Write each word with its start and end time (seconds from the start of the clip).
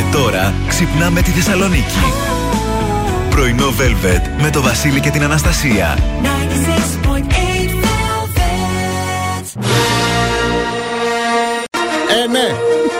Και 0.00 0.06
τώρα 0.16 0.54
ξυπνάμε 0.68 1.22
τη 1.22 1.30
Θεσσαλονίκη. 1.30 2.02
Πρωινό 3.30 3.66
Velvet 3.66 4.42
με 4.42 4.50
το 4.50 4.62
Βασίλη 4.62 5.00
και 5.00 5.10
την 5.10 5.22
Αναστασία. 5.22 5.98
Ε, 12.08 12.28
ναι. 12.30 12.54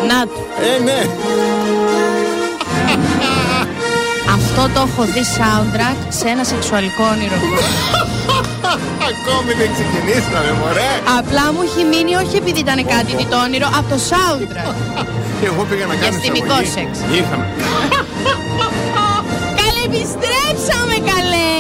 Να 0.09 0.21
Ε, 0.65 0.83
ναι. 0.85 1.01
Αυτό 4.35 4.71
το 4.75 4.89
έχω 4.91 5.05
δει 5.05 5.21
soundtrack 5.37 5.97
σε 6.09 6.29
ένα 6.29 6.45
σεξουαλικό 6.45 7.05
όνειρο. 7.05 7.35
Ακόμη 9.11 9.53
δεν 9.61 9.69
ξεκινήσαμε, 9.77 10.51
μωρέ. 10.61 10.91
Απλά 11.19 11.45
μου 11.53 11.61
έχει 11.67 11.83
μείνει 11.93 12.13
όχι 12.23 12.35
επειδή 12.43 12.61
ήταν 12.67 12.79
κάτι 12.95 13.11
τι 13.19 13.25
το 13.33 13.37
όνειρο, 13.47 13.69
από 13.79 13.89
το 13.95 13.99
soundtrack. 14.11 14.75
Και 15.41 15.47
εγώ 15.53 15.63
πήγα 15.69 15.85
να 15.91 15.95
κάνω 15.95 16.05
Διαστημικό 16.11 16.55
εισαγωγή. 16.65 16.71
σεξ. 16.77 16.93
Ήρθαμε. 17.19 17.47
Καλέ, 19.61 19.81
επιστρέψαμε 19.91 20.97
καλέ! 21.13 21.53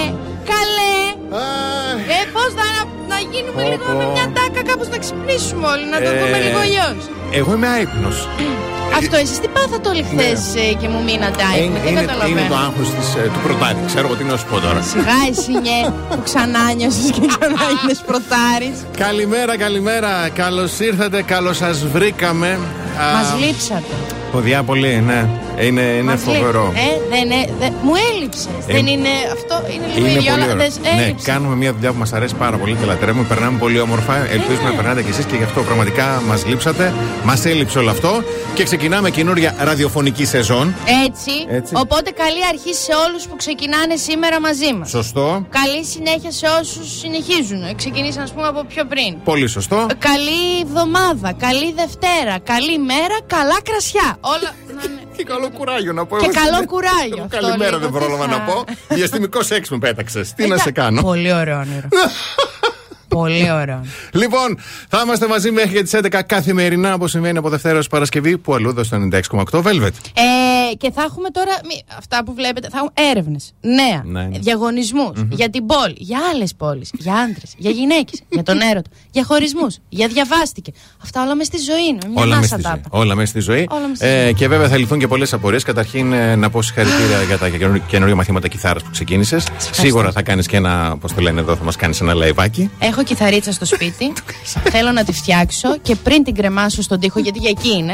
Καλέ! 0.52 0.96
Αχ, 1.42 2.00
Ε, 2.16 2.20
πώς 2.34 2.50
να, 2.60 2.66
να 3.12 3.18
γίνουμε 3.32 3.60
Πω, 3.62 3.68
λίγο 3.70 3.84
πω. 3.88 3.92
με 4.00 4.04
μια 4.14 4.26
τάκα, 4.36 4.60
κάπως 4.70 4.88
να 4.94 4.98
ξυπνήσουμε 5.04 5.64
όλοι, 5.72 5.86
να 5.94 5.98
το 6.04 6.10
Ε, 6.14 6.18
δούμε 6.20 6.38
λίγο 6.46 6.58
αλλιώς. 6.66 7.00
Εγώ 7.38 7.50
είμαι 7.56 7.68
άϊπνος. 7.76 8.18
Αυτό 8.98 9.16
εσείς 9.16 9.38
τι 9.40 9.48
πάθατε 9.48 9.88
όλοι 9.88 10.02
χθες 10.10 10.40
και 10.80 10.88
μου 10.88 11.02
μείνατε 11.02 11.42
Ναι. 11.44 11.56
Είναι, 11.56 11.62
άϊπνοι, 11.62 11.78
δεν 11.78 11.90
είναι, 11.92 12.00
είναι 12.00 12.00
το 12.00 12.06
καταλαβαίνω. 12.12 12.54
άγχος 12.66 12.88
της, 12.94 13.08
ε, 13.14 13.22
του 13.34 13.40
πρωτάρι. 13.46 13.76
Ξέρω 13.86 14.06
εγώ 14.06 14.14
τι 14.16 14.24
να 14.24 14.36
σου 14.36 14.46
πω 14.50 14.60
τώρα. 14.60 14.80
Σιγά 14.92 15.18
εσύ 15.30 15.50
νιέ 15.64 15.80
που 16.08 16.22
ξανά 16.24 16.62
νιώσεις 16.76 17.10
και 17.10 17.20
ξανά 17.32 17.62
είναι 17.82 17.94
πρωτάρης. 18.06 18.76
Καλημέρα, 18.96 19.56
καλημέρα. 19.56 20.10
Καλώς 20.42 20.78
ήρθατε, 20.78 21.22
καλώς 21.22 21.56
σας 21.56 21.86
βρήκαμε. 21.94 22.58
Α, 23.00 23.12
Μας 23.12 23.34
λείψατε. 23.46 23.94
Ποδιά 24.32 24.62
πολύ, 24.62 25.02
ναι. 25.06 25.28
Είναι, 25.60 25.80
είναι 25.80 26.02
Μας 26.02 26.26
λείπ- 26.26 26.36
φοβερό. 26.36 26.72
Ε, 26.76 26.98
δεν, 27.10 27.30
ε, 27.30 27.48
δεν- 27.60 27.72
μου 27.82 27.92
έλειψες. 28.12 28.44
Ε, 28.66 28.72
δεν 28.72 28.86
είναι 28.86 29.08
αυτό, 29.32 29.62
είναι 29.74 29.84
λίγο 29.94 29.98
Είναι 30.06 30.08
ίδιο, 30.18 30.32
πολύ 30.32 30.42
αλλά 30.44 30.52
ωραίο. 30.52 30.56
δεν 30.82 30.94
Ναι, 30.96 31.02
έλειψες. 31.02 31.26
κάνουμε 31.26 31.54
μια 31.56 31.72
δουλειά 31.72 31.92
που 31.92 31.98
μας 31.98 32.12
αρέσει 32.12 32.34
πάρα 32.34 32.56
πολύ 32.56 32.74
και 32.74 32.84
λατρεύουμε. 32.84 33.24
Περνάμε 33.24 33.58
πολύ 33.58 33.80
όμορφα. 33.80 34.16
Ελπίζουμε 34.30 34.68
να 34.70 34.74
περνάτε 34.76 35.02
κι 35.02 35.10
εσείς 35.10 35.24
και 35.24 35.36
γι' 35.36 35.42
αυτό 35.42 35.60
πραγματικά 35.62 36.22
μας 36.28 36.46
λείψατε. 36.46 36.92
Μας 37.24 37.44
έλειψε 37.44 37.78
όλο 37.78 37.90
αυτό. 37.90 38.22
Και 38.54 38.62
ξεκινάμε 38.64 39.10
καινούρια 39.10 39.54
ραδιοφωνική 39.58 40.24
σεζόν. 40.24 40.74
Έτσι. 41.06 41.30
Έτσι. 41.48 41.72
Οπότε 41.76 42.10
καλή 42.10 42.42
αρχή 42.52 42.74
σε 42.74 42.92
όλους 43.08 43.26
που 43.26 43.36
ξεκινάνε 43.36 43.96
σήμερα 43.96 44.40
μαζί 44.40 44.72
μας. 44.78 44.88
Σωστό. 44.90 45.46
Καλή 45.50 45.84
συνέχεια 45.84 46.30
σε 46.30 46.46
όσους 46.60 46.98
συνεχίζουν. 46.98 47.62
Ε, 47.62 47.72
Ξεκινήσαν, 47.76 48.22
ας 48.22 48.32
πούμε, 48.32 48.46
από 48.46 48.64
πιο 48.68 48.84
πριν. 48.84 49.14
Πολύ 49.24 49.46
σωστό. 49.48 49.76
Ε, 49.90 49.94
Καλή 49.98 50.42
εβδομάδα, 50.62 51.32
καλή 51.46 51.72
Δευτέρα, 51.76 52.34
καλή 52.44 52.78
μέρα, 52.92 53.16
καλά 53.26 53.58
κρασιά. 53.68 54.08
Όλα 54.20 54.50
να 54.76 54.82
είναι. 54.84 55.02
Και 55.16 55.24
καλό 55.24 55.50
κουράγιο 55.58 55.92
να 55.92 56.06
πω. 56.06 56.16
Και 56.16 56.24
εγώ 56.24 56.34
καλό 56.42 56.54
στην- 56.54 56.66
κουράγιο, 56.66 57.16
Εγώ 57.16 57.24
αυτό 57.24 57.36
Καλημέρα 57.40 57.76
λίγο, 57.76 57.80
δεν 57.90 57.90
πρόλαβα 58.00 58.24
τι 58.24 58.30
να 58.30 58.36
θα- 58.36 58.44
πω. 58.52 58.64
Διαστημικός 58.94 59.46
σεξ 59.46 59.68
με 59.70 59.78
πέταξες. 59.78 60.32
Τι 60.36 60.46
να 60.46 60.54
Ε, 60.54 60.58
σε 60.58 60.70
κάνω; 60.70 61.02
Πολύ 61.02 61.32
ωραίο 61.32 61.58
όνειρο. 61.58 61.88
Πολύ 63.08 63.50
ωραίο. 63.52 63.80
Λοιπόν, 64.12 64.58
θα 64.88 65.00
είμαστε 65.04 65.26
μαζί 65.26 65.50
μέχρι 65.50 65.70
και 65.70 65.82
τις 65.82 65.92
11 65.94 66.22
καθημερινά 66.26 66.94
όπως 66.94 67.10
συμβαίνει 67.10 67.38
από 67.38 67.48
Δευτέρα 67.48 67.78
ως 67.78 67.86
Παρασκευή 67.88 68.38
που 68.38 68.54
αλλού 68.54 68.68
εδώ 68.68 68.84
στο 68.84 68.96
96,8 68.96 69.62
Velvet. 69.62 69.90
Ε, 70.14 70.22
και 70.78 70.90
θα 70.90 71.02
έχουμε 71.02 71.30
τώρα 71.30 71.52
μη- 71.68 71.82
αυτά 71.98 72.24
που 72.24 72.34
βλέπετε. 72.34 72.68
Θα 72.68 72.76
έχουμε 72.78 73.10
έρευνες, 73.10 73.52
νέα, 73.60 74.02
Ναι, 74.04 74.22
ναι. 74.28 74.38
διαγωνισμούς 74.38 75.12
για 75.30 75.50
την 75.50 75.66
πόλη, 75.66 75.94
για 75.98 76.18
άλλες 76.34 76.54
πόλεις, 76.54 76.90
για 76.98 77.14
άντρες, 77.14 77.54
για 77.56 77.70
γυναίκες, 77.70 78.20
για 78.28 78.42
τον 78.42 78.60
έρωτα, 78.60 78.90
για 79.10 79.24
χωρισμούς, 79.24 79.78
για 79.88 80.06
διαβάστηκε. 80.08 80.72
Αυτά 81.02 81.22
όλα 81.22 81.34
μες 81.34 81.46
στη 81.46 81.58
ζωή 81.58 81.86
είναι. 81.88 81.98
Μια 82.08 82.22
Όλα 82.22 82.36
μέσα 82.36 82.40
μάσα 82.40 82.54
στη 82.54 82.62
ζωή. 82.62 82.80
τάπα. 82.82 82.98
Όλα 82.98 83.14
μέσα 83.14 83.26
στη 83.30 83.40
ζωή. 83.40 83.66
Όλα 83.70 83.86
μες 83.88 83.96
στη 83.96 84.06
Ε, 84.06 84.22
ζωή. 84.22 84.34
και 84.34 84.48
βέβαια 84.48 84.68
θα 84.68 84.76
λυθούν 84.76 84.98
και 84.98 85.06
πολλές 85.06 85.32
απορίες. 85.32 85.62
Καταρχήν, 85.62 86.12
ε, 86.12 86.36
να 86.36 86.50
πω 86.50 86.62
συγχαρητήρια 86.62 87.22
για 87.22 87.38
τα 87.38 87.48
καινούργια- 87.48 87.84
καινούργια 87.88 88.16
μαθήματα 88.16 88.48
κιθάρας 88.48 88.82
που 88.82 88.90
ξεκίνησες. 88.90 89.46
Σίγουρα 89.72 90.12
θα 90.12 90.22
κάνεις 90.22 90.46
και 90.46 90.56
ένα, 90.56 90.96
πώς 91.00 91.12
το 91.12 91.20
λένε 91.20 91.40
εδώ, 91.40 91.56
θα 91.56 91.64
μας 91.64 91.76
κάνεις 91.76 92.00
ένα 92.00 92.14
λαϊβάκι. 92.14 92.70
Έχω 92.78 93.02
κιθαρίτσα 93.02 93.52
στο 93.52 93.64
σπίτι. 93.64 94.12
Θέλω 94.74 94.92
να 94.92 95.04
τη 95.04 95.12
φτιάξω 95.12 95.78
και 95.78 95.94
πριν 95.96 96.24
την 96.24 96.34
κρεμάσω 96.34 96.82
στον 96.82 97.00
τοίχο, 97.00 97.20
γιατί 97.20 97.38
για 97.38 97.50
εκεί 97.50 97.68
είναι. 97.76 97.92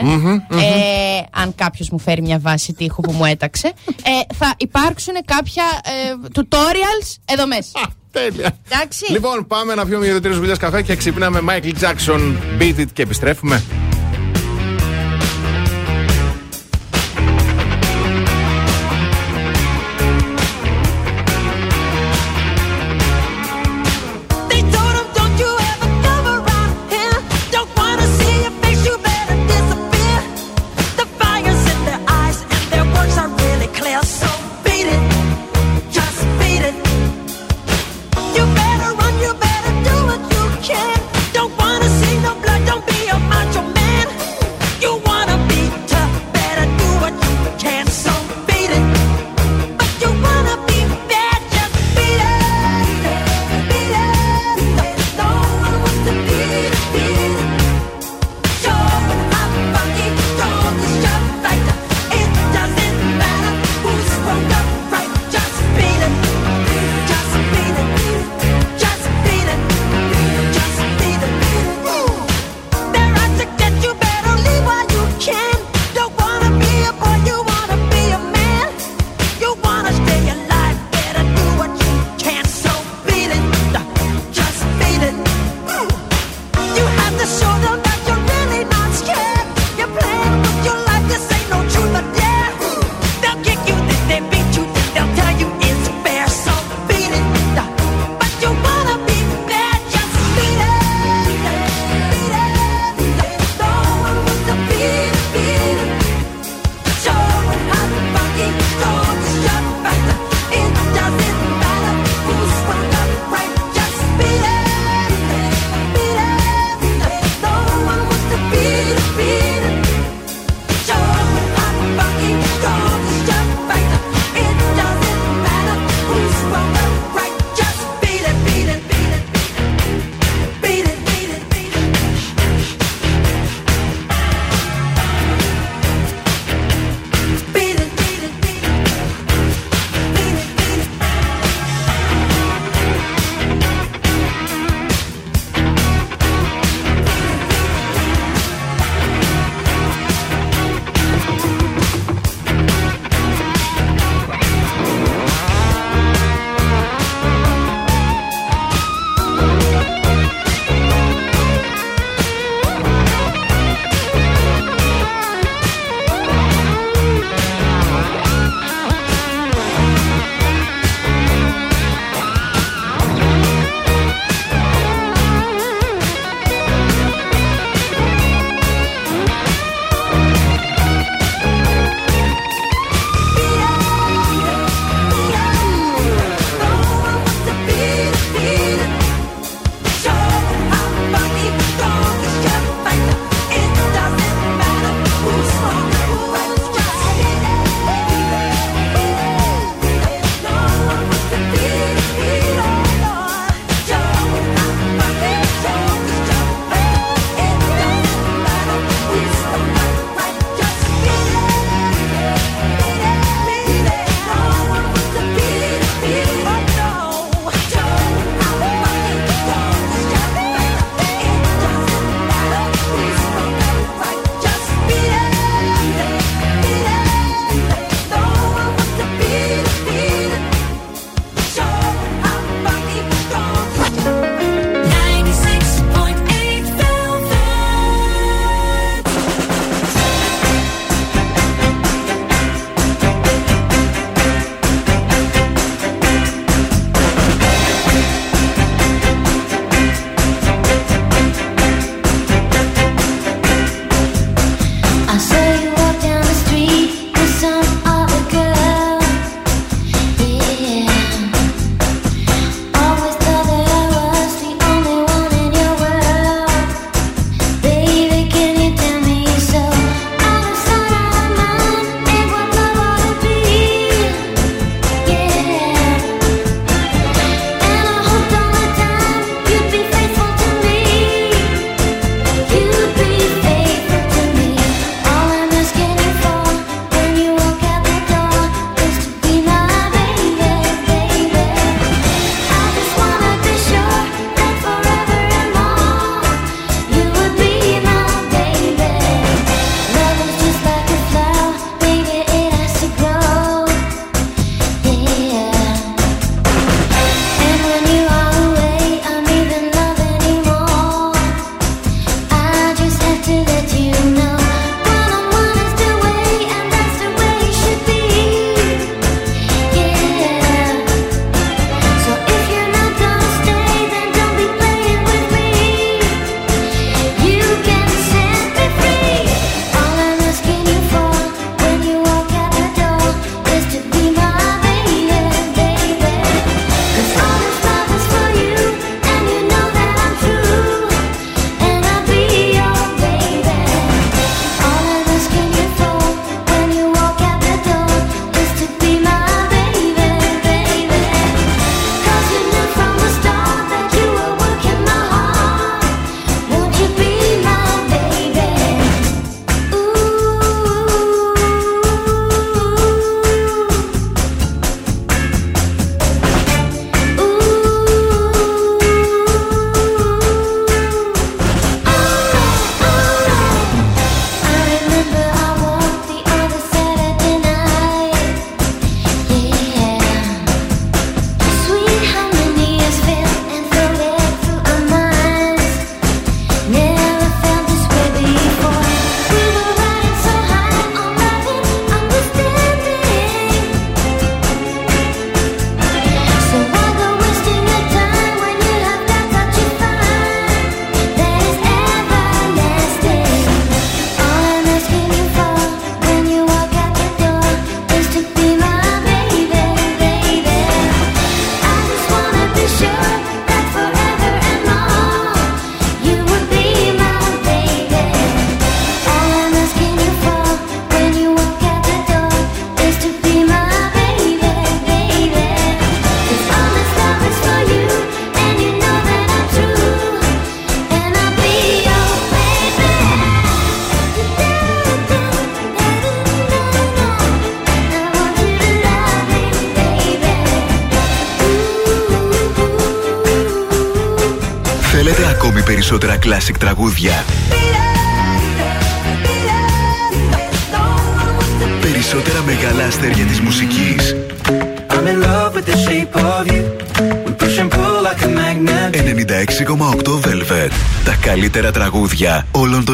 Ε, 0.50 1.22
αν 1.30 1.54
κάποιος 1.54 1.90
μου 1.90 1.98
φέρει 1.98 2.22
μια 2.22 2.38
βάση 2.38 2.65
τοίχου 2.72 3.00
που 3.00 3.12
μου 3.12 3.24
έταξε, 3.24 3.72
ε, 3.86 4.34
θα 4.34 4.54
υπάρξουν 4.56 5.14
κάποια 5.24 5.64
ε, 5.84 6.28
tutorials 6.34 7.14
εδώ 7.24 7.46
μέσα. 7.46 7.94
Τέλεια. 8.10 8.58
Εντάξει. 8.70 9.12
Λοιπόν, 9.12 9.46
πάμε 9.46 9.74
να 9.74 9.86
πιούμε 9.86 10.04
δύο-τρεις 10.04 10.36
βουλιέ 10.36 10.56
καφέ 10.56 10.82
και 10.82 10.96
ξυπνάμε 10.96 11.40
Michael 11.48 11.74
Jackson, 11.80 12.36
Beat 12.60 12.80
It 12.80 12.86
και 12.92 13.02
επιστρέφουμε. 13.02 13.62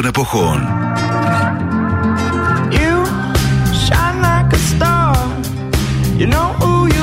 των 0.02 0.04
εποχών. 0.04 0.68
You 2.70 2.94
shine 3.84 4.18
like 4.26 4.52
a 4.52 4.60
star. 4.70 5.14
You 6.20 6.26
know 6.34 6.48
who 6.60 6.72
you 6.96 7.01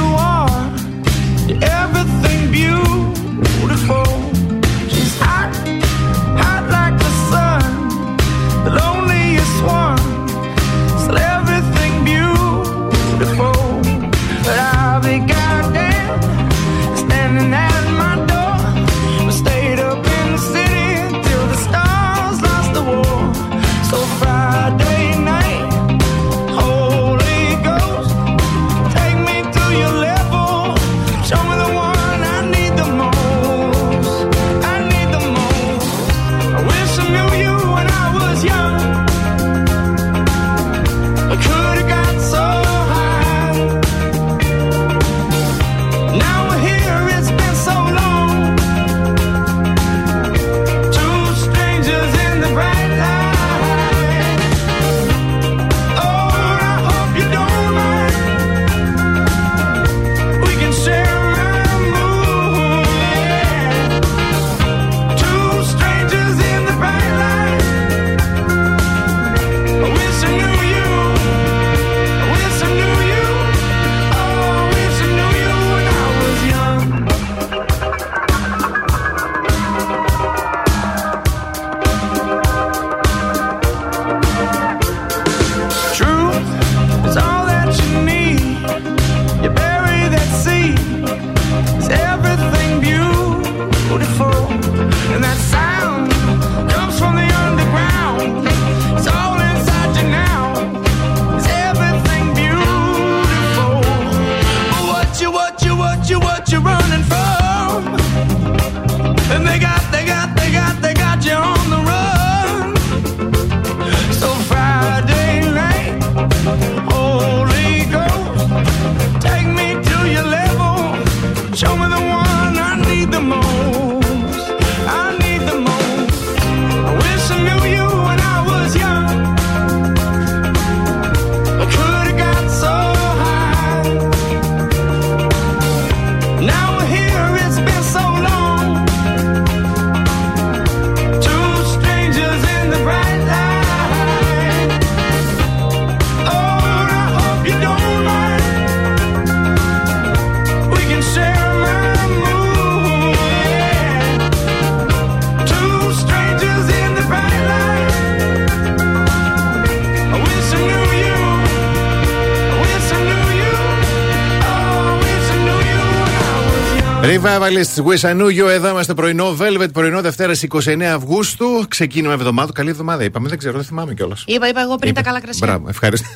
young. 167.23 167.41
Revivalists, 167.41 167.79
Wish 167.85 168.05
I 168.05 168.13
knew 168.13 168.29
you. 168.29 168.49
Εδώ 168.49 168.69
είμαστε 168.69 168.95
πρωινό 168.95 169.37
Velvet, 169.41 169.73
πρωινό 169.73 170.01
Δευτέρα 170.01 170.33
29 170.53 170.83
Αυγούστου. 170.83 171.65
Ξεκίνημα 171.69 172.13
εβδομάδα. 172.13 172.53
Καλή 172.53 172.71
εβδομάδα 172.71 173.05
είπαμε, 173.05 173.29
δεν 173.29 173.39
ξέρω, 173.39 173.57
δεν 173.57 173.65
θυμάμαι 173.65 173.95
κιόλας. 173.95 174.25
Είπα, 174.27 174.49
είπα 174.49 174.61
εγώ 174.61 174.77
πριν 174.77 174.95
τα 174.95 175.03
καλά 175.03 175.21
κρασιά. 175.21 175.47
Μπράβο, 175.47 175.69
ευχαριστώ. 175.69 176.09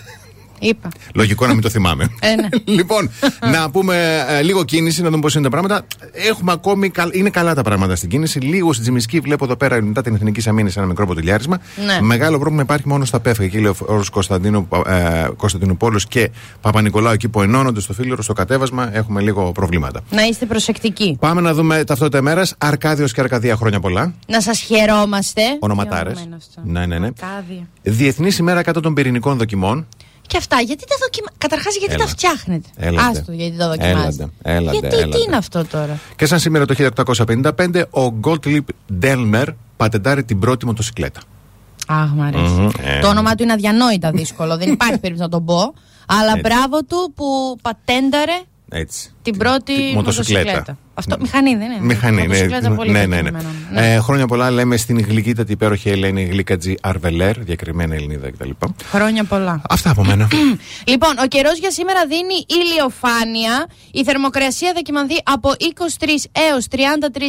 Είπα. 0.68 0.88
Λογικό 1.14 1.46
να 1.46 1.52
μην 1.52 1.62
το 1.62 1.68
θυμάμαι. 1.70 2.08
Ε, 2.20 2.34
ναι. 2.34 2.48
λοιπόν, 2.76 3.10
να 3.52 3.70
πούμε 3.70 4.24
ε, 4.28 4.42
λίγο 4.42 4.64
κίνηση, 4.64 5.02
να 5.02 5.08
δούμε 5.10 5.20
πώς 5.20 5.34
είναι 5.34 5.42
τα 5.44 5.50
πράγματα. 5.50 5.86
Έχουμε 6.12 6.52
ακόμη. 6.52 6.88
καλ- 6.90 7.14
Είναι 7.14 7.30
καλά 7.30 7.54
τα 7.54 7.62
πράγματα 7.62 7.96
στην 7.96 8.08
κίνηση. 8.08 8.38
Λίγο 8.38 8.70
στην 8.72 8.82
Τζιμισκή 8.84 9.20
βλέπω 9.20 9.44
εδώ 9.44 9.56
πέρα 9.56 9.82
μετά 9.82 10.02
την 10.02 10.14
Εθνική 10.14 10.48
Αμήνη 10.48 10.70
ένα 10.76 10.86
μικρό 10.86 11.06
ποτηλιάρισμα. 11.06 11.58
Ναι. 11.86 11.98
Μεγάλο 12.00 12.38
πρόβλημα 12.38 12.62
υπάρχει 12.62 12.88
μόνο 12.88 13.04
στα 13.04 13.20
ΠΕΦ. 13.20 13.38
Εκεί 13.40 13.56
λέει 13.58 13.66
ο 13.70 13.74
όρος 13.86 14.08
Κωνσταντίνου, 14.10 14.68
ε, 14.86 15.26
Κωνσταντινούπολος 15.36 16.06
και 16.06 16.30
Παπα-Νικολάου 16.60 17.12
εκεί 17.12 17.28
που 17.28 17.42
ενώνονται 17.42 17.80
στο 17.80 17.92
φίλο 17.92 18.22
στο 18.22 18.32
κατέβασμα. 18.32 18.90
Έχουμε 18.96 19.20
λίγο 19.20 19.52
προβλήματα. 19.52 20.00
Να 20.10 20.22
είστε 20.22 20.46
προσεκτικοί. 20.46 21.16
Πάμε 21.20 21.40
να 21.40 21.54
δούμε 21.54 21.84
ταυτότητα 21.84 22.18
ημέρας. 22.18 22.54
Αρκάδιος 22.58 23.12
και 23.12 23.20
Αρκαδία 23.20 23.56
χρόνια 23.56 23.80
πολλά. 23.80 24.14
Να 24.26 24.40
σας 24.40 24.60
χαιρόμαστε. 24.60 25.42
Ονοματάρες. 25.58 26.18
Ιωμένο 26.18 26.36
αυτό. 26.36 26.60
Ναι, 26.64 26.86
ναι, 26.86 26.98
ναι. 26.98 27.06
Αρκάδια. 27.06 27.68
Διεθνής 27.82 28.38
ημέρα 28.38 28.62
κάτω 28.62 28.80
των 28.80 28.94
πυρηνικών 28.94 29.38
δοκιμών. 29.38 29.86
Και 30.26 30.36
αυτά, 30.36 30.60
γιατί 30.60 30.84
τα 30.88 30.94
δοκιμα... 31.00 31.26
Καταρχάς, 31.38 31.76
γιατί 31.76 31.94
Έλα. 31.94 32.04
τα 32.04 32.10
φτιάχνετε; 32.10 32.68
Έλατε. 32.76 33.06
Άστο, 33.18 33.32
γιατί 33.32 33.56
τα 33.56 33.68
δοκιμάζετε. 33.68 34.28
Έλατε, 34.42 34.58
έλατε, 34.58 34.78
γιατί, 34.78 34.96
έλατε. 34.96 35.16
τι 35.16 35.22
είναι 35.26 35.36
αυτό 35.36 35.64
τώρα; 35.64 35.98
Και 36.16 36.26
σαν 36.26 36.38
σήμερα 36.38 36.64
το 36.66 36.74
1855, 37.26 37.82
ο 37.90 38.14
Gottlieb 38.24 38.64
Delmer 39.02 39.46
πατεντάρει 39.76 40.24
την 40.24 40.38
πρώτη 40.38 40.66
μοτοσυκλέτα. 40.66 41.20
Αχ, 41.86 42.10
μ' 42.14 42.22
αρέσει. 42.22 42.42
Μμμ, 42.52 42.68
ε. 42.82 43.00
Το 43.00 43.08
όνομά 43.08 43.34
του 43.34 43.42
είναι 43.42 43.52
αδιανόητα 43.52 44.10
δύσκολο. 44.10 44.56
δεν 44.56 44.72
υπάρχει 44.72 44.98
περίπτωση 45.04 45.22
να 45.22 45.28
τον 45.28 45.44
πω. 45.44 45.74
Αλλά 46.06 46.28
Έτσι. 46.36 46.40
μπράβο 46.40 46.84
του 46.84 47.12
που 47.14 47.56
πατένταρε 47.62 48.40
Έτσι. 48.68 49.10
την 49.22 49.36
πρώτη 49.36 49.88
τη 49.88 49.94
μοτοσυκλέτα. 49.94 50.78
Αυτό 50.94 51.16
μηχανή 51.20 51.56
δεν 51.56 51.70
είναι; 51.70 51.80
Μηχανή, 51.80 52.16
ναι. 52.16 52.26
Μοτοσυκλέτα 52.26 52.70
πολύ 52.70 52.90
ναι, 52.90 52.98
ναι, 52.98 53.06
ναι. 53.06 53.30
κατοικημένο. 53.30 53.48
Ναι. 53.72 53.94
Ε, 53.94 53.98
χρόνια 53.98 54.26
πολλά 54.26 54.50
λέμε 54.50 54.76
στην 54.76 55.00
γλυκύτατη 55.00 55.52
υπέροχη 55.52 55.88
Ελένη 55.88 56.24
Γλυκατζή 56.24 56.74
Αρβελέρ, 56.82 57.38
διακριμένη 57.38 57.96
Ελληνίδα 57.96 58.30
κτλ. 58.30 58.50
Χρόνια 58.84 59.24
πολλά. 59.24 59.62
Αυτά 59.68 59.90
από 59.90 60.04
μένα. 60.04 60.28
Λοιπόν, 60.92 61.18
ο 61.22 61.26
καιρός 61.26 61.58
για 61.58 61.70
σήμερα 61.70 62.06
δίνει 62.06 62.44
ηλιοφάνεια. 62.46 63.66
Η 63.92 64.04
θερμοκρασία 64.04 64.72
θα 64.74 64.80
κοιμανθεί 64.80 65.14
από 65.24 65.50
23 65.50 66.06
έως 66.50 66.66
33 66.70 66.76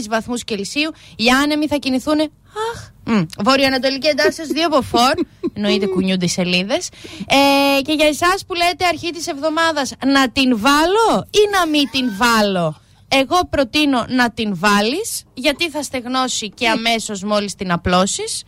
βαθμούς 0.09 0.43
Κελσίου. 0.43 0.91
Οι 1.15 1.29
άνεμοι 1.43 1.67
θα 1.67 1.75
κινηθούν. 1.75 2.19
Αχ. 2.19 2.93
Μ, 3.05 3.21
Βορειοανατολική 3.43 4.07
εντάσσεως 4.07 4.47
2 4.51 4.57
από 4.65 4.83
4. 4.91 5.25
Εννοείται 5.53 5.85
κουνιούνται 5.85 6.25
οι 6.25 6.29
σελίδες. 6.29 6.89
Ε, 7.27 7.81
και 7.81 7.93
για 7.93 8.07
εσάς 8.07 8.45
που 8.47 8.53
λέτε 8.53 8.85
αρχή 8.85 9.09
της 9.09 9.27
εβδομάδας 9.27 9.93
να 10.05 10.29
την 10.29 10.57
βάλω 10.59 11.27
ή 11.31 11.39
να 11.51 11.67
μην 11.67 11.89
την 11.91 12.11
βάλω; 12.17 12.81
Εγώ 13.07 13.39
προτείνω 13.49 14.05
να 14.09 14.31
την 14.31 14.57
βάλεις 14.57 15.23
γιατί 15.33 15.69
θα 15.69 15.83
στεγνώσει 15.83 16.49
και 16.49 16.69
αμέσως 16.69 17.23
μόλις 17.23 17.55
την 17.55 17.71
απλώσεις. 17.71 18.43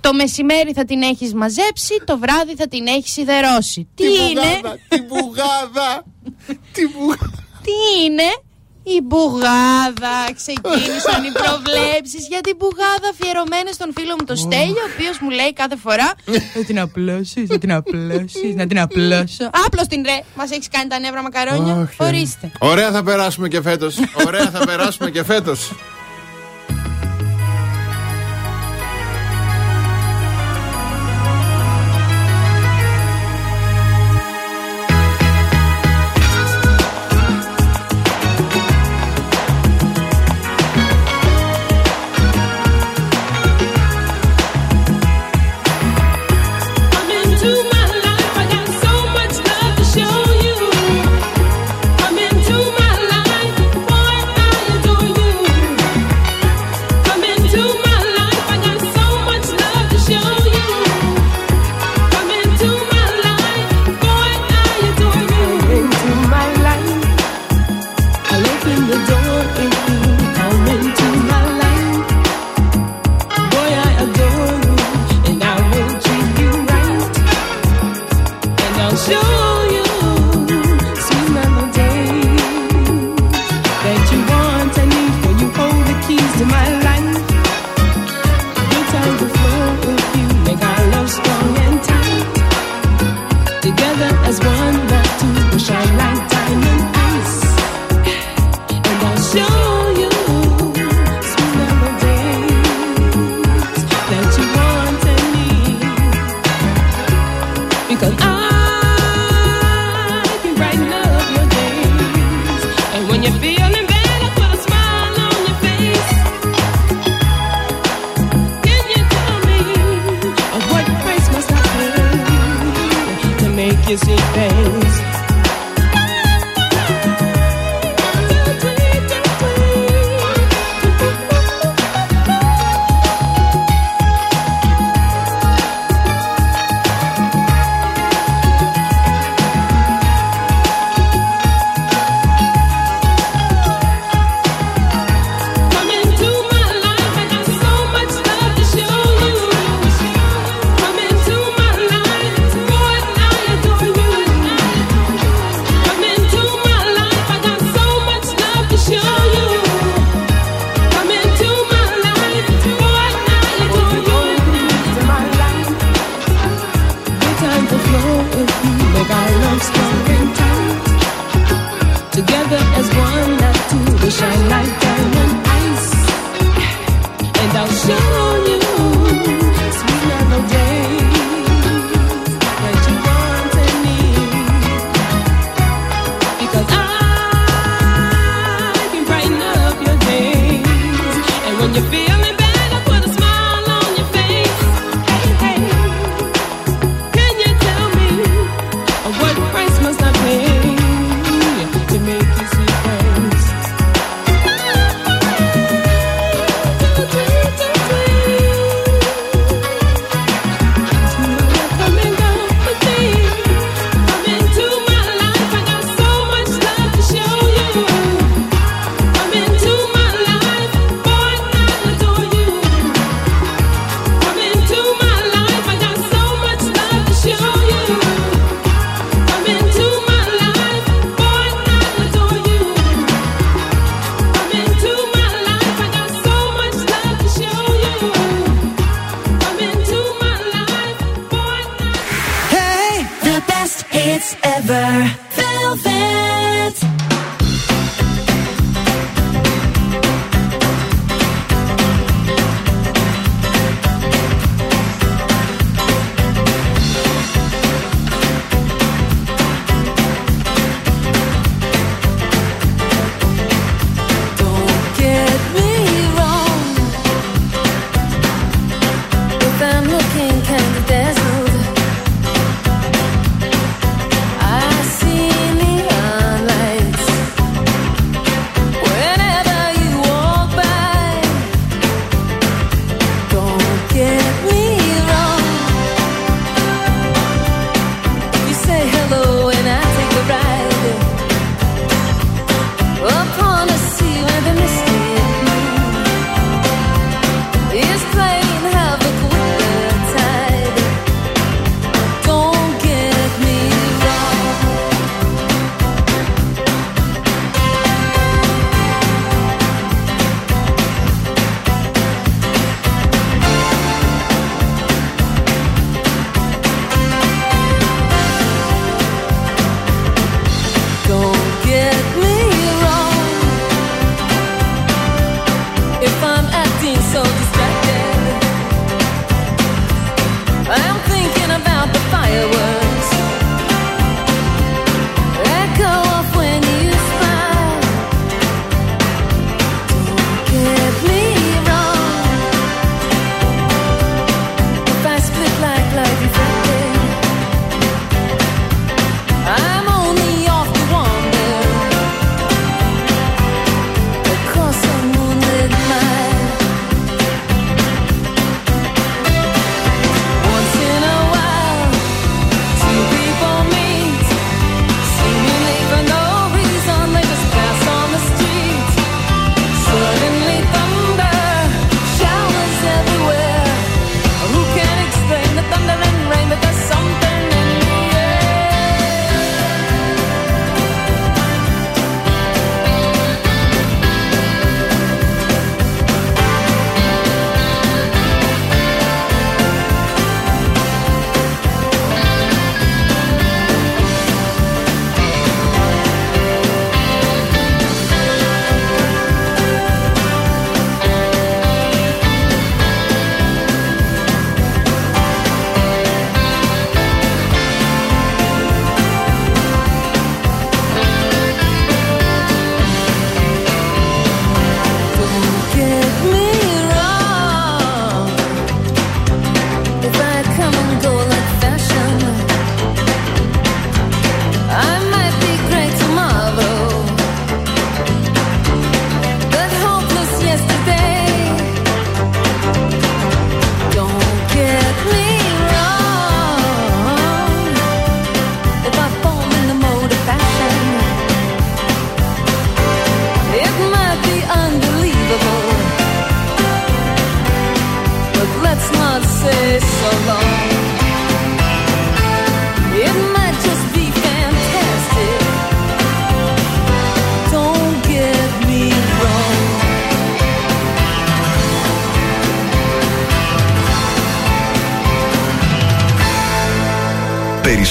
Το 0.00 0.14
μεσημέρι 0.14 0.72
θα 0.72 0.84
την 0.84 1.02
έχεις 1.02 1.34
μαζέψει, 1.34 2.02
το 2.04 2.18
βράδυ 2.18 2.54
θα 2.56 2.68
την 2.68 2.86
έχεις 2.86 3.12
σιδερώσει. 3.12 3.88
Τι 3.94 4.04
είναι, 4.04 4.76
Τι 4.88 5.02
μπουγάδα! 5.02 6.04
Τι 6.72 6.88
μπουγάδα! 6.88 7.44
τι 7.64 8.04
είναι, 8.04 8.22
η 8.86 9.00
μπουγάδα, 9.02 10.16
ξεκίνησαν 10.40 11.20
οι 11.26 11.32
προβλέψεις 11.42 12.26
για 12.28 12.40
την 12.40 12.56
μπουγάδα 12.58 13.08
αφιερωμένη 13.12 13.72
στον 13.72 13.90
φίλο 13.96 14.14
μου 14.18 14.24
το 14.24 14.34
Στέλιο, 14.34 14.82
ο 14.86 14.90
οποίος 14.94 15.18
μου 15.20 15.30
λέει 15.30 15.52
κάθε 15.52 15.76
φορά 15.76 16.08
Να 16.54 16.64
την 16.64 16.80
απλώσεις, 16.80 17.48
να 17.48 17.58
την 17.58 17.72
απλώσεις, 17.72 18.54
να 18.54 18.66
την 18.66 18.78
απλώσω. 18.80 19.44
Άπλω 19.66 19.82
την 19.88 20.02
ρε, 20.04 20.18
μας 20.36 20.50
έχεις 20.50 20.68
κάνει 20.68 20.88
τα 20.88 20.98
νεύρα 20.98 21.22
μακαρόνια. 21.22 21.90
Ορίστε. 21.96 22.52
Ωραία 22.58 22.90
θα 22.90 23.02
περάσουμε 23.02 23.48
και 23.48 23.62
φέτος. 23.62 23.96
Ωραία 24.26 24.50
θα 24.50 24.64
περάσουμε 24.66 25.10
και 25.10 25.24
φέτος. 25.24 25.72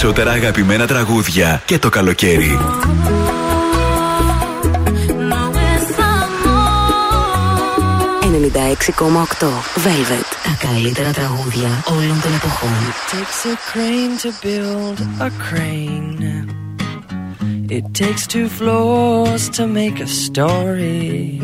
Περισσότερα 0.03 0.31
αγαπημένα 0.31 0.87
τραγούδια 0.87 1.61
και 1.65 1.79
το 1.79 1.89
καλοκαίρι. 1.89 2.57
It 8.21 8.27
96,8 8.27 9.47
Velvet. 9.85 10.27
Τα 10.43 10.67
καλύτερα 10.67 11.11
τραγούδια 11.11 11.83
όλων 11.87 12.21
των 12.21 12.33
εποχών. 12.33 12.69
takes 13.11 13.45
a 13.45 13.55
crane 13.71 14.17
to 14.23 14.29
build 14.45 14.97
a 15.19 15.29
crane. 15.45 16.21
It 17.69 17.85
takes 17.93 18.27
two 18.27 18.47
floors 18.57 19.49
to 19.57 19.67
make 19.67 19.99
a 19.99 20.07
story. 20.07 21.42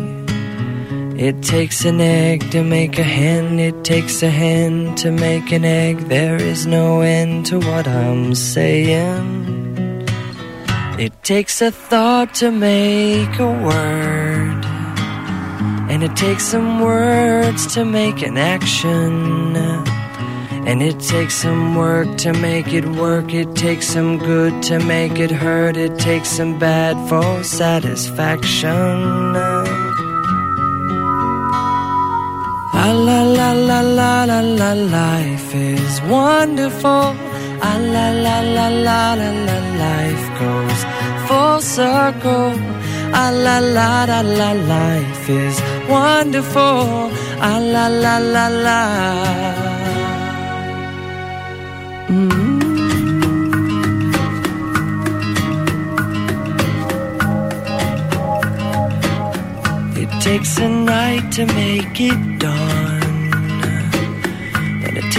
It 1.22 1.44
takes 1.44 1.84
an 1.84 2.00
egg 2.00 2.50
to 2.52 2.64
make 2.64 2.98
a 2.98 3.04
hen. 3.04 3.60
It 3.60 3.84
takes 3.84 4.24
a 4.24 4.30
hen 4.30 4.96
to 4.96 5.12
make 5.12 5.52
an 5.52 5.66
egg. 5.66 6.08
There 6.08 6.38
is 6.38 6.66
no 6.66 7.02
end 7.02 7.46
to 7.48 7.60
what 7.60 7.90
I'm 7.90 8.34
saying. 8.36 10.08
It 10.98 11.12
takes 11.22 11.62
a 11.62 11.72
thought 11.72 12.34
to 12.36 12.52
make 12.52 13.38
a 13.38 13.52
word. 13.52 14.64
And 15.92 16.04
it 16.04 16.16
takes 16.16 16.46
some 16.46 16.80
words 16.80 17.68
to 17.74 17.84
make 17.84 18.22
an 18.22 18.38
action. 18.38 19.58
And 19.58 20.82
it 20.82 21.02
takes 21.02 21.34
some 21.34 21.76
work 21.76 22.16
to 22.20 22.32
make 22.32 22.72
it 22.72 22.86
work. 22.86 23.34
It 23.34 23.58
takes 23.58 23.88
some 23.88 24.20
good 24.20 24.64
to 24.64 24.80
make 24.80 25.20
it 25.20 25.32
hurt. 25.32 25.76
It 25.76 26.00
takes 26.00 26.30
some 26.30 26.58
bad 26.58 26.96
for 27.10 27.44
satisfaction. 27.44 29.49
La 32.90 33.22
la 33.22 33.54
la 33.54 33.82
la 33.82 34.26
la 34.26 34.40
la 34.42 34.74
life 34.74 35.54
is 35.54 36.02
wonderful. 36.10 37.14
Ah 37.62 37.78
la 37.94 38.06
la 38.26 38.38
la 38.56 38.68
la 38.88 39.14
la 39.20 39.30
la 39.48 39.58
life 39.84 40.26
goes 40.40 40.82
full 41.28 41.60
circle. 41.62 42.54
Ah 43.14 43.30
la 43.46 43.60
la 43.60 44.06
la 44.10 44.22
la 44.40 44.52
life 44.74 45.30
is 45.30 45.62
wonderful. 45.88 47.12
Ah 47.50 47.60
la 47.74 47.86
la 48.04 48.18
la 48.18 48.48
la. 48.66 48.80
It 60.02 60.10
takes 60.22 60.58
a 60.58 60.70
night 60.70 61.32
to 61.34 61.46
make 61.46 62.02
it 62.02 62.40
dawn. 62.40 62.79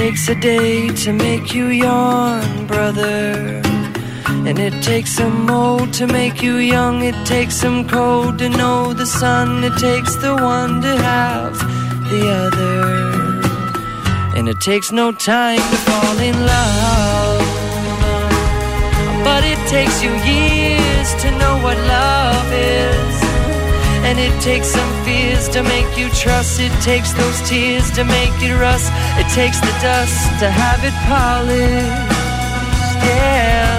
Takes 0.00 0.30
a 0.30 0.34
day 0.34 0.88
to 1.04 1.12
make 1.12 1.52
you 1.52 1.66
yawn, 1.66 2.66
brother. 2.66 3.60
And 4.48 4.58
it 4.58 4.72
takes 4.82 5.10
some 5.10 5.44
mold 5.44 5.92
to 5.92 6.06
make 6.06 6.40
you 6.42 6.56
young. 6.56 7.02
It 7.04 7.14
takes 7.26 7.54
some 7.54 7.86
cold 7.86 8.38
to 8.38 8.48
know 8.48 8.94
the 8.94 9.04
sun. 9.04 9.62
It 9.62 9.76
takes 9.76 10.16
the 10.16 10.34
one 10.34 10.80
to 10.80 10.96
have 10.96 11.52
the 12.08 12.22
other. 12.44 12.80
And 14.36 14.48
it 14.48 14.58
takes 14.60 14.90
no 14.90 15.12
time 15.12 15.58
to 15.58 15.76
fall 15.86 16.18
in 16.18 16.36
love. 16.46 17.44
But 19.22 19.44
it 19.44 19.60
takes 19.68 20.02
you 20.02 20.12
years 20.32 21.08
to 21.22 21.30
know 21.32 21.60
what 21.62 21.76
love. 21.76 22.09
And 24.10 24.18
it 24.18 24.42
takes 24.42 24.66
some 24.66 25.04
fears 25.04 25.48
to 25.50 25.62
make 25.62 25.96
you 25.96 26.10
trust. 26.10 26.58
It 26.58 26.72
takes 26.82 27.12
those 27.12 27.48
tears 27.48 27.92
to 27.92 28.02
make 28.02 28.34
it 28.42 28.52
rust. 28.58 28.90
It 29.14 29.28
takes 29.30 29.60
the 29.60 29.70
dust 29.80 30.18
to 30.40 30.50
have 30.50 30.82
it 30.82 30.96
polished. 31.06 32.10
Yeah. 33.06 33.70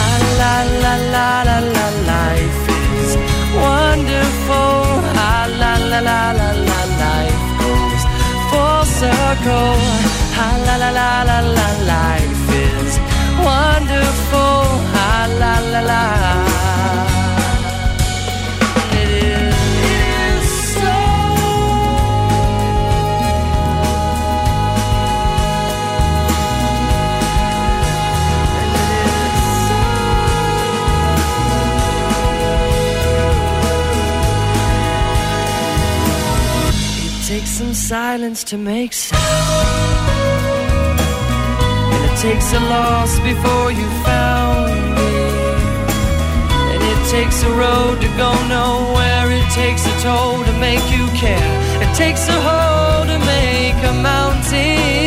Ah, 0.00 0.18
la 0.40 0.56
la 0.82 0.94
la 1.14 1.30
la 1.48 1.58
la 1.76 1.88
life 2.14 2.62
is 2.98 3.14
wonderful. 3.62 4.74
Ah, 5.14 5.46
la 5.62 5.74
la 5.90 6.00
la 6.10 6.22
la 6.40 6.50
la 6.68 6.80
life 7.04 7.46
goes 7.62 8.02
full 8.50 8.84
circle. 9.02 9.78
Ah, 10.42 10.58
la 10.66 10.76
la 10.82 10.90
la 10.98 11.10
la 11.30 11.38
la 11.58 11.68
life 11.94 12.44
is 12.58 12.98
wonderful. 13.38 14.66
Ah, 14.98 15.30
la 15.38 15.54
la 15.70 15.80
la. 15.92 16.04
It 16.42 16.53
takes 37.34 37.50
some 37.50 37.74
silence 37.74 38.44
to 38.44 38.56
make 38.56 38.92
sound. 38.92 39.20
And 41.92 42.02
it 42.08 42.16
takes 42.26 42.52
a 42.52 42.60
loss 42.60 43.18
before 43.30 43.72
you 43.72 43.86
found 44.08 44.70
it. 44.70 45.48
And 46.72 46.82
it 46.92 47.00
takes 47.16 47.42
a 47.42 47.50
road 47.64 47.96
to 48.02 48.08
go 48.22 48.30
nowhere. 48.58 49.26
It 49.40 49.48
takes 49.50 49.84
a 49.84 49.94
toll 50.00 50.44
to 50.44 50.52
make 50.60 50.84
you 50.94 51.04
care. 51.24 51.54
It 51.84 51.92
takes 51.96 52.28
a 52.28 52.38
hole 52.48 53.04
to 53.12 53.18
make 53.34 53.78
a 53.92 53.94
mountain. 54.10 55.03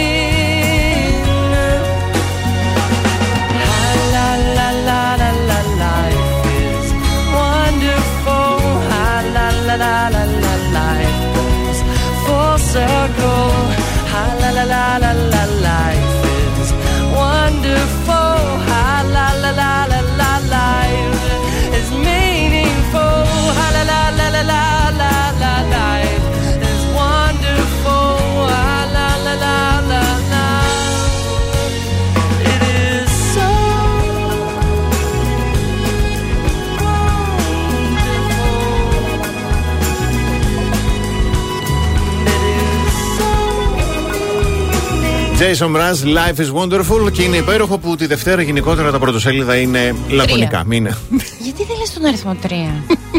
Jason 45.39 45.71
Mraz, 45.71 46.03
Life 46.03 46.39
is 46.39 46.51
Wonderful 46.51 47.11
και 47.11 47.23
είναι 47.23 47.37
υπέροχο 47.37 47.77
που 47.77 47.95
τη 47.95 48.05
Δευτέρα 48.05 48.41
γενικότερα 48.41 48.91
τα 48.91 48.99
πρωτοσέλιδα 48.99 49.57
είναι 49.57 49.95
λακωνικά. 50.09 50.63
Μην 50.65 50.77
είναι. 50.77 50.97
Γιατί 51.39 51.63
δεν 51.63 51.77
λες 51.77 51.93
τον 51.93 52.05
αριθμό 52.05 52.35
3. 52.43 52.49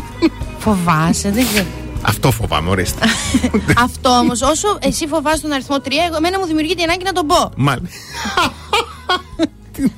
Φοβάσαι, 0.65 1.31
δεν 1.31 1.47
ξέρω. 1.47 1.67
Αυτό 2.03 2.31
φοβάμαι, 2.31 2.71
ορίστε. 2.71 3.07
Αυτό 3.87 4.09
όμως, 4.09 4.43
όσο 4.43 4.79
εσύ 4.81 5.07
φοβάσαι 5.07 5.43
τον 5.43 5.53
αριθμό 5.53 5.77
3, 5.77 5.87
εγώ, 6.07 6.17
εμένα 6.17 6.39
μου 6.39 6.47
δημιουργεί 6.47 6.75
την 6.75 6.83
ανάγκη 6.83 7.05
να 7.05 7.13
τον 7.13 7.27
πω. 7.27 7.51
Μάλιστα. 7.57 7.97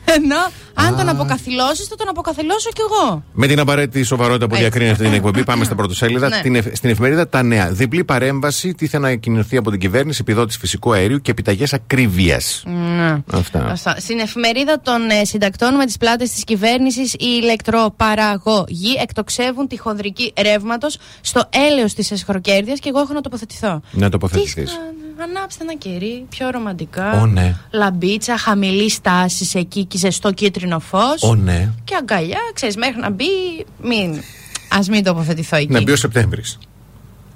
Ενώ 0.04 0.36
αν 0.86 0.96
τον 0.96 1.08
αποκαθιλώσεις, 1.08 1.86
θα 1.86 1.96
τον 1.96 2.08
αποκαθιλώσω 2.08 2.70
κι 2.70 2.80
εγώ. 2.80 3.22
Με 3.32 3.46
την 3.46 3.58
απαραίτητη 3.60 4.02
σοβαρότητα 4.04 4.46
που 4.46 4.54
Έτσι. 4.54 4.64
διακρίνει 4.66 4.90
αυτή 4.90 5.04
την 5.04 5.12
εκπομπή, 5.12 5.44
πάμε 5.44 5.64
στα 5.64 5.74
πρωτοσέλιδα. 5.74 6.28
Ναι. 6.28 6.40
Την 6.40 6.54
εφ- 6.54 6.76
στην 6.76 6.90
εφημερίδα 6.90 7.28
Τα 7.28 7.42
Νέα. 7.42 7.70
Διπλή 7.70 8.04
παρέμβαση 8.04 8.74
τι 8.74 8.86
θα 8.86 8.96
ανακοινωθεί 8.96 9.56
από 9.56 9.70
την 9.70 9.80
κυβέρνηση, 9.80 10.18
επιδότηση 10.20 10.58
φυσικού 10.58 10.92
αερίου 10.92 11.18
και 11.20 11.30
επιταγές 11.30 11.72
ακρίβειας. 11.72 12.62
Ναι. 12.96 13.16
Αυτά. 13.32 13.66
Αυτά. 13.70 13.96
Στην 13.98 14.18
εφημερίδα 14.18 14.80
των 14.80 15.10
ε, 15.10 15.24
συντακτών 15.24 15.74
με 15.74 15.84
τις 15.86 15.96
πλάτες 15.96 16.30
της 16.30 16.44
κυβέρνησης, 16.44 17.12
οι 17.12 17.38
ηλεκτροπαραγωγοί 17.42 18.94
εκτοξεύουν 19.02 19.66
τη 19.66 19.78
χονδρική 19.78 20.32
ρεύματος 20.40 20.98
στο 21.20 21.48
έλεος 21.70 21.94
της 21.94 22.10
εσχροκέρδειας 22.10 22.78
και 22.78 22.88
εγώ 22.88 23.00
έχω 23.00 23.12
να 23.12 23.20
τοποθετηθώ. 23.20 23.80
Να 23.90 24.08
τοποθετηθείς. 24.10 24.78
Τι, 25.24 25.26
α, 25.26 25.28
Ανάψτε 25.36 25.64
ένα 25.64 25.74
κερί, 25.74 26.26
πιο 26.28 26.50
ρομαντικά. 26.50 27.20
Ω, 27.20 27.26
ναι. 27.26 27.56
Λαμπίτσα, 27.70 28.36
χαμηλή 28.38 28.90
στάση 28.90 29.58
εκεί 29.58 29.84
και 29.84 29.98
ζεστό 29.98 30.32
κίτρινο 30.32 30.80
φως. 30.80 31.22
Ω, 31.22 31.34
ναι. 31.34 31.72
Και 31.84 31.94
αγκαλιά, 31.94 32.40
ξέρεις, 32.54 32.76
μέχρι 32.76 33.00
να 33.00 33.10
μπει. 33.10 33.24
Μην. 33.82 34.14
Α 34.68 34.78
μην 34.90 35.04
τοποθετηθώ 35.04 35.56
εκεί. 35.56 35.72
Να 35.72 35.82
μπει 35.82 35.92
ο 35.92 35.96
Σεπτέμβρης. 35.96 36.58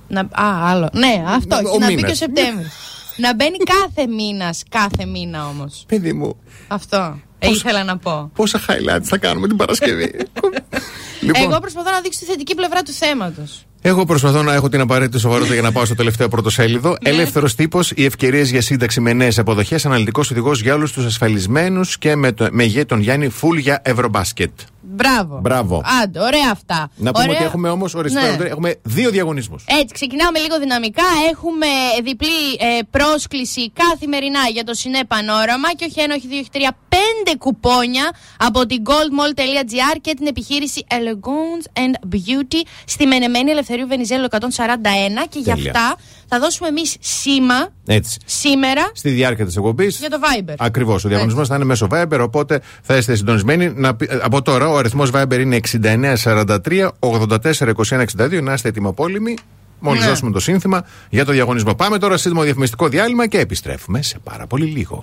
Να, 0.09 0.21
α, 0.21 0.71
άλλο. 0.71 0.89
Ναι, 0.93 1.25
αυτό. 1.27 1.57
Ο 1.57 1.61
και 1.61 1.79
να 1.79 1.87
μπει 1.87 1.95
μήνας. 1.95 2.05
και 2.05 2.11
ο 2.11 2.15
Σεπτέμβρης. 2.15 2.73
να 3.17 3.35
μπαίνει 3.35 3.57
κάθε 3.57 4.07
μήνας, 4.07 4.63
κάθε 4.69 5.05
μήνα 5.05 5.49
όμως. 5.49 5.85
Παιδί 5.89 6.13
μου, 6.13 6.37
Αυτό. 6.69 7.19
Ήθελα 7.39 7.85
να 7.85 7.97
πω. 7.99 8.31
πόσα 8.35 8.61
highlights 8.69 9.03
θα 9.03 9.19
κάνουμε 9.19 9.47
την 9.47 9.57
Παρασκευή. 9.57 10.11
λοιπόν, 11.21 11.43
Εγώ 11.43 11.61
προσπαθώ 11.61 11.91
να 11.91 12.01
δείξω 12.01 12.19
τη 12.21 12.25
θετική 12.25 12.55
πλευρά 12.55 12.83
του 12.83 12.93
θέματος. 12.93 13.65
Εγώ 13.87 14.05
προσπαθώ 14.05 14.43
να 14.43 14.55
έχω 14.55 14.69
την 14.69 14.81
απαραίτητη 14.81 15.19
σοβαρότητα 15.19 15.55
για 15.55 15.63
να 15.63 15.73
πάω 15.73 15.85
στο 15.85 15.95
τελευταίο 15.95 16.29
πρωτοσέλιδο. 16.29 16.89
Ναι. 16.89 17.11
Ελεύθερος 17.11 17.55
τύπος, 17.55 17.93
οι 17.97 18.05
ευκαιρίες 18.05 18.51
για 18.51 18.61
σύνταξη 18.61 19.01
με 19.01 19.13
νέες 19.13 19.39
αποδοχές. 19.39 19.87
Αναλυτικός 19.87 20.31
οδηγός 20.31 20.61
για 20.61 20.75
όλους 20.75 20.93
τους 20.93 21.05
ασφαλισμένους 21.05 21.99
και 21.99 22.17
με, 22.17 22.33
το, 22.33 22.49
με 22.51 22.65
ηγέτον 22.65 23.01
Γιάννη 23.01 23.29
Φουλ 23.29 23.59
για 23.59 23.81
Ευρωμπάσκετ. 23.85 24.51
Μπράβο. 24.95 25.39
Μπράβο. 25.41 25.83
Άντε, 26.03 26.21
ωραία 26.21 26.49
αυτά. 26.53 26.91
Να 26.97 27.11
πούμε 27.13 27.25
ωραία. 27.25 27.37
ότι 27.37 27.45
έχουμε 27.45 27.69
όμως 27.69 27.95
ορισμένοι, 27.95 28.37
Ναι. 28.37 28.45
Έχουμε 28.45 28.75
δύο 28.83 29.11
διαγωνισμούς. 29.11 29.65
Έτσι, 29.69 29.95
ξεκινάμε 29.95 30.39
λίγο 30.39 30.59
δυναμικά. 30.59 31.03
Έχουμε 31.31 31.67
διπλή 32.05 32.29
ε, 32.59 32.79
πρόσκληση 32.91 33.71
καθημερινά 33.71 34.41
για 34.53 34.65
το 34.65 34.75
Σινέ 34.75 35.01
Πανόραμα 35.09 35.75
και 35.77 35.85
όχι 35.89 36.01
ένα, 36.01 36.15
όχι 36.15 36.27
δύο, 36.29 36.39
όχι 36.39 36.51
τρία. 36.53 36.77
Πέντε 36.89 37.39
κουπόνια 37.39 38.11
από 38.39 38.67
την 38.67 38.83
goldmall.gr 38.87 39.97
και 40.01 40.15
την 40.15 40.27
επιχείρηση 40.27 40.87
Elegance 40.91 41.81
and 41.83 42.15
Beauty 42.15 42.61
στη 42.85 43.07
Μενεμένη 43.07 43.51
Ελευθερίου 43.51 43.87
Βενιζέλου 43.87 44.27
141. 44.31 44.37
Και 45.29 45.39
γι' 45.39 45.51
αυτά 45.51 45.97
θα 46.29 46.39
δώσουμε 46.39 46.69
εμείς 46.69 46.97
σήμα 47.01 47.69
Έτσι. 47.87 48.19
σήμερα. 48.25 48.91
Στη 48.95 49.11
διάρκεια 49.11 49.45
της 49.47 49.57
εκπομπής. 49.57 49.99
Για 49.99 50.11
το 50.11 50.19
Viber. 50.23 50.55
Ακριβώς. 50.59 51.05
Ο 51.05 51.09
διαγωνισμός 51.09 51.49
θα 51.49 51.55
είναι 51.55 51.65
μέσω 51.65 51.87
Viber, 51.91 52.19
οπότε 52.21 52.61
θα 52.83 52.97
είστε 52.97 53.15
συντονισμένοι 53.15 53.73
να, 53.75 53.97
από 54.23 54.43
τώρα, 54.43 54.69
αριθμός 54.85 55.11
Viber 55.13 55.41
είναι 55.41 55.61
6943 56.25 56.89
842162. 56.99 58.43
Να 58.43 58.53
είστε 58.53 58.69
ετοιμοπόλυμοι. 58.69 59.37
Μόλις 59.79 60.03
ναι. 60.03 60.09
δώσουμε 60.09 60.31
το 60.31 60.41
σύνθημα 60.41 60.85
για 61.11 61.25
το 61.25 61.33
διαγωνισμό. 61.33 61.75
Πάμε 61.75 61.99
τώρα 61.99 62.17
σύντομο 62.17 62.43
διαφημιστικό 62.43 62.89
διάλειμμα 62.89 63.27
και 63.27 63.39
επιστρέφουμε 63.39 64.03
σε 64.03 64.19
πάρα 64.25 64.47
πολύ 64.47 64.65
λίγο. 64.65 65.03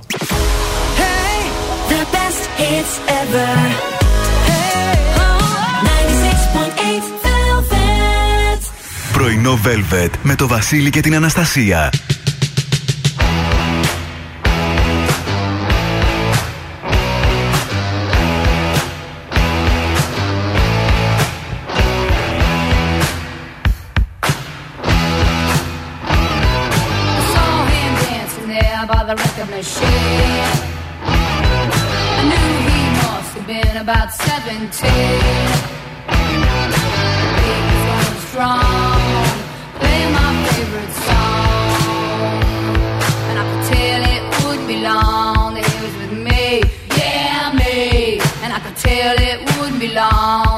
Πρωινό 9.13 9.59
Velvet 9.65 10.09
με 10.23 10.35
το 10.35 10.47
Βασίλη 10.47 10.89
και 10.89 11.01
την 11.01 11.15
Αναστασία. 11.15 11.89
about 33.91 34.13
17. 34.13 34.71
Things 37.39 37.79
were 37.89 38.19
strong, 38.27 39.01
play 39.79 40.01
my 40.17 40.29
favorite 40.47 40.93
song. 41.07 42.39
And 43.27 43.35
I 43.41 43.43
could 43.49 43.63
tell 43.73 44.01
it 44.15 44.23
wouldn't 44.45 44.67
be 44.69 44.77
long 44.81 45.55
that 45.55 45.65
he 45.69 45.75
was 45.83 45.95
with 46.01 46.13
me, 46.27 46.63
yeah, 46.97 47.51
me. 47.51 48.21
And 48.43 48.53
I 48.53 48.59
could 48.63 48.77
tell 48.77 49.15
it 49.29 49.39
wouldn't 49.59 49.81
be 49.81 49.89
long. 49.89 50.50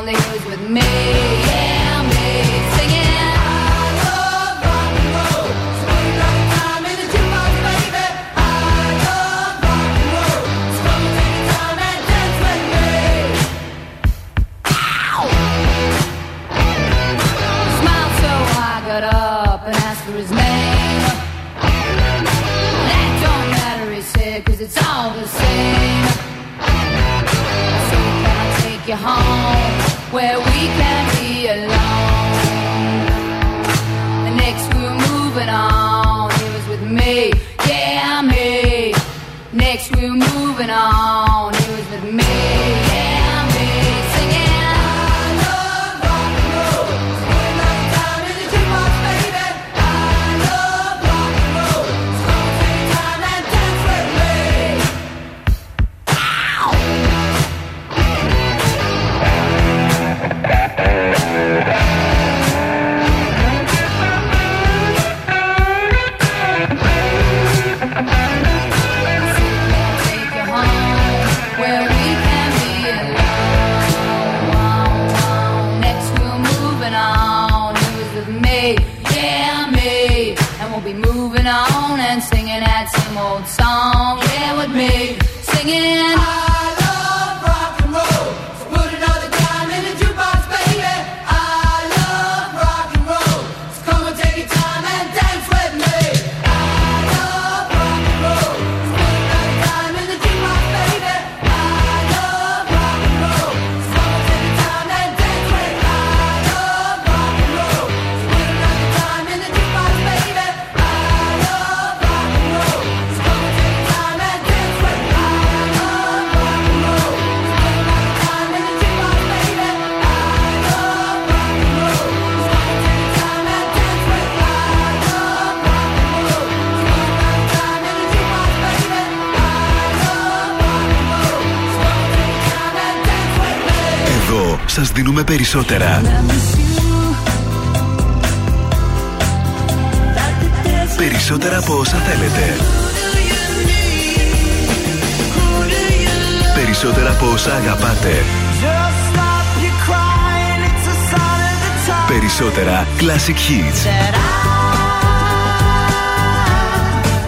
Classic 153.04 153.38
hits. 153.48 153.84
that 153.84 154.13
I 154.16 154.28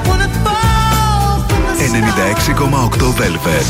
wanna 0.07 0.29
fall 0.45 1.35
from 1.49 1.63
the 1.79 1.87
96,8 2.23 3.11
Velvet. 3.19 3.67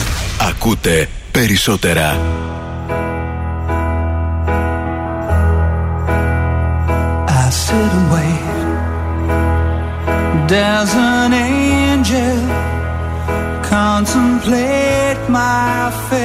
Ακούτε 0.49 1.09
περισσότερα. 1.31 2.09
I 7.27 7.45
sit 7.63 7.91
and 7.99 8.07
wait. 8.13 8.53
There's 10.51 10.93
an 11.11 11.31
angel 11.33 12.39
contemplate 13.71 15.21
my 15.37 15.91
fate. 16.07 16.24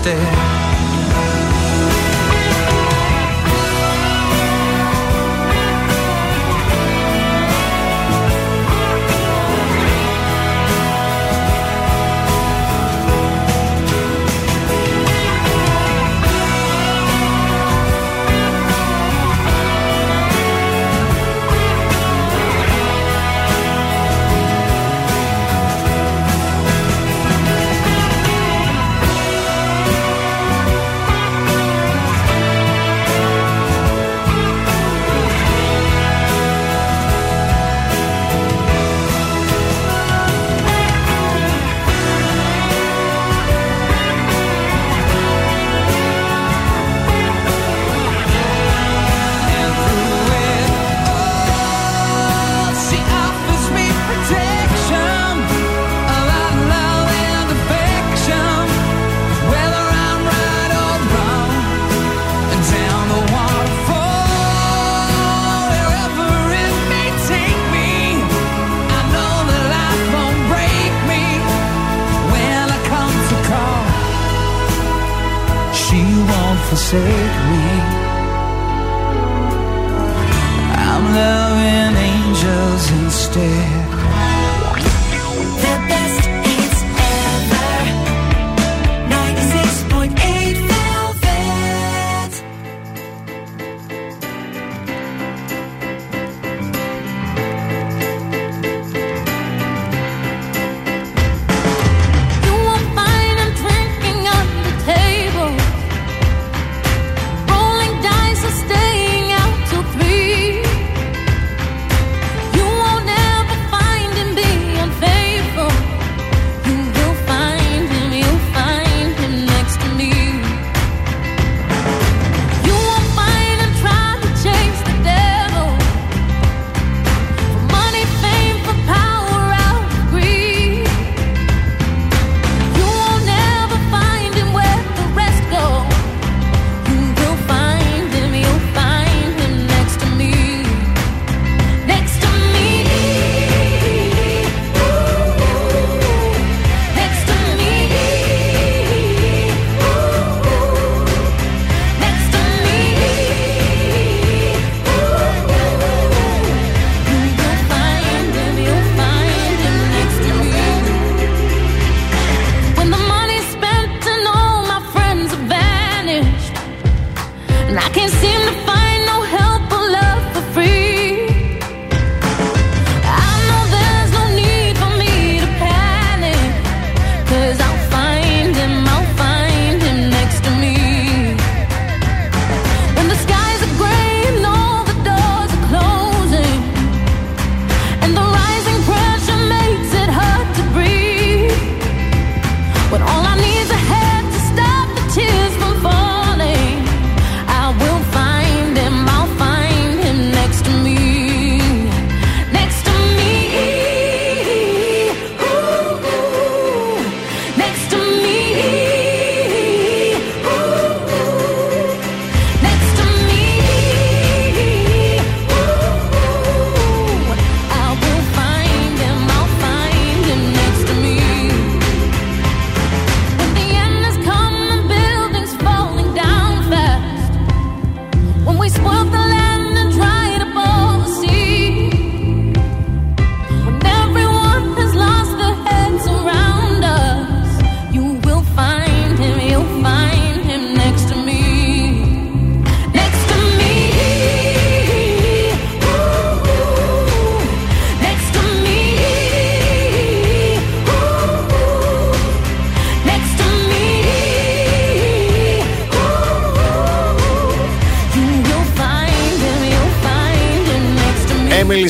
stare 0.00 0.69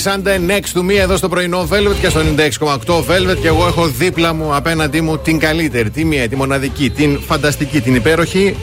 Μελισάντε 0.05 0.41
next 0.49 0.79
to 0.79 0.83
me 0.83 0.97
εδώ 0.97 1.17
στο 1.17 1.29
πρωινό 1.29 1.69
Velvet 1.71 1.95
και 2.01 2.09
στο 2.09 2.21
96,8 2.37 2.99
Velvet. 2.99 3.37
Και 3.41 3.47
εγώ 3.47 3.67
έχω 3.67 3.87
δίπλα 3.87 4.35
μου 4.35 4.55
απέναντί 4.55 5.01
μου 5.01 5.19
την 5.19 5.39
καλύτερη, 5.39 5.91
τη 5.91 6.05
μία, 6.05 6.29
τη 6.29 6.37
μοναδική, 6.37 6.91
την 6.91 7.21
φανταστική, 7.27 7.81
την 7.81 7.95
υπέροχη 7.95 8.57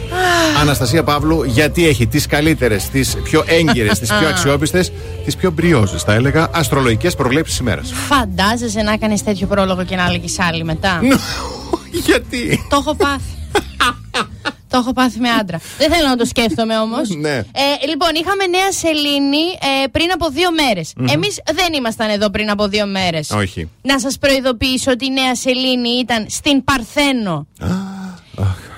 Αναστασία 0.62 1.04
Παύλου. 1.04 1.44
Γιατί 1.44 1.88
έχει 1.88 2.08
τις 2.08 2.26
καλύτερες, 2.26 2.90
τις 2.90 3.18
πιο 3.24 3.44
έγκυρες, 3.48 4.00
τις 4.00 4.14
πιο 4.20 4.28
αξιόπιστες, 4.28 4.92
τις 5.26 5.36
πιο 5.36 5.52
μπριόζες, 5.52 6.04
θα 6.04 6.14
έλεγα, 6.14 6.50
αστρολογικές 6.54 7.16
προβλέψεις 7.16 7.58
ημέρας. 7.58 7.94
Φαντάζεσαι 7.94 8.82
να 8.82 8.98
κάνεις 8.98 9.24
τέτοιο 9.24 9.48
πρόλογο 9.48 9.84
και 9.84 9.96
να 9.96 10.04
έλεγε 10.04 10.28
άλλη 10.50 10.64
μετά; 10.64 11.00
Γιατί; 12.06 12.66
Το 12.70 12.78
έχω 12.80 12.96
πάθει. 12.96 13.37
Το 14.78 14.84
έχω 14.84 14.94
πάθει 14.94 15.20
με 15.20 15.30
άντρα. 15.30 15.60
Δεν 15.82 15.92
θέλω 15.92 16.08
να 16.08 16.16
το 16.16 16.26
σκέφτομαι 16.26 16.78
όμως. 16.78 17.10
Ναι. 17.10 17.36
Ε, 17.36 17.88
λοιπόν, 17.88 18.10
είχαμε 18.14 18.46
νέα 18.48 18.72
σελήνη 18.72 19.46
ε, 19.84 19.88
πριν 19.92 20.12
από 20.14 20.30
δύο 20.30 20.50
μέρες. 20.52 20.94
Μμμ. 20.98 21.08
Εμείς 21.08 21.42
δεν 21.54 21.74
ήμασταν 21.74 22.10
εδώ 22.10 22.30
πριν 22.30 22.50
από 22.50 22.68
δύο 22.68 22.86
μέρες. 22.86 23.30
Όχι. 23.32 23.70
Να 23.82 24.00
σας 24.00 24.18
προειδοποιήσω 24.18 24.92
ότι 24.92 25.06
η 25.06 25.10
νέα 25.12 25.36
σελήνη 25.36 25.90
ήταν 25.90 26.26
στην 26.30 26.64
Παρθένο. 26.64 27.48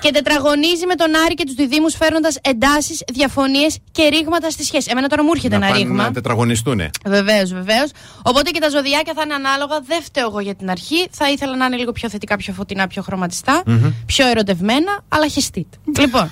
Και 0.00 0.10
τετραγωνίζει 0.10 0.86
με 0.86 0.94
τον 0.94 1.08
Άρη 1.24 1.34
και 1.34 1.44
τους 1.44 1.54
διδήμου 1.54 1.90
φέρνοντας 1.90 2.38
εντάσεις, 2.42 3.02
διαφωνίες 3.12 3.78
και 3.92 4.08
ρήγματα 4.08 4.50
στη 4.50 4.64
σχέση. 4.64 4.88
Εμένα 4.90 5.08
τώρα 5.08 5.22
μου 5.24 5.30
έρχεται 5.34 5.58
να 5.58 5.66
ένα 5.66 5.74
πάνε 5.74 5.84
ρήγμα. 5.84 6.02
να 6.02 6.12
τετραγωνιστούνε. 6.12 6.90
Βεβαίως, 7.06 7.52
βεβαίως. 7.52 7.90
Οπότε 8.22 8.50
και 8.50 8.60
τα 8.60 8.68
ζωδιάκια 8.68 9.12
θα 9.16 9.22
είναι 9.24 9.34
ανάλογα. 9.34 9.80
Δεν 9.80 10.02
φταίω 10.02 10.26
εγώ 10.26 10.40
για 10.40 10.54
την 10.54 10.70
αρχή. 10.70 11.08
Θα 11.10 11.30
ήθελα 11.30 11.56
να 11.56 11.64
είναι 11.64 11.76
λίγο 11.76 11.92
πιο 11.92 12.08
θετικά, 12.08 12.36
πιο 12.36 12.52
φωτεινά, 12.52 12.86
πιο 12.86 13.02
χρωματιστά. 13.02 13.62
Μμμ. 13.66 13.92
Πιο 14.06 14.26
ερωτευμένα, 14.26 15.00
αλλά 15.08 15.28
χεστείτε. 15.28 15.76
λοιπόν, 15.98 16.30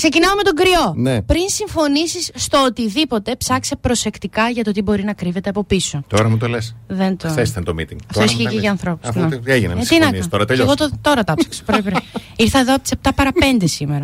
ξεκινάω 0.00 0.34
με 0.36 0.42
τον 0.42 0.54
κρυό. 0.54 0.92
Ναι. 0.96 1.22
Πριν 1.22 1.48
συμφωνήσεις 1.48 2.30
στο 2.34 2.62
οτιδήποτε, 2.64 3.36
ψάξε 3.36 3.76
προσεκτικά 3.76 4.48
για 4.48 4.64
το 4.64 4.72
τι 4.72 4.82
μπορεί 4.82 5.04
να 5.04 5.12
κρύβεται 5.12 5.48
από 5.48 5.64
πίσω. 5.64 6.02
Τώρα 6.06 6.28
μου 6.28 6.36
το 6.36 6.46
λες. 6.48 6.76
Δεν 6.86 7.16
το. 7.16 7.28
Χθες 7.28 7.48
ήταν 7.50 7.64
το 7.64 7.72
meeting. 7.78 7.96
Αυτό 8.08 8.12
Τώρα 8.12 8.26
μου 8.26 8.30
ισχύει 8.32 8.42
τα 8.44 8.48
και 8.48 8.54
λες. 8.54 8.60
για 8.62 8.70
ανθρώπους. 8.70 9.08
Αφού 9.08 9.28
τι 9.28 9.50
έγινε, 9.52 9.74
με 9.74 9.80
Ε, 9.80 9.82
τις 9.82 9.90
να 9.90 9.96
συμφωνίες, 9.96 10.10
κάνω. 10.12 10.28
τώρα 10.30 10.44
Και 10.44 10.48
τελειώσαμε. 10.54 10.76
Εγώ 10.80 10.90
το, 10.90 10.98
τώρα 11.00 11.24
τα 11.24 11.34
ψάξα. 11.34 11.62
Πρέπει, 11.64 11.82
πρέπει. 11.82 12.02
Ήρθα 12.44 12.58
εδώ 12.58 12.74
από 12.74 12.82
τις 12.82 12.92
7 13.02 13.10
παρα 13.14 13.30
5 13.60 13.62
σήμερα. 13.64 14.02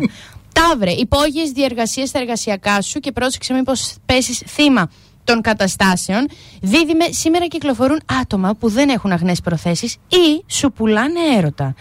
Ταύρε, 0.53 0.91
υπόγειες 0.91 1.51
διεργασίες 1.51 2.09
στα 2.09 2.19
εργασιακά 2.19 2.81
σου 2.81 2.99
και 2.99 3.11
πρόσεξε 3.11 3.53
μήπως 3.53 3.93
πέσεις 4.05 4.41
θύμα 4.47 4.89
των 5.23 5.41
καταστάσεων. 5.41 6.27
Δίδυμε, 6.61 7.05
σήμερα 7.09 7.45
κυκλοφορούν 7.47 7.99
άτομα 8.21 8.55
που 8.55 8.69
δεν 8.69 8.89
έχουν 8.89 9.11
αγνές 9.11 9.41
προθέσεις 9.41 9.93
ή 10.07 10.43
σου 10.47 10.71
πουλάνε 10.71 11.19
έρωτα. 11.37 11.73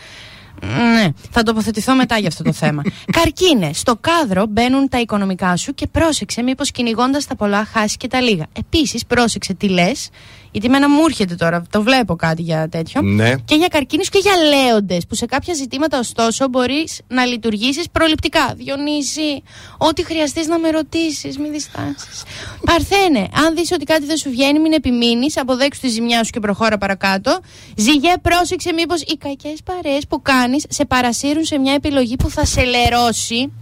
Ναι, 0.62 1.08
θα 1.30 1.42
τοποθετηθώ 1.42 1.94
μετά 1.94 2.18
για 2.18 2.28
αυτό 2.28 2.42
το 2.42 2.52
θέμα. 2.52 2.82
Καρκίνε, 3.18 3.70
στο 3.72 3.96
κάδρο 4.00 4.46
μπαίνουν 4.46 4.88
τα 4.88 5.00
οικονομικά 5.00 5.56
σου 5.56 5.74
και 5.74 5.86
πρόσεξε 5.86 6.42
μήπως 6.42 6.70
κυνηγώντας 6.70 7.26
τα 7.26 7.36
πολλά 7.36 7.64
χάσεις 7.64 7.96
και 7.96 8.08
τα 8.08 8.20
λίγα. 8.20 8.46
Επίσης, 8.52 9.06
πρόσεξε 9.06 9.54
τι 9.54 9.68
λες, 9.68 10.08
γιατί 10.56 10.74
εμένα 10.74 10.88
μου 10.88 11.04
έρχεται 11.08 11.34
τώρα, 11.34 11.62
το 11.70 11.82
βλέπω 11.82 12.16
κάτι 12.16 12.42
για 12.42 12.68
τέτοιο. 12.68 13.02
Ναι. 13.02 13.34
Και 13.44 13.54
για 13.54 13.68
καρκίνους 13.68 14.08
και 14.08 14.18
για 14.18 14.32
λέοντες, 14.36 15.06
που 15.06 15.14
σε 15.14 15.26
κάποια 15.26 15.54
ζητήματα 15.54 15.98
ωστόσο 15.98 16.48
μπορείς 16.48 17.00
να 17.08 17.24
λειτουργήσεις 17.24 17.84
προληπτικά. 17.92 18.54
Διονύση, 18.56 19.42
ό,τι 19.76 20.04
χρειαστείς 20.04 20.46
να 20.46 20.58
με 20.58 20.70
ρωτήσεις, 20.70 21.38
μην 21.38 21.52
διστάσεις. 21.52 22.22
Παρθένε, 22.64 23.28
αν 23.46 23.54
δεις 23.54 23.70
ότι 23.72 23.84
κάτι 23.84 24.04
δεν 24.06 24.16
σου 24.16 24.30
βγαίνει, 24.30 24.58
μην 24.58 24.72
επιμείνεις, 24.72 25.38
αποδέξου 25.38 25.80
τη 25.80 25.88
ζημιά 25.88 26.24
σου 26.24 26.30
και 26.30 26.40
προχώρα 26.40 26.78
παρακάτω. 26.78 27.40
Ζυγέ, 27.76 28.12
πρόσεξε 28.22 28.72
μήπως 28.72 29.02
οι 29.02 29.16
κακές 29.16 29.58
παρέες 29.64 30.06
που 30.06 30.22
κάνεις 30.22 30.64
σε 30.68 30.84
παρασύρουν 30.84 31.44
σε 31.44 31.58
μια 31.58 31.72
επιλογή 31.72 32.16
που 32.16 32.30
θα 32.30 32.44
σε 32.44 32.62
λερώσει. 32.64 33.52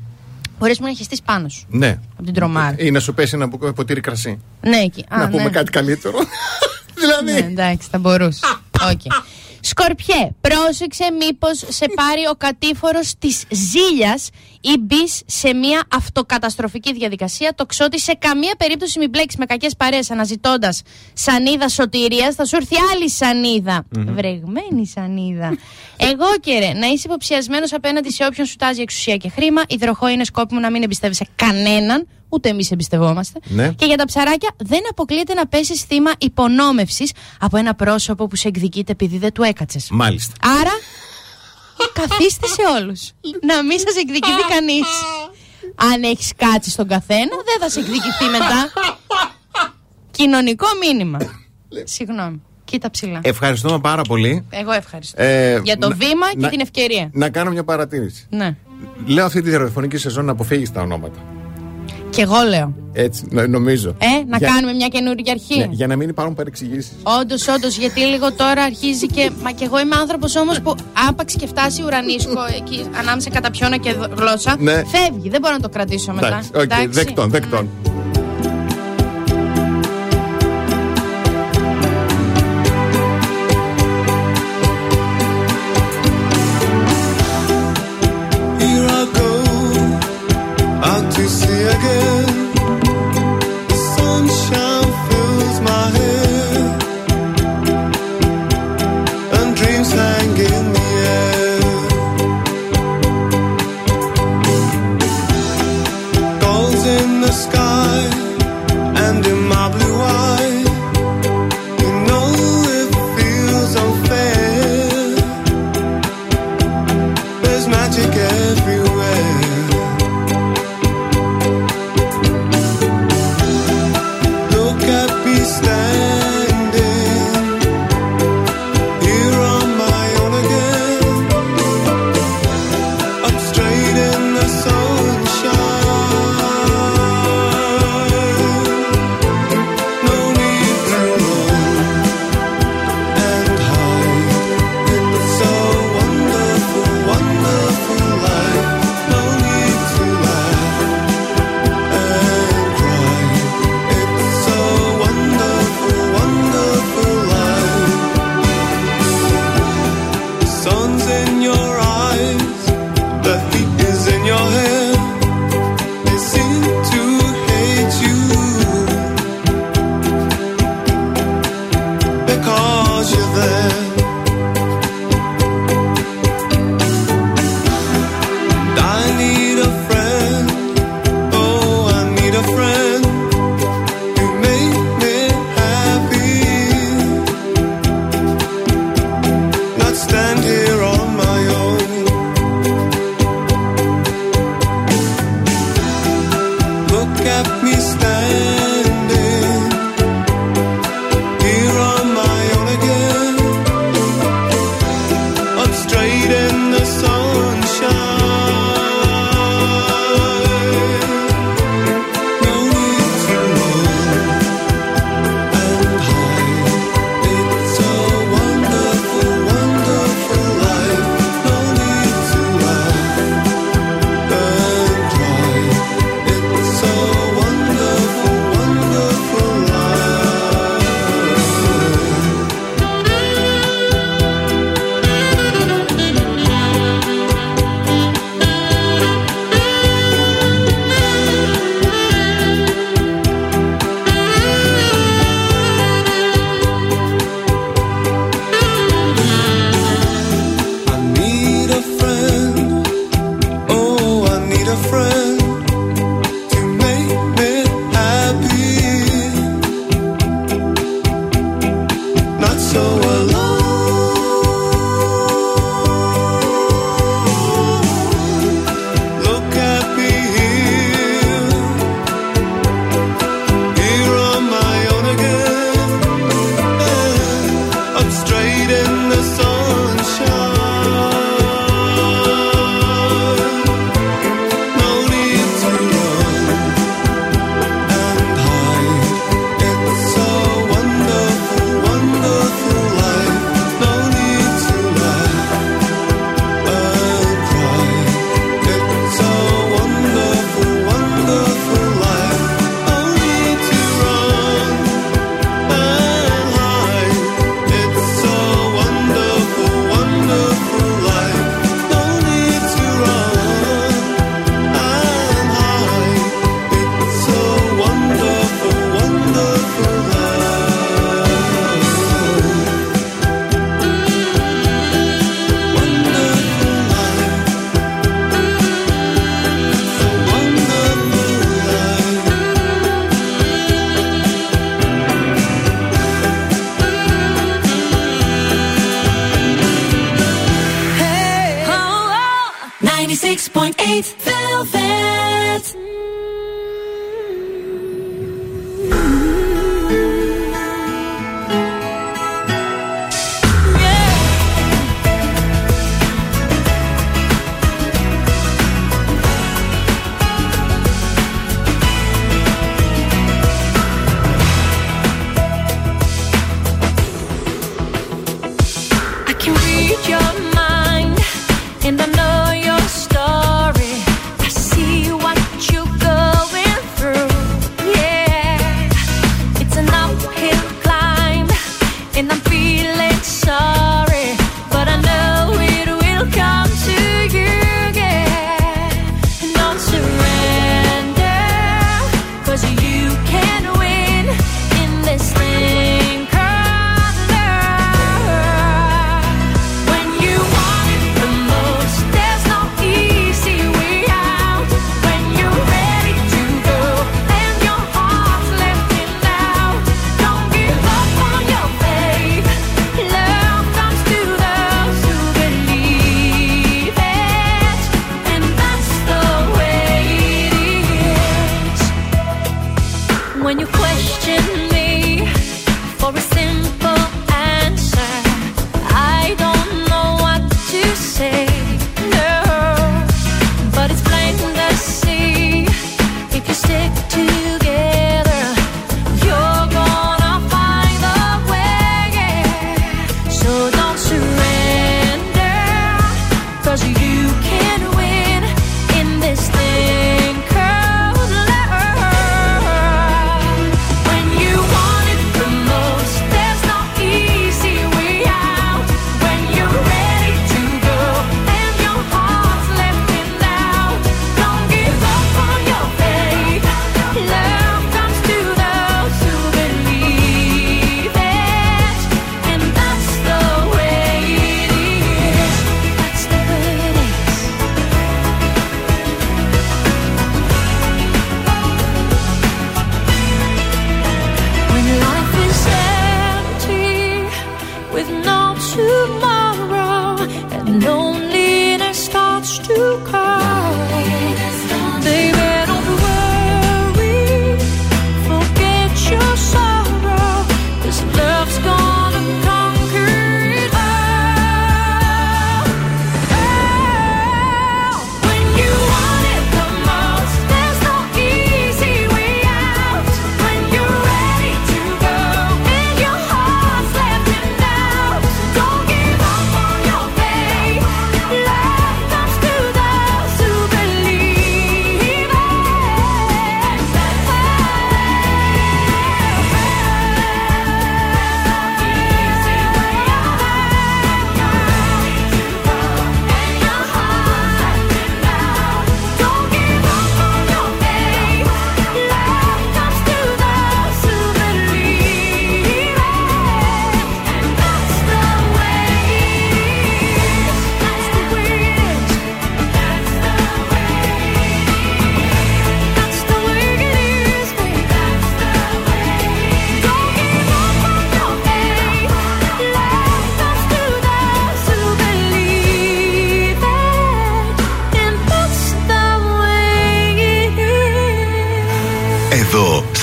Μπορείς 0.58 0.78
να 0.80 0.92
χεστείς 0.92 1.22
πάνω 1.22 1.48
σου. 1.48 1.66
Ναι. 1.68 1.98
Από 2.12 2.22
την 2.22 2.34
τρομάρα. 2.34 2.74
Ή 2.78 2.90
να 2.90 3.00
σου 3.00 3.14
πέσει 3.14 3.34
ένα 3.34 3.46
μπουκ- 3.46 3.72
ποτήρι 3.72 4.00
κρασί. 4.00 4.40
Ναι, 4.60 4.76
εκεί. 4.76 5.04
Α, 5.08 5.18
να 5.18 5.28
πούμε 5.28 5.42
ναι. 5.42 5.48
κάτι 5.50 5.70
καλύτερο. 5.70 6.18
δηλαδή. 6.94 7.32
Ναι, 7.32 7.38
εντάξει, 7.38 7.88
θα 7.90 7.98
μπορούσε. 7.98 8.40
Οκ. 8.90 9.00
Σκορπιέ, 9.60 10.30
πρόσεξε 10.40 11.10
μήπως 11.18 11.64
σε 11.68 11.86
πάρει 11.94 12.26
ο 12.30 12.34
κατήφορος 12.34 13.14
της 13.18 13.44
ζήλιας 13.50 14.28
ή 14.64 14.78
μπεις 14.80 15.22
σε 15.26 15.54
μια 15.54 15.82
αυτοκαταστροφική 15.92 16.92
διαδικασία. 16.92 17.52
Τοξότη 17.54 18.00
σε 18.00 18.12
καμία 18.18 18.54
περίπτωση 18.58 18.98
μην 18.98 19.08
μπλέξεις 19.08 19.38
με 19.38 19.44
κακές 19.44 19.76
παρέες 19.76 20.10
αναζητώντας 20.10 20.82
σανίδα 21.12 21.68
σωτηρίας. 21.68 22.34
Θα 22.34 22.44
σου 22.44 22.56
έρθει 22.56 22.76
άλλη 22.92 23.10
σανίδα. 23.10 23.84
Μμμ. 23.96 24.14
Βρεγμένη 24.14 24.86
σανίδα. 24.86 25.56
Εγώ 25.96 26.26
και 26.40 26.58
ρε, 26.58 26.72
να 26.72 26.86
είσαι 26.86 27.02
υποψιασμένος 27.06 27.72
απέναντι 27.72 28.10
σε 28.10 28.24
όποιον 28.24 28.46
σου 28.46 28.56
τάζει 28.56 28.80
εξουσία 28.80 29.16
και 29.16 29.28
χρήμα. 29.28 29.62
Υδροχό 29.68 30.08
είναι 30.08 30.24
σκόπιμο 30.24 30.60
να 30.60 30.70
μην 30.70 30.82
εμπιστεύεσαι 30.82 31.26
κανέναν. 31.36 32.06
Ούτε 32.28 32.48
εμείς 32.48 32.70
εμπιστευόμαστε. 32.70 33.40
Ναι. 33.44 33.72
Και 33.72 33.86
για 33.86 33.96
τα 33.96 34.04
ψαράκια 34.04 34.54
δεν 34.56 34.80
αποκλείεται 34.90 35.34
να 35.34 35.46
πέσεις 35.46 35.82
θύμα 35.82 36.10
υπονόμευσης 36.18 37.12
από 37.40 37.56
ένα 37.56 37.74
πρόσωπο 37.74 38.26
που 38.26 38.36
σε 38.36 38.48
εκδικείται 38.48 38.92
επειδή 38.92 39.18
δεν 39.18 39.32
του 39.32 39.42
έκατσες. 39.42 39.88
Μάλιστα. 39.90 40.32
Άρα, 40.60 40.72
καθίστε 41.92 42.46
σε 42.46 42.62
όλους. 42.80 43.10
να 43.42 43.62
μην 43.62 43.78
σας 43.78 43.96
εκδικηθεί 43.96 44.42
κανείς. 44.54 44.86
Αν 45.74 46.02
έχεις 46.02 46.32
κάτσει 46.36 46.70
στον 46.70 46.88
καθένα, 46.88 47.30
δεν 47.44 47.56
θα 47.60 47.68
σε 47.68 47.80
εκδικηθεί 47.80 48.24
μετά. 48.24 48.72
Κοινωνικό 50.10 50.66
μήνυμα. 50.80 51.18
Συγγνώμη. 51.84 52.42
Κοίτα 52.64 52.90
ψηλά. 52.90 53.20
Ευχαριστούμε 53.22 53.78
πάρα 53.80 54.02
πολύ. 54.02 54.46
Εγώ 54.50 54.72
ευχαριστώ. 54.72 55.22
Ε, 55.22 55.60
Για 55.64 55.78
το 55.78 55.88
να- 55.88 55.94
βήμα 55.96 56.30
και 56.30 56.36
να- 56.38 56.48
την 56.48 56.60
ευκαιρία. 56.60 57.10
Να 57.12 57.30
κάνω 57.30 57.50
μια 57.50 57.64
παρατήρηση. 57.64 58.26
Ναι. 58.30 58.56
Λέω 59.06 59.24
αυτή 59.24 59.42
τη 59.42 59.50
ραδιοφωνική 59.50 59.96
σεζόν 59.96 60.24
να 60.24 60.32
αποφύγεις 60.32 60.72
τα 60.72 60.80
ονόματα. 60.80 61.18
Και 62.14 62.22
εγώ 62.22 62.34
λέω. 62.48 62.74
Έτσι, 62.92 63.26
νο- 63.30 63.46
νομίζω. 63.46 63.94
Ε, 63.98 64.06
να 64.28 64.36
Για- 64.36 64.48
κάνουμε 64.48 64.72
μια 64.72 64.88
καινούργια 64.88 65.32
αρχή. 65.32 65.58
Ναι, 65.58 65.68
για 65.70 65.86
να 65.86 65.96
μην 65.96 66.08
υπάρχουν 66.08 66.34
παρεξηγήσεις. 66.34 66.92
Όντως, 67.20 67.48
όντως, 67.48 67.76
γιατί 67.76 68.00
λίγο 68.00 68.32
τώρα 68.32 68.62
αρχίζει 68.62 69.06
και. 69.06 69.30
Μα 69.42 69.50
και 69.50 69.64
εγώ 69.64 69.80
είμαι 69.80 69.96
άνθρωπος 69.96 70.36
όμως 70.36 70.60
που 70.60 70.74
άπαξ 71.08 71.34
και 71.36 71.46
φτάσει 71.46 71.82
ουρανίσκο 71.82 72.44
εκεί 72.60 72.84
ανάμεσα 73.00 73.30
κατά 73.30 73.50
πιόνα 73.50 73.76
και 73.76 73.92
δο- 73.92 74.08
γλώσσα. 74.16 74.56
Ναι. 74.58 74.72
Φεύγει, 74.72 75.28
δεν 75.28 75.40
μπορώ 75.40 75.54
να 75.54 75.60
το 75.60 75.68
κρατήσω 75.68 76.12
μετά. 76.12 76.26
Εντάξει, 76.54 76.86
οκ, 76.86 76.92
δεκτών, 76.92 77.30
δεκτών. 77.30 77.68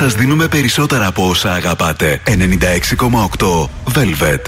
Σας 0.01 0.15
δίνουμε 0.15 0.47
περισσότερα 0.47 1.05
από 1.05 1.29
όσα 1.29 1.53
αγαπάτε. 1.53 2.21
96,8 2.25 3.69
Velvet. 3.85 4.43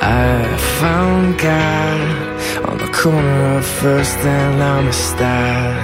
I 0.00 0.56
found 0.80 1.26
God 1.48 2.00
on 2.68 2.76
the 2.84 2.90
corner 3.02 3.40
of 3.58 3.64
First 3.82 4.18
and 4.38 4.56
Amistad, 4.74 5.76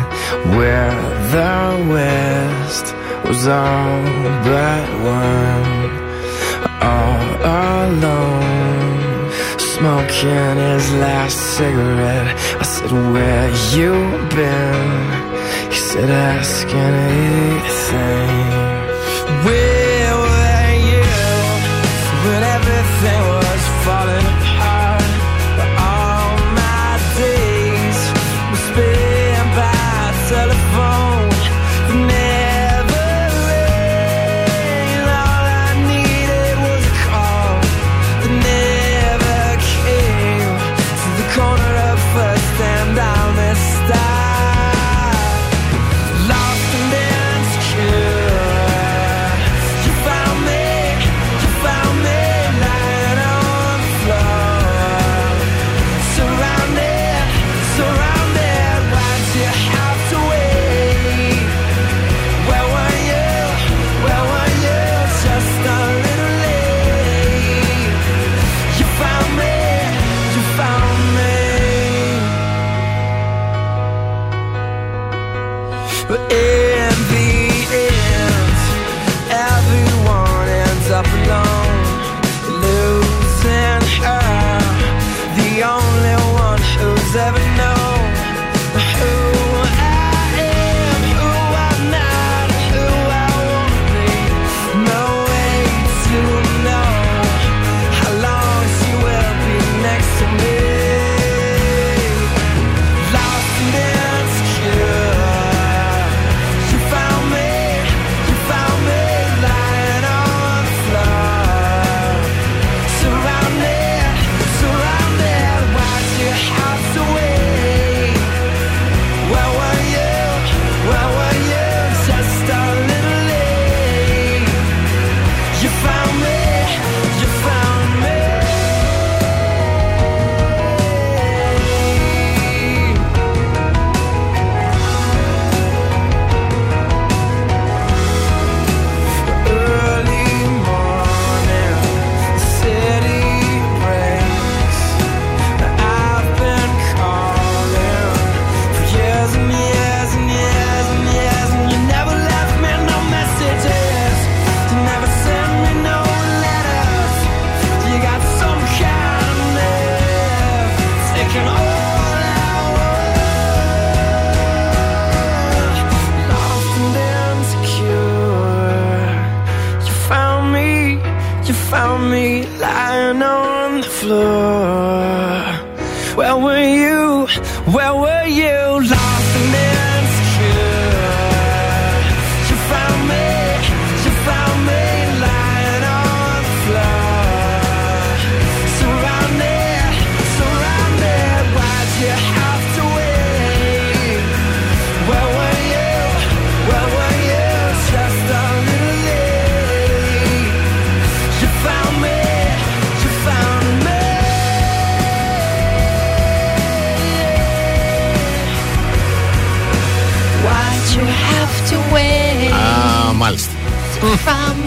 where 0.54 0.94
the 1.34 1.58
West 1.92 2.86
was 3.26 3.42
all 3.62 4.02
but 4.48 4.88
one, 5.24 5.90
all 6.92 7.26
alone, 7.84 8.79
smoking 9.80 10.56
his 10.56 10.92
last 11.04 11.38
cigarette. 11.56 12.28
I 12.62 12.64
said, 12.72 12.92
"Where 13.12 13.48
you 13.76 13.92
been?" 14.36 14.90
He 15.72 15.78
said, 15.88 16.10
"Ask 16.10 16.66
anything." 16.90 18.30
Where 19.44 20.14
were 20.22 20.72
you 20.90 21.06
when 22.24 22.42
everything 22.56 23.29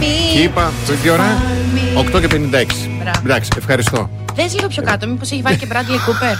for 0.04 0.32
me? 0.32 0.34
Και 0.34 0.40
είπα, 0.40 0.72
τι 1.02 1.10
ώρα; 1.10 1.42
8 2.16 2.20
και 2.20 2.28
56. 2.28 2.90
Μπράβο. 3.00 3.20
Εντάξει, 3.24 3.50
ευχαριστώ. 3.58 4.10
Δες 4.36 4.54
λίγο 4.56 4.68
πιο 4.68 4.84
κάτω, 4.84 5.08
μήπως 5.08 5.32
έχει 5.32 5.42
βάλει 5.42 5.58
και 5.58 5.68
Bradley 5.72 5.76
Cooper; 6.10 6.36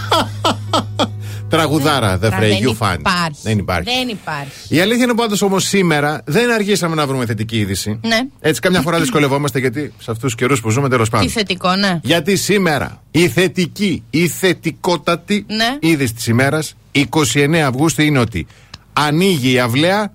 Τραγουδάρα, 1.48 2.16
The 2.16 2.18
Μπράβο, 2.20 2.36
Frey, 2.36 2.40
δεν 2.48 2.58
you 2.62 2.68
fan. 2.68 2.96
υπάρχει. 2.98 3.40
Δεν 3.42 3.58
υπάρχει. 3.58 3.90
Δεν 3.94 4.08
υπάρχει. 4.08 4.50
Η 4.68 4.80
αλήθεια 4.80 5.04
είναι 5.04 5.14
πάντως 5.14 5.42
όμως 5.42 5.64
σήμερα 5.64 6.20
δεν 6.24 6.50
αργήσαμε 6.52 6.94
να 6.94 7.06
βρούμε 7.06 7.26
θετική 7.26 7.56
είδηση. 7.58 7.98
Ναι. 8.06 8.18
Έτσι, 8.40 8.60
καμιά 8.60 8.80
φορά 8.80 8.98
δυσκολευόμαστε 9.00 9.58
γιατί 9.58 9.80
σε 9.98 10.10
αυτούς 10.10 10.22
τους 10.22 10.34
καιρούς 10.34 10.60
που 10.60 10.70
ζούμε 10.70 10.88
τέλος 10.88 11.08
Τι 11.08 11.14
πάντων. 11.16 11.28
θετικό, 11.30 11.76
ναι. 11.76 11.98
Γιατί 12.02 12.36
σήμερα 12.36 13.02
η 13.10 13.28
θετική, 13.28 14.02
η 14.10 14.28
θετικότατη 14.28 15.46
Ναι. 15.48 15.76
είδηση 15.80 16.14
της 16.14 16.26
ημέρας, 16.26 16.74
29 16.92 17.64
Αυγούστου, 17.66 18.02
είναι 18.02 18.18
ότι 18.18 18.46
ανοίγει 18.92 19.52
η 19.52 19.58
αυλαία 19.58 20.12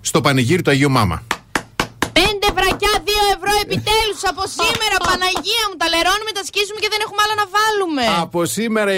στο 0.00 0.20
πανηγύρι 0.20 0.62
του 0.62 0.70
Αγίου 0.70 0.90
Μάμα. 0.90 1.22
Επιτέλους 3.64 4.20
από 4.30 4.42
σήμερα. 4.58 4.96
Παναγία 5.08 5.62
μου, 5.68 5.76
τα 5.82 5.86
λερώνουμε, 5.94 6.30
τα 6.38 6.42
σκίζουμε 6.48 6.78
και 6.84 6.90
δεν 6.94 7.00
έχουμε 7.04 7.20
άλλο 7.24 7.34
να 7.42 7.46
βάλουμε. 7.56 8.04
Από 8.24 8.40
σήμερα 8.56 8.90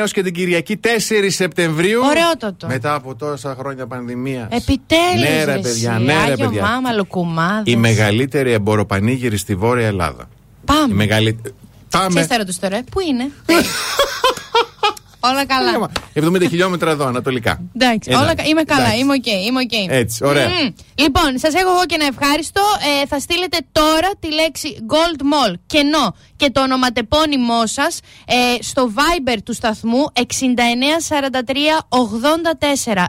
29 0.00 0.02
ως 0.06 0.12
και 0.16 0.22
την 0.26 0.34
Κυριακή 0.38 0.74
4 0.84 1.30
Σεπτεμβρίου. 1.42 2.00
Ωραιότατο. 2.12 2.66
Μετά 2.74 2.92
από 2.94 3.10
τόσα 3.14 3.50
χρόνια 3.58 3.84
πανδημίας. 3.86 4.48
Επιτέλους. 4.60 5.28
Ναι, 5.28 5.44
ρε 5.44 5.58
παιδιά, 5.64 5.92
ναι, 5.98 6.14
ρε 6.28 6.36
παιδιά. 6.36 6.62
Μάμα, 6.62 6.90
λοκουμάδες. 6.92 7.72
Η 7.72 7.76
μεγαλύτερη 7.76 8.50
εμποροπανήγυρη 8.52 9.36
στη 9.36 9.54
Βόρεια 9.54 9.86
Ελλάδα. 9.86 10.28
Πάμε. 10.64 10.92
Η 10.92 10.96
μεγαλύτερη. 10.96 11.54
Πάμε. 11.90 12.08
Ξέρεις 12.08 12.28
τα 12.28 12.36
ρωτήσω 12.36 12.58
τώρα, 12.60 12.80
πού 12.90 13.00
είναι; 13.00 13.30
Όλα 15.30 15.46
καλά. 15.46 15.90
70 16.14 16.48
χιλιόμετρα 16.48 16.90
εδώ, 16.90 17.06
ανατολικά. 17.06 17.62
Εντάξει, 17.74 18.10
Εντάξει, 18.10 18.24
όλα, 18.24 18.34
κα- 18.34 18.44
είμαι 18.44 18.62
καλά, 18.62 18.80
εντάξει. 18.82 19.00
είμαι 19.00 19.12
οκ, 19.12 19.26
είμαι 19.46 19.60
οκ. 19.60 19.92
Έτσι, 19.98 20.24
ωραία. 20.24 20.48
Μμμ. 20.48 20.70
Λοιπόν, 20.94 21.38
σας 21.38 21.54
έχω 21.54 21.70
εγώ 21.70 21.84
και 21.86 21.94
ένα 21.94 22.06
ευχάριστο. 22.06 22.60
Ε, 23.02 23.06
θα 23.06 23.18
στείλετε 23.18 23.58
τώρα 23.72 24.10
τη 24.20 24.32
λέξη 24.32 24.76
Gold 24.88 25.20
Mall 25.22 25.54
κενό 25.66 26.14
και 26.36 26.50
το 26.50 26.60
ονοματεπώνυμό 26.62 27.66
σας 27.66 28.00
ε, 28.26 28.62
στο 28.62 28.92
Viber 28.96 29.36
του 29.44 29.54
σταθμού 29.54 30.04
6943 30.14 30.22
84 32.92 33.04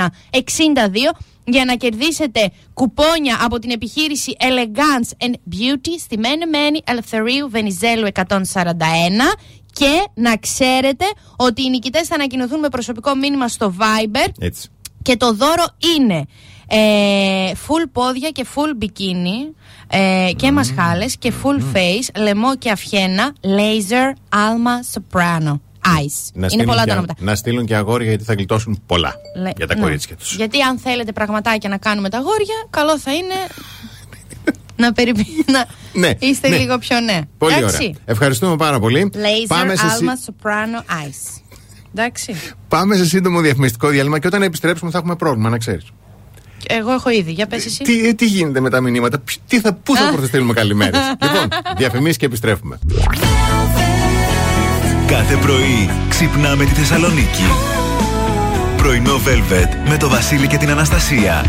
21 0.00 0.06
62 0.30 1.16
για 1.46 1.64
να 1.64 1.74
κερδίσετε 1.74 2.50
κουπόνια 2.74 3.38
από 3.40 3.58
την 3.58 3.70
επιχείρηση 3.70 4.36
Elegance 4.40 5.26
and 5.26 5.32
Beauty 5.32 5.90
στη 5.98 6.18
Μενεμένη 6.18 6.80
Ελευθερίου 6.86 7.48
Βενιζέλου 7.50 8.08
141 8.14 8.22
και 9.74 10.04
να 10.14 10.36
ξέρετε 10.36 11.04
ότι 11.36 11.62
οι 11.62 11.70
νικητές 11.70 12.06
θα 12.08 12.14
ανακοινωθούν 12.14 12.58
με 12.58 12.68
προσωπικό 12.68 13.14
μήνυμα 13.14 13.48
στο 13.48 13.74
Viber 13.78 14.28
Έτσι. 14.40 14.68
και 15.02 15.16
το 15.16 15.32
δώρο 15.34 15.64
είναι 15.96 16.24
ε, 16.68 17.52
full 17.66 17.88
πόδια 17.92 18.30
και 18.30 18.46
full 18.54 18.82
bikini 18.84 19.54
ε, 19.88 20.30
και 20.36 20.52
μασχάλες 20.52 21.16
και 21.16 21.32
full 21.42 21.76
face, 21.76 22.20
λαιμό 22.22 22.56
και 22.56 22.70
αυχένα, 22.70 23.32
laser, 23.42 24.12
alma, 24.36 24.98
soprano, 25.00 25.52
ice. 25.82 26.30
Να 26.34 26.46
είναι 26.46 26.48
στείλουν 26.48 26.66
πολλά 26.66 26.80
και- 26.82 26.86
τα 26.86 26.92
ονόματα. 26.92 27.14
Να 27.18 27.34
στείλουν 27.34 27.66
και 27.66 27.76
αγόρια 27.76 28.08
γιατί 28.08 28.24
θα 28.24 28.34
γλιτώσουν 28.34 28.82
πολλά 28.86 29.14
Λε- 29.42 29.56
για 29.56 29.66
τα 29.66 29.74
ναι. 29.74 29.80
κορίτσια 29.80 30.16
τους. 30.16 30.36
Γιατί 30.36 30.60
αν 30.62 30.78
θέλετε 30.78 31.12
πραγματάκια 31.12 31.68
να 31.68 31.76
κάνουμε 31.78 32.08
τα 32.08 32.18
αγόρια, 32.18 32.66
καλό 32.70 32.98
θα 32.98 33.14
είναι 33.14 33.34
να, 34.76 34.92
περιπι... 34.92 35.26
να 35.46 35.66
Ναι, 35.92 36.10
είστε 36.18 36.48
ναι. 36.48 36.56
λίγο 36.56 36.78
πιο 36.78 37.00
ναι. 37.00 37.20
Πολύ 37.38 37.54
Εντάξει. 37.54 37.76
ωραία. 37.76 37.94
Ευχαριστούμε 38.04 38.56
πάρα 38.56 38.78
πολύ. 38.78 39.10
Laser, 39.14 39.44
Πάμε 39.48 39.76
σε, 39.76 39.88
συ- 39.88 39.98
alma, 40.00 40.30
soprano, 40.30 41.06
ice. 41.08 41.40
Εντάξει. 41.94 42.34
πάμε 42.68 42.96
σε 42.96 43.04
σύντομο 43.06 43.40
διαφημιστικό 43.40 43.88
διάλειμμα 43.88 44.18
και 44.18 44.26
όταν 44.26 44.42
επιστρέψουμε 44.42 44.90
θα 44.90 44.98
έχουμε 44.98 45.16
πρόβλημα, 45.16 45.48
να 45.48 45.58
ξέρεις. 45.58 45.84
Εγώ 46.68 46.92
έχω 46.92 47.10
ήδη. 47.10 47.32
Για 47.32 47.46
πες 47.46 47.66
εσύ. 47.66 47.82
Τι, 47.84 48.08
ε, 48.08 48.12
τι 48.12 48.26
γίνεται 48.26 48.60
με 48.60 48.70
τα 48.70 48.80
μηνύματα, 48.80 49.18
Ποι- 49.18 49.40
τι 49.48 49.60
θα, 49.60 49.72
πού 49.74 49.96
θα 49.96 50.08
πρωτοστείλουμε 50.12 50.52
καλημέρες; 50.52 51.00
λοιπόν, 51.22 51.48
διαφημίσεις 51.76 52.16
και 52.16 52.26
επιστρέφουμε. 52.26 52.78
Κάθε 55.06 55.36
πρωί 55.36 55.90
ξυπνάμε 56.08 56.64
τη 56.64 56.70
Θεσσαλονίκη. 56.70 57.42
Πρωινό 58.76 59.14
Velvet 59.26 59.88
με 59.88 59.96
το 59.96 60.08
Βασίλη 60.08 60.46
και 60.46 60.56
την 60.56 60.70
Αναστασία. 60.70 61.44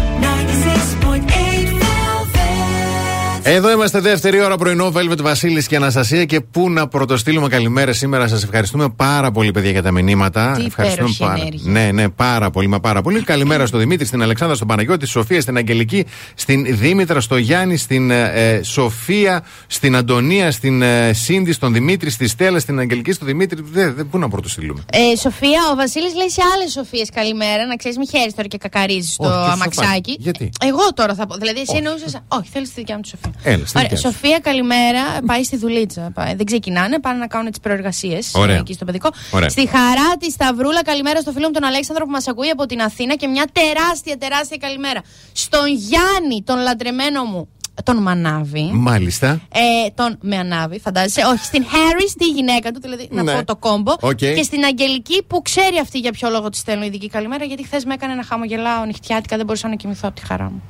Εδώ 3.48 3.72
είμαστε 3.72 4.00
δεύτερη 4.00 4.42
ώρα 4.42 4.58
πρωινό, 4.58 4.92
Velvet 4.96 5.22
Βασίλης 5.22 5.68
και 5.68 5.76
Αναστασία. 5.76 6.26
Και 6.26 6.42
πού 6.42 6.70
να 6.70 6.88
πρωτοστείλουμε 6.88 7.48
καλημέρα 7.48 7.94
σήμερα. 7.94 8.28
Σας 8.28 8.44
ευχαριστούμε 8.44 8.90
πάρα 8.90 9.32
πολύ, 9.32 9.52
παιδιά, 9.52 9.72
για 9.72 9.82
τα 9.82 9.92
μηνύματα. 9.92 10.54
Τι 10.58 10.66
ευχαριστούμε 10.66 11.10
υπέροχη 11.10 11.18
πάρα 11.18 11.42
ενέργεια. 11.42 11.72
Ναι, 11.72 11.92
ναι, 11.92 12.10
πάρα 12.10 12.50
πολύ, 12.50 12.68
μα 12.68 12.80
πάρα 12.80 13.02
πολύ. 13.02 13.22
Καλημέρα 13.22 13.66
στο 13.66 13.78
Δημήτρη, 13.78 14.06
στην 14.06 14.22
Αλεξάνδρα, 14.22 14.56
στον 14.56 14.68
Παναγιώτη, 14.68 15.06
στη 15.06 15.12
Σοφία, 15.20 15.42
στην 15.42 15.58
Αγγελική, 15.58 16.06
στην 16.36 16.78
Δήμητρα, 16.78 17.20
στο 17.20 17.38
Γιάννη, 17.38 17.78
στην 17.78 18.12
ε, 18.12 18.32
ε, 18.34 18.64
Σοφία, 18.64 19.44
στην 19.68 19.96
Αντωνία, 19.96 20.52
στην 20.52 20.82
ε, 20.82 21.14
Σίντι, 21.14 21.52
στον 21.52 21.74
Δημήτρη, 21.74 22.10
στη 22.10 22.28
Στέλλα, 22.28 22.60
στην 22.60 22.80
Αγγελική, 22.80 23.12
στο 23.12 23.26
Δημήτρη. 23.26 23.62
Δε, 23.72 23.92
δε, 23.92 24.04
πού 24.04 24.18
να 24.18 24.28
πρωτοστείλουμε; 24.30 24.84
Ε, 24.92 25.16
Σοφία, 25.18 25.62
ο 25.72 25.76
Βασίλης 25.76 26.16
λέει 26.16 26.30
σε 26.30 26.42
άλλες 26.56 26.72
Σοφίες 26.72 27.10
καλημέρα. 27.14 27.66
Να 27.66 27.76
ξέρεις, 27.76 27.98
μη 27.98 28.08
χαίρεσαι 28.08 28.36
τώρα 28.36 28.48
και 28.48 28.58
κακαρίζεις 28.58 29.14
στο 29.14 29.24
Όχι, 29.24 29.34
ποιος 29.34 29.48
θα 29.48 29.54
αμαξάκι. 29.54 29.90
πάει. 29.90 30.16
Γιατί; 30.20 30.50
Εγώ 30.62 30.94
τώρα 30.94 31.14
θα 31.16 31.26
πω. 31.28 31.36
Δηλαδή, 31.36 31.60
εσύ 31.60 31.76
εννοούσε. 31.76 32.20
Όχι, 32.28 32.50
θέλεις 32.54 32.68
τη 32.70 32.74
δικιά 32.78 32.96
μου 32.96 33.02
τη 33.02 33.08
Σοφία. 33.08 33.34
Έλα, 33.44 33.66
στη 33.66 33.78
Ωραία, 33.78 33.90
δικιά 33.90 33.98
σου. 33.98 34.18
Σοφία, 34.18 34.40
καλημέρα. 34.40 35.02
Πάει 35.26 35.44
στη 35.44 35.58
δουλίτσα. 35.58 36.12
Πάει- 36.14 36.36
Δεν 36.36 36.46
ξεκινάνε, 36.46 37.00
πάνε 37.00 37.18
να 37.20 37.28
κάνουν 37.28 37.50
τις 37.52 37.60
προεργασίες 37.60 38.32
Ωραία. 38.34 38.56
εκεί 38.58 38.74
στο 38.74 38.86
παιδικό. 38.86 39.10
Ωραία. 39.32 39.50
Στη 39.50 39.68
χαρά 39.68 40.18
τη 40.20 40.32
Σταυρούλα, 40.32 40.84
καλημέρα 40.84 41.22
στο 41.22 41.32
φίλο 41.32 41.46
μου 41.48 41.54
τον 41.54 41.64
Αλέξανδρο 41.64 42.06
που 42.06 42.12
μας 42.12 42.28
ακούει 42.28 42.50
από 42.50 42.66
την 42.66 42.82
Αθήνα 42.82 43.16
και 43.16 43.28
μια 43.28 43.46
τεράστια, 43.52 44.18
τεράστια 44.18 44.58
καλημέρα. 44.58 45.02
Στον 45.34 45.68
Γιάννη, 45.68 46.44
τον 46.46 46.58
λατρεμένο 46.60 47.24
μου, 47.24 47.48
τον 47.84 47.98
Μανάβη. 48.02 48.70
Μάλιστα. 48.74 49.28
Ε, 49.54 49.90
τον 49.96 50.18
με 50.22 50.36
ανάβει, 50.38 50.80
φαντάζεσαι. 50.80 51.22
Όχι, 51.26 51.46
στην 51.46 51.64
Χάρις, 51.64 52.14
τη 52.18 52.26
γυναίκα 52.26 52.72
του, 52.72 52.80
δηλαδή 52.82 53.08
να 53.12 53.24
Ναι. 53.24 53.34
πω 53.34 53.44
το 53.46 53.56
combo. 53.56 53.92
Οκ. 54.02 54.16
Και 54.18 54.44
στην 54.44 54.64
Αγγελική 54.66 55.24
που 55.24 55.42
ξέρει 55.42 55.78
αυτή 55.82 56.00
για 56.00 56.12
ποιο 56.12 56.30
λόγο 56.30 56.50
της 56.50 56.60
στέλνω 56.60 56.86
ειδική 56.86 57.10
καλημέρα, 57.10 57.44
γιατί 57.46 57.64
χθες 57.64 57.86
με 57.86 57.94
έκανε 57.94 58.14
να 58.14 58.24
χαμογελάω 58.24 58.86
νυχτιάτικα, 58.86 59.36
δεν 59.38 59.46
μπορούσα 59.46 59.68
να 59.68 59.76
κοιμηθώ 59.76 60.08
από 60.08 60.20
τη 60.20 60.26
χαρά 60.26 60.44
μου. 60.44 60.62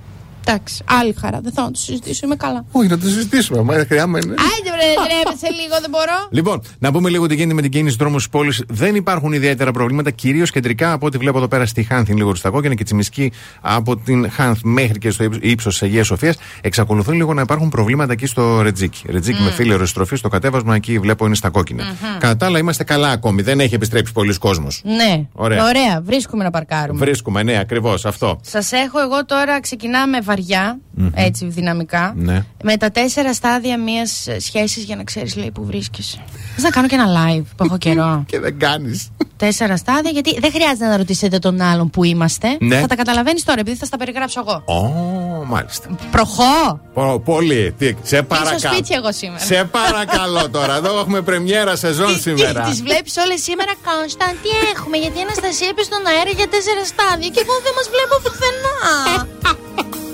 Εντάξει, 0.48 0.84
άλλη 0.86 1.16
χαρά. 1.22 1.40
Δεν 1.42 1.52
θέλω 1.54 1.66
να 1.66 1.72
το 1.72 1.80
συζητήσω, 1.80 2.26
είμαι 2.26 2.36
καλά. 2.36 2.66
Όχι, 2.72 2.88
να 2.88 2.98
το 2.98 3.06
συζητήσουμε. 3.08 3.62
Μα 3.62 3.74
χρειάζεται. 3.74 4.18
Άιντε, 4.18 4.70
βρε, 4.76 4.88
τρέπεσαι 5.06 5.48
λίγο, 5.62 5.76
δεν 5.82 5.90
μπορώ. 5.90 6.28
Λοιπόν, 6.30 6.62
να 6.80 6.92
πούμε 6.92 7.10
λίγο 7.10 7.28
τι 7.28 7.36
γίνεται 7.36 7.54
με 7.54 7.62
την 7.62 7.72
κίνηση 7.72 7.96
δρόμου 8.00 8.18
τη 8.18 8.26
πόλη. 8.32 8.54
Δεν 8.68 8.96
υπάρχουν 8.96 9.34
ιδιαίτερα 9.34 9.72
προβλήματα, 9.72 10.12
κυρίως 10.12 10.52
κεντρικά 10.52 10.92
από 10.92 11.06
ό,τι 11.06 11.18
βλέπω 11.18 11.38
εδώ 11.38 11.48
πέρα 11.48 11.66
στη 11.66 11.84
Χάνθ, 11.84 12.10
είναι 12.10 12.18
λίγο 12.18 12.36
στα 12.36 12.50
κόκκινα 12.50 12.76
και 12.76 12.84
Τσιμισκή 12.84 13.32
από 13.62 13.98
την 13.98 14.32
Χάνθ 14.32 14.60
μέχρι 14.64 14.98
και 14.98 15.10
στο 15.10 15.24
ύψος 15.42 15.74
της 15.74 15.82
Αγίας 15.84 16.06
Σοφίας. 16.06 16.36
Εξακολουθούν 16.62 17.14
λίγο 17.16 17.34
να 17.34 17.42
υπάρχουν 17.42 17.70
προβλήματα 17.70 18.12
εκεί 18.12 18.26
στο 18.26 18.62
Ρετζίκι. 18.62 19.04
Ρετζίκι 19.10 19.42
με 19.42 19.52
φίλη 19.52 19.72
αεροστροφή, 19.72 20.16
στο 20.16 20.30
κατέβασμα 20.30 20.76
εκεί 20.76 21.00
βλέπω 21.00 21.26
είναι 21.26 21.36
στα 21.36 21.50
κόκκινα. 21.50 21.84
Κατά 22.20 22.38
τα 22.38 22.46
άλλα 22.46 22.60
είμαστε 22.60 22.84
καλά 22.84 23.10
ακόμη. 23.10 23.42
Δεν 23.42 23.60
έχει 23.60 23.76
επιστρέψει 23.76 24.14
πολλοί 24.14 24.38
κόσμος. 24.38 24.82
Ναι, 24.86 25.26
Ωραία. 25.34 25.64
ωραία, 25.64 26.02
βρίσκουμε 26.04 26.44
να 26.44 26.50
παρκάρουμε. 26.50 27.00
Βρίσκουμε, 27.00 27.44
ναι, 27.44 27.60
ακριβώς 27.60 28.06
αυτό. 28.06 28.40
Σας 28.42 28.72
έχω 28.72 29.00
εγώ 29.00 29.26
τώρα, 29.26 29.60
ξεκινάμε 29.60 30.22
βαριά, 30.36 30.80
έτσι 31.14 31.46
δυναμικά. 31.46 32.14
Ναι. 32.18 32.46
Με 32.64 32.78
τα 32.78 32.92
τέσσερα 32.92 33.34
στάδια 33.34 33.80
μιας 33.80 34.28
σχέσης 34.40 34.84
για 34.84 34.96
να 34.96 35.04
ξέρεις, 35.04 35.36
λέει, 35.36 35.52
που 35.52 35.66
βρίσκεσαι. 35.66 36.24
Θες 36.56 36.64
να 36.64 36.70
κάνω 36.70 36.88
και 36.88 36.96
ένα 36.96 37.08
live 37.08 37.44
που 37.58 37.64
έχω 37.66 37.78
καιρό; 37.78 38.24
Και 38.32 38.40
δεν 38.40 38.60
κάνεις. 38.60 39.10
Τέσσερα 39.38 39.78
στάδια, 39.78 40.12
γιατί 40.12 40.40
δεν 40.40 40.52
χρειάζεται 40.52 40.86
να 40.88 40.98
ρωτήσετε 40.98 41.40
τον 41.40 41.62
άλλον 41.62 41.90
που 41.90 42.04
είμαστε. 42.04 42.58
Ναι. 42.60 42.80
Θα 42.80 42.88
τα 42.88 42.96
καταλαβαίνεις 42.96 43.44
τώρα, 43.44 43.60
επειδή 43.60 43.78
θα 43.78 43.86
στα 43.86 43.98
περιγράψω 43.98 44.44
εγώ. 44.48 44.64
Ω, 44.80 45.46
μάλιστα. 45.46 45.88
Προχώ! 46.12 46.80
Πο- 46.94 47.20
Πολύ. 47.26 47.74
Τι, 47.78 47.94
σε 48.04 48.22
παρακαλώ. 48.22 48.60
σπίτι 48.60 48.94
εγώ 48.94 49.12
σήμερα. 49.12 49.44
Σε 49.44 49.70
παρακαλώ 49.78 50.50
τώρα. 50.50 50.76
Εδώ 50.76 51.00
έχουμε 51.00 51.22
πρεμιέρα 51.22 51.76
σεζόν 51.76 52.20
σήμερα. 52.20 52.62
Τις 52.62 52.82
βλέπεις 52.82 53.14
όλες 53.24 53.42
σήμερα, 53.44 53.72
Κόνσταν, 53.88 54.32
τι 54.44 54.50
έχουμε; 54.74 54.98
Γιατί 54.98 55.18
η 55.20 55.22
Αναστασία 55.22 55.68
είπε 55.72 55.84
στον 55.90 56.02
αέρα 56.12 56.32
για 56.40 56.48
τέσσερα 56.54 56.84
στάδια 56.92 57.30
και 57.34 57.42
εγώ 57.46 57.56
δεν 57.66 57.74
μας 57.78 57.88
βλέπω 57.94 58.16
πουθενά. 58.24 58.76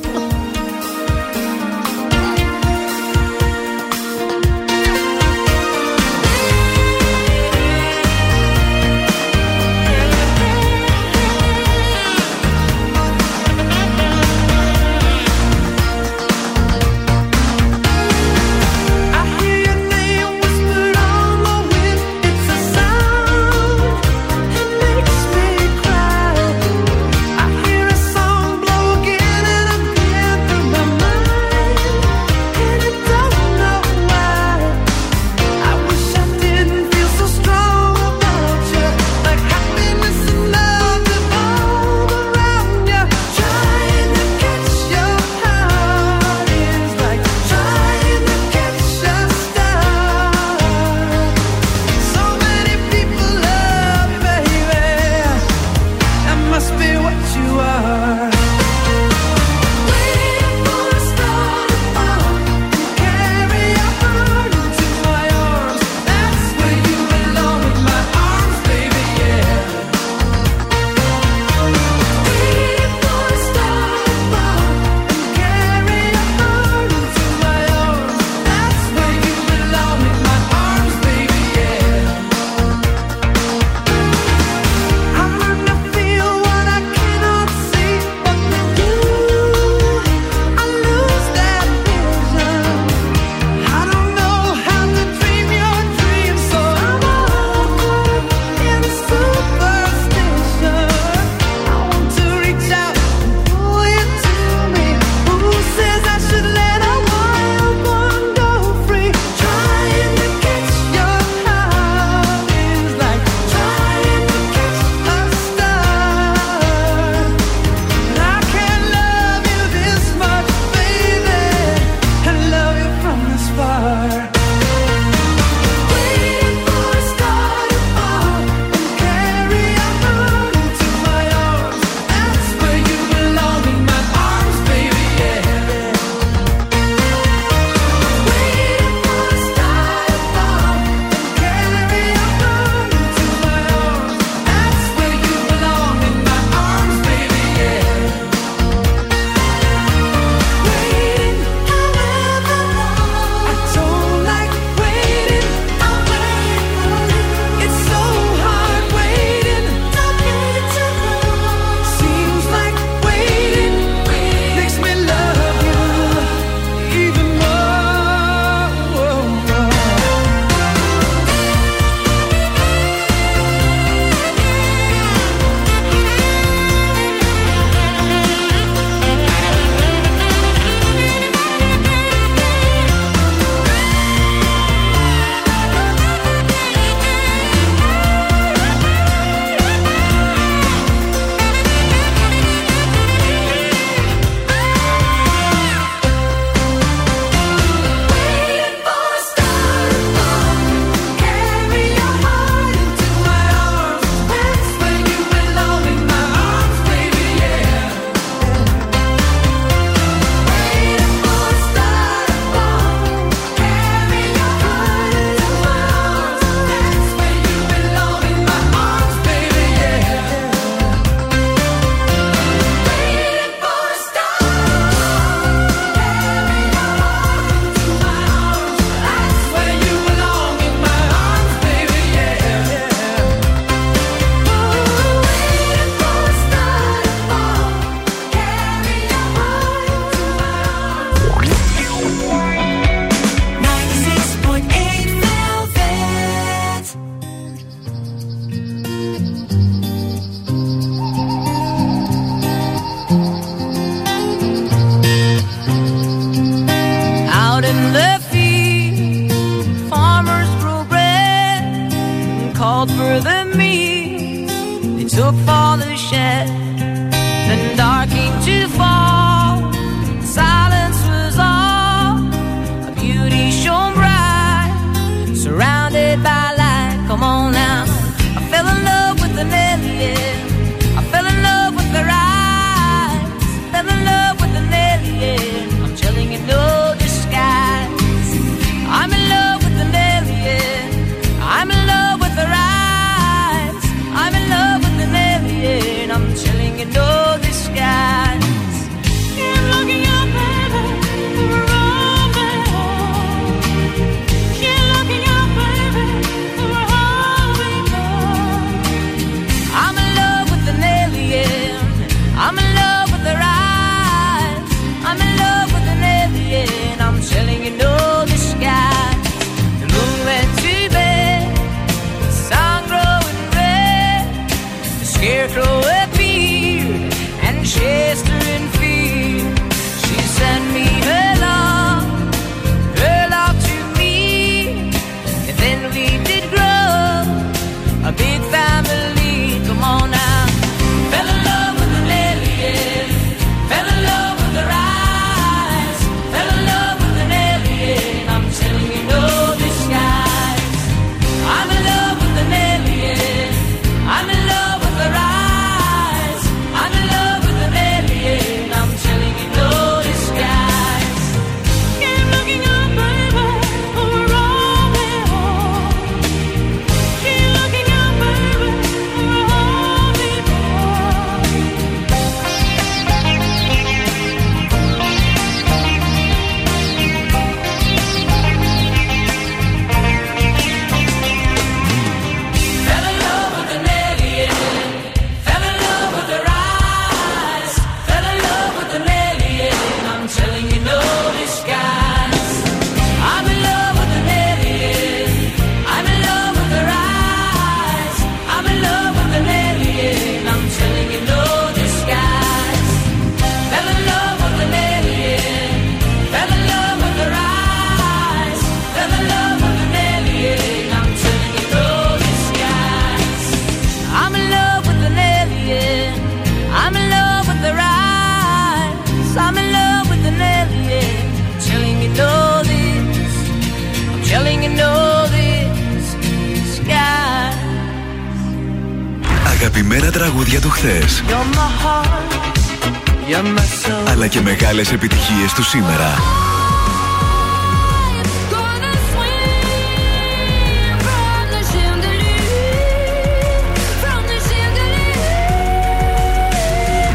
μεγάλες 434.52 434.92
επιτυχίες 434.92 435.54
του 435.54 435.64
σήμερα. 435.64 436.16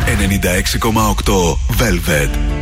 96,8 0.06 1.56
Velvet. 1.78 2.55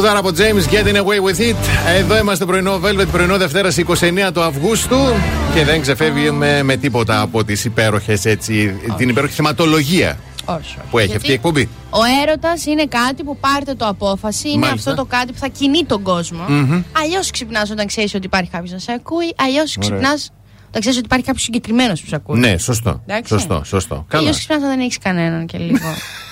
Τραγουδάρα 0.00 0.28
από 0.28 0.30
James 0.36 0.72
Getting 0.72 0.96
Away 0.96 1.30
with 1.30 1.40
It. 1.40 1.56
Εδώ 1.98 2.18
είμαστε 2.18 2.44
πρωινό 2.44 2.80
Velvet, 2.84 3.06
πρωινό 3.12 3.36
Δευτέρα 3.36 3.70
29 4.28 4.32
του 4.34 4.42
Αυγούστου. 4.42 4.96
Και 5.54 5.64
δεν 5.64 5.80
ξεφεύγει 5.80 6.30
με, 6.30 6.62
με 6.62 6.76
τίποτα 6.76 7.20
από 7.20 7.44
τις 7.44 7.64
υπέροχες 7.64 8.24
έτσι. 8.24 8.80
την 8.96 9.08
υπέροχη 9.08 9.34
θεματολογία 9.34 10.18
Όχι. 10.44 10.76
που 10.90 10.98
έχει 10.98 11.06
Γιατί 11.06 11.16
αυτή 11.16 11.30
η 11.30 11.32
εκπομπή. 11.32 11.68
Ο 11.90 11.98
έρωτας 12.22 12.66
είναι 12.66 12.86
κάτι 12.86 13.22
που 13.22 13.36
πάρτε 13.36 13.74
το 13.74 13.86
απόφαση. 13.86 14.48
Είναι 14.50 14.66
Μάλιστα. 14.66 14.90
αυτό 14.90 15.02
το 15.02 15.08
κάτι 15.08 15.32
που 15.32 15.38
θα 15.38 15.48
κινεί 15.48 15.84
τον 15.84 16.02
κόσμο. 16.02 16.44
Μμμ. 16.48 16.82
Αλλιώς 17.02 17.30
ξυπνάς 17.30 17.70
όταν 17.70 17.86
ξέρεις 17.86 18.14
ότι 18.14 18.26
υπάρχει 18.26 18.50
κάποιος 18.50 18.70
να 18.70 18.78
σε 18.78 18.92
ακούει. 18.92 19.34
Αλλιώς 19.36 19.76
ξυπνάς 19.78 20.32
όταν 20.68 20.80
ξέρεις 20.80 20.96
ότι 20.96 21.06
υπάρχει 21.06 21.24
κάποιος 21.24 21.44
συγκεκριμένος 21.44 22.00
που 22.00 22.08
σε 22.08 22.14
ακούει. 22.14 22.38
Ναι, 22.38 22.58
σωστό. 22.58 23.02
Εντάξει. 23.06 23.32
Σωστό, 23.32 23.62
σωστό. 23.64 24.04
Καλά. 24.08 24.22
Αλλιώ 24.22 24.34
ξυπνάς 24.38 24.58
όταν 24.58 24.70
δεν 24.70 24.80
έχεις 24.80 24.98
κανέναν 24.98 25.46
και 25.46 25.58
λίγο. 25.58 25.88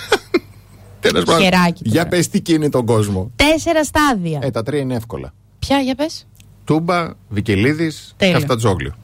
Τέλος 1.10 1.24
πάντων, 1.24 1.42
χεράκι 1.42 1.82
Για 1.84 1.92
τώρα. 2.04 2.08
πες 2.08 2.28
τι 2.28 2.40
κινεί 2.40 2.68
τον 2.68 2.86
κόσμο. 2.86 3.30
Τέσσερα 3.36 3.84
στάδια. 3.84 4.38
Ε, 4.42 4.50
τα 4.50 4.62
τρία 4.62 4.80
είναι 4.80 4.94
εύκολα. 4.94 5.34
Ποια, 5.58 5.78
για 5.78 5.94
πες. 5.94 6.26
Τούμπα, 6.64 7.10
Βικελίδης, 7.28 8.14
Τέλεια. 8.16 8.32
Καφτατζόγλιο. 8.38 8.94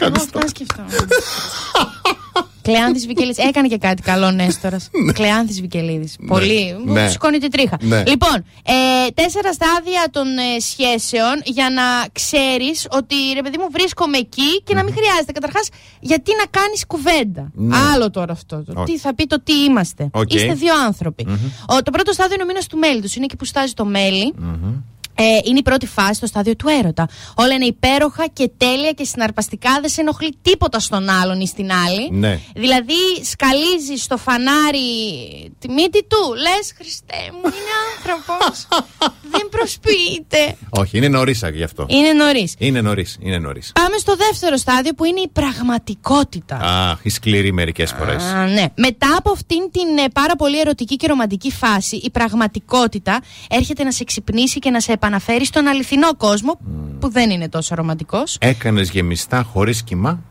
Εγώ 0.00 0.12
αυτά 0.16 0.48
σκεφτόμουν. 0.48 0.90
Κλεάνθης 2.62 3.06
Βικελίδης. 3.06 3.44
Έκανε 3.44 3.68
και 3.68 3.78
κάτι 3.78 4.02
καλό 4.02 4.30
Νέστορας. 4.30 4.90
Κλεάνθης 5.12 5.60
Βικελίδης. 5.60 6.16
Πολύ. 6.26 6.76
Μου 6.84 6.92
Ναι. 6.92 7.08
σηκώνει 7.08 7.38
τη 7.38 7.48
τρίχα. 7.48 7.76
Ναι. 7.80 8.02
Λοιπόν, 8.06 8.36
ε, 8.64 9.10
τέσσερα 9.14 9.52
στάδια 9.52 10.04
των 10.10 10.26
ε, 10.38 10.60
σχέσεων 10.60 11.40
για 11.44 11.70
να 11.70 11.82
ξέρεις 12.12 12.86
ότι 12.90 13.14
ρε 13.34 13.42
παιδί 13.42 13.58
μου 13.58 13.66
βρίσκομαι 13.72 14.16
εκεί 14.18 14.62
και 14.64 14.74
να 14.74 14.82
μην 14.84 14.94
χρειάζεται. 14.94 15.32
Καταρχάς, 15.32 15.68
γιατί 16.00 16.30
να 16.38 16.60
κάνεις 16.60 16.86
κουβέντα; 16.86 17.50
Ναι. 17.54 17.76
Άλλο 17.94 18.10
τώρα 18.10 18.32
αυτό. 18.32 18.64
Το 18.64 18.72
Όχι. 18.76 18.92
τι 18.92 18.98
θα 18.98 19.14
πει 19.14 19.26
το 19.26 19.40
τι 19.42 19.52
είμαστε; 19.64 20.08
Οκ. 20.12 20.32
Είστε 20.34 20.54
δύο 20.54 20.74
άνθρωποι. 20.86 21.26
Ο, 21.66 21.82
το 21.82 21.90
πρώτο 21.90 22.12
στάδιο 22.12 22.34
είναι 22.34 22.42
ο 22.42 22.46
μήνας 22.46 22.66
του 22.66 22.78
μέλη 22.78 23.00
τους. 23.00 23.14
Είναι 23.14 23.24
εκεί 23.24 23.36
που 23.36 23.44
στάζει 23.44 23.72
το 23.72 23.84
μέλι. 23.84 24.34
Ε, 25.14 25.24
είναι 25.44 25.58
η 25.58 25.62
πρώτη 25.62 25.86
φάση, 25.86 26.20
το 26.20 26.26
στάδιο 26.26 26.56
του 26.56 26.68
έρωτα. 26.68 27.08
Όλα 27.34 27.54
είναι 27.54 27.64
υπέροχα 27.64 28.26
και 28.32 28.50
τέλεια 28.56 28.92
και 28.92 29.04
συναρπαστικά. 29.04 29.78
Δεν 29.80 29.90
σε 29.90 30.00
ενοχλεί 30.00 30.36
τίποτα 30.42 30.78
στον 30.80 31.08
άλλον 31.08 31.40
ή 31.40 31.46
στην 31.46 31.70
άλλη. 31.86 32.10
Ναι. 32.10 32.40
Δηλαδή, 32.54 33.00
σκαλίζει 33.22 33.96
στο 33.96 34.16
φανάρι 34.16 34.78
τη 35.58 35.68
μύτη 35.68 36.04
του. 36.04 36.34
Λες, 36.34 36.72
Χριστέ 36.76 37.22
μου, 37.32 37.40
είναι 37.40 37.74
άνθρωπος. 37.96 38.66
Δεν 39.22 39.48
προσποιείται. 39.50 40.56
Όχι, 40.68 40.96
είναι 40.96 41.08
νωρίς 41.08 41.44
γι' 41.52 41.62
αυτό. 41.62 41.86
Είναι 41.88 42.12
νωρίς. 42.12 42.54
Είναι 42.58 42.80
νωρίς. 42.80 43.18
Είναι 43.20 43.38
νωρίς. 43.38 43.72
Πάμε 43.74 43.96
στο 43.96 44.16
δεύτερο 44.16 44.56
στάδιο 44.56 44.92
που 44.94 45.04
είναι 45.04 45.20
η 45.20 45.28
πραγματικότητα. 45.28 46.56
Αχ, 46.56 46.98
η 47.02 47.08
σκληρή 47.10 47.52
μερικές 47.52 47.92
φορές. 47.92 48.22
Α, 48.22 48.46
ναι. 48.46 48.64
Μετά 48.76 49.16
από 49.18 49.30
αυτήν 49.30 49.70
την 49.70 49.98
ε, 50.04 50.08
πάρα 50.12 50.36
πολύ 50.36 50.60
ερωτική 50.60 50.96
και 50.96 51.06
ρομαντική 51.06 51.50
φάση, 51.50 51.96
η 51.96 52.10
πραγματικότητα 52.10 53.20
έρχεται 53.50 53.84
να 53.84 53.90
σε 53.90 54.04
ξυπνήσει 54.04 54.58
και 54.58 54.70
να 54.70 54.80
σε 54.80 54.92
επαναφέρει 55.02 55.44
στον 55.44 55.66
αληθινό 55.66 56.14
κόσμο, 56.16 56.58
που 57.00 57.10
δεν 57.10 57.30
είναι 57.30 57.48
τόσο 57.48 57.74
ρομαντικός. 57.74 58.36
Έκανες 58.40 58.90
γεμιστά 58.90 59.42
χωρίς 59.42 59.82
κοιμά; 59.82 60.22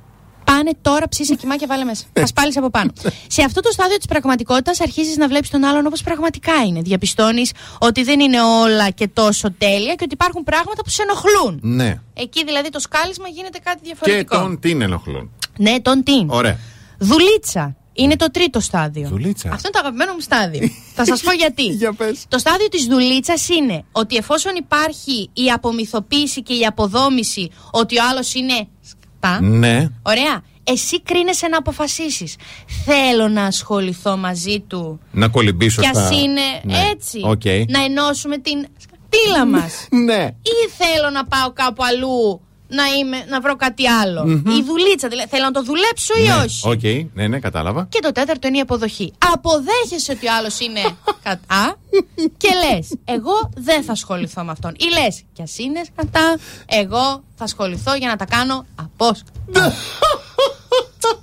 Πάνε 0.44 0.72
τώρα, 0.82 1.08
ψήσε 1.10 1.36
κοιμά 1.36 1.56
και 1.58 1.66
βάλε 1.66 1.84
μέσα. 1.84 2.04
Θα 2.14 2.26
σπάλει 2.26 2.54
από 2.56 2.70
πάνω. 2.70 2.92
σε 3.36 3.42
αυτό 3.44 3.62
το 3.62 3.72
στάδιο 3.72 3.98
της 3.98 4.06
πραγματικότητας 4.06 4.82
αρχίζεις 4.82 5.18
να 5.18 5.28
βλέπεις 5.28 5.50
τον 5.50 5.64
άλλον 5.64 5.86
όπως 5.86 6.02
πραγματικά 6.02 6.54
είναι. 6.68 6.82
Διαπιστώνεις 6.82 7.52
ότι 7.80 8.04
δεν 8.04 8.20
είναι 8.20 8.42
όλα 8.42 8.90
και 8.90 9.08
τόσο 9.08 9.52
τέλεια 9.52 9.96
και 9.96 10.04
ότι 10.04 10.14
υπάρχουν 10.14 10.44
πράγματα 10.44 10.84
που 10.84 10.90
σε 10.90 11.02
ενοχλούν. 11.02 11.60
Ναι. 11.62 12.02
Εκεί 12.14 12.44
δηλαδή 12.46 12.70
το 12.70 12.80
σκάλισμα 12.80 13.28
γίνεται 13.28 13.60
κάτι 13.64 13.78
Και 13.78 13.84
διαφορετικό. 13.84 14.38
τον 14.38 14.60
την 14.60 14.82
ενοχλούν. 14.82 15.32
Ναι, 15.58 15.80
τον 15.80 16.04
τι. 16.04 16.26
Ωραία. 16.28 16.58
Δουλίτσα. 16.98 17.76
Είναι 17.94 18.16
το 18.16 18.32
τρίτο 18.32 18.60
στάδιο. 18.60 19.08
Δουλίτσα. 19.08 19.50
Αυτό 19.54 19.62
είναι 19.68 19.74
το 19.74 19.80
αγαπημένο 19.80 20.14
μου 20.14 20.20
στάδιο. 20.20 20.70
Θα 20.96 21.06
σας 21.06 21.22
πω 21.22 21.32
γιατί. 21.32 21.64
Για 21.64 21.94
πες. 21.94 22.26
Το 22.28 22.38
στάδιο 22.38 22.68
της 22.68 22.86
δουλίτσας 22.86 23.50
είναι 23.50 23.84
ότι 23.92 24.16
εφόσον 24.16 24.56
υπάρχει 24.56 25.30
η 25.34 25.52
απομυθοποίηση 25.52 26.42
και 26.44 26.54
η 26.54 26.66
αποδόμηση 26.66 27.50
ότι 27.72 27.98
ο 28.00 28.02
άλλος 28.12 28.34
είναι 28.34 28.68
σκατά. 28.82 29.42
Ναι. 29.42 29.88
Ωραία. 30.02 30.42
Εσύ 30.64 31.02
κρίνεσαι 31.02 31.48
να 31.48 31.58
αποφασίσεις. 31.58 32.36
Θέλω 32.86 33.28
να 33.28 33.44
ασχοληθώ 33.44 34.18
μαζί 34.18 34.60
του. 34.68 35.00
Να 35.12 35.28
κολυμπήσω 35.28 35.82
Κι 35.82 35.88
στα... 35.88 36.02
ας 36.08 36.12
είναι 36.12 36.42
Ναι. 36.64 36.90
έτσι. 36.92 37.22
Οκ. 37.24 37.46
Να 37.68 37.84
ενώσουμε 37.84 38.38
την 38.38 38.66
σκατήλα 38.78 39.46
μας. 39.46 39.88
Ναι. 39.92 40.24
ή 40.42 40.70
θέλω 40.78 41.10
να 41.10 41.26
πάω 41.26 41.52
κάπου 41.54 41.84
αλλού 41.84 42.42
να, 42.72 42.86
είμαι, 43.00 43.26
να 43.30 43.42
βρω 43.42 43.56
κάτι 43.56 43.88
άλλο. 43.88 44.24
Η 44.30 44.64
δουλίτσα, 44.66 45.08
δηλαδή. 45.08 45.30
Θέλω 45.30 45.44
να 45.44 45.52
το 45.52 45.64
δουλέψω 45.64 46.14
ή 46.18 46.28
Ναι. 46.28 46.44
όχι; 46.44 46.68
Οκ. 46.70 47.14
Ναι, 47.14 47.28
ναι, 47.28 47.40
κατάλαβα. 47.40 47.86
Και 47.90 48.00
το 48.02 48.12
τέταρτο 48.12 48.48
είναι 48.48 48.58
η 48.58 48.60
αποδοχή. 48.60 49.14
Αποδέχεσαι 49.34 50.12
ότι 50.12 50.28
ο 50.28 50.34
άλλος 50.38 50.60
είναι 50.60 50.82
σκατά 51.28 51.76
και 52.38 52.50
λες: 52.64 52.96
Εγώ 53.06 53.50
δεν 53.56 53.84
θα 53.84 53.92
ασχοληθώ 53.92 54.44
με 54.44 54.52
αυτόν. 54.52 54.72
Ή 54.80 54.86
λες: 55.02 55.22
Κι 55.34 55.42
ας 55.42 55.58
είναι 55.58 55.82
σκατά, 55.96 56.38
εγώ 56.66 57.24
θα 57.36 57.44
ασχοληθώ 57.44 57.96
για 57.96 58.08
να 58.08 58.16
τα 58.16 58.26
κάνω 58.26 58.66
από. 58.76 59.12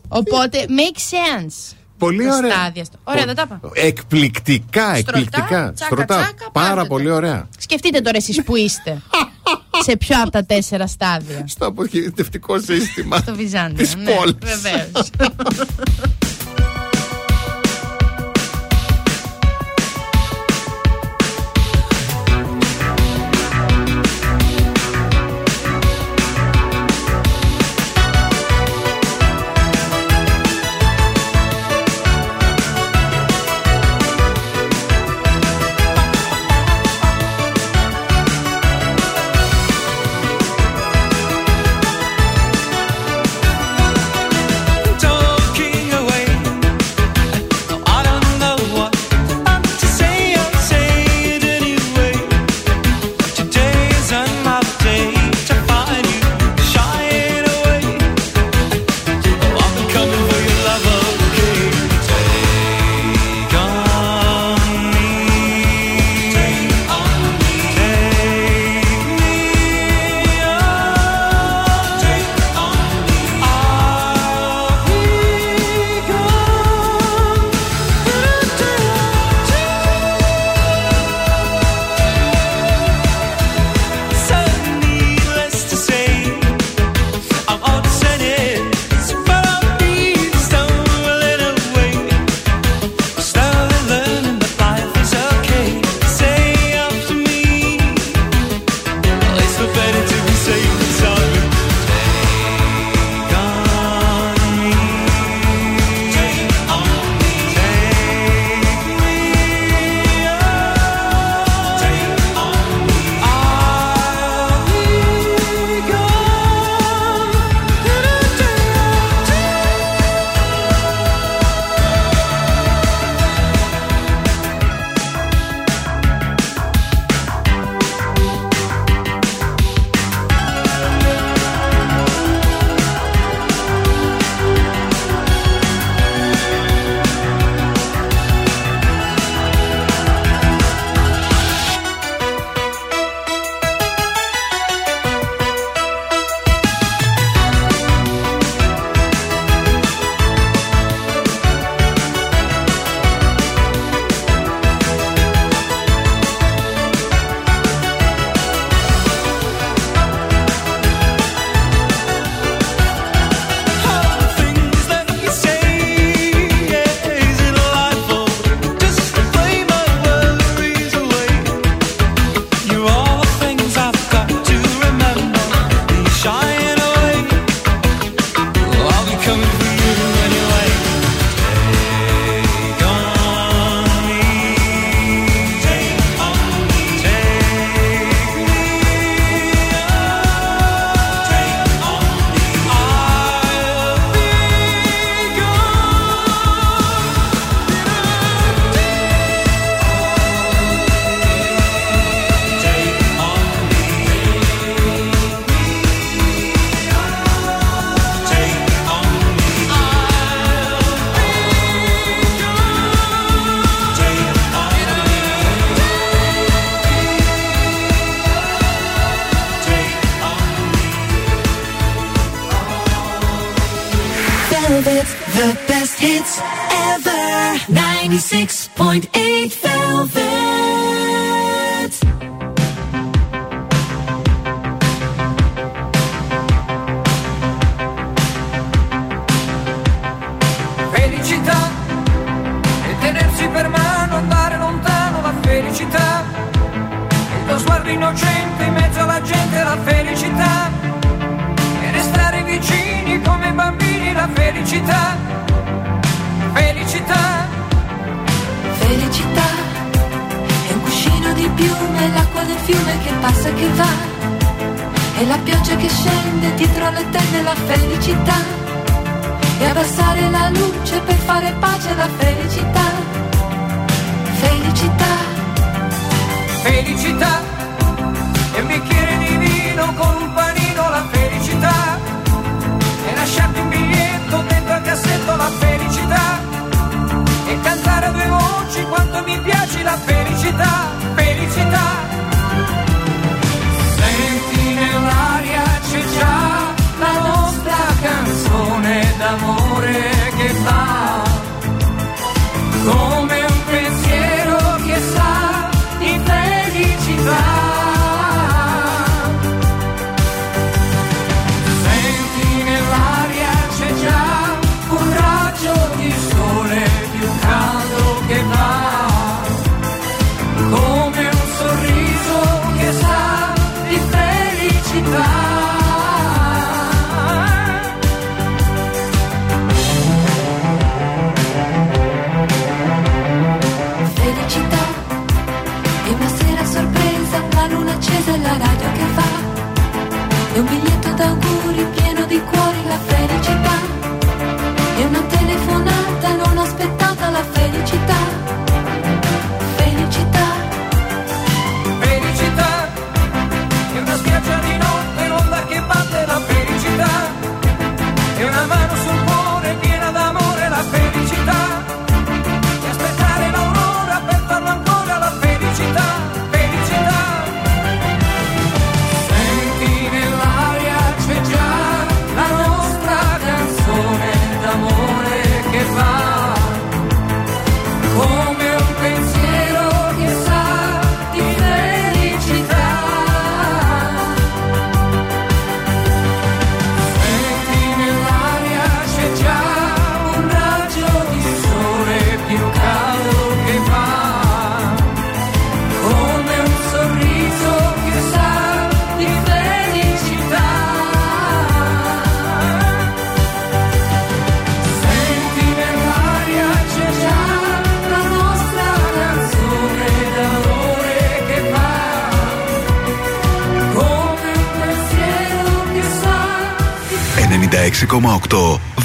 Οπότε, 0.08 0.66
make 0.68 0.96
sense. 0.96 1.76
Πολύ 1.98 2.26
τα 2.26 2.36
ωραία. 2.36 2.50
στάδια 2.52 2.84
στο- 2.84 2.98
Ωραία, 3.04 3.24
δεν 3.24 3.34
τα 3.34 3.42
είπα. 3.44 3.60
Εκπληκτικά, 3.74 4.94
εκπληκτικά. 4.94 5.72
τσάκα, 5.74 6.04
τσάκα, 6.04 6.50
Πάρα 6.52 6.74
πάρτε 6.74 6.88
πολύ 6.88 7.06
το. 7.06 7.14
ωραία. 7.14 7.48
Σκεφτείτε 7.58 8.00
τώρα 8.00 8.16
εσείς 8.16 8.42
που 8.42 8.56
είστε. 8.56 9.02
σε 9.86 9.96
ποιο 9.96 10.20
από 10.22 10.30
τα 10.30 10.44
τέσσερα 10.44 10.86
στάδια. 10.86 11.44
Στο 11.46 11.66
αποχαιρετευτικό 11.66 12.58
σύστημα. 12.60 13.16
Στο 13.18 13.34
Βυζάντιο. 13.34 13.76
Της 13.76 13.94
ναι, 13.96 14.12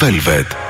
Velvet. 0.03 0.62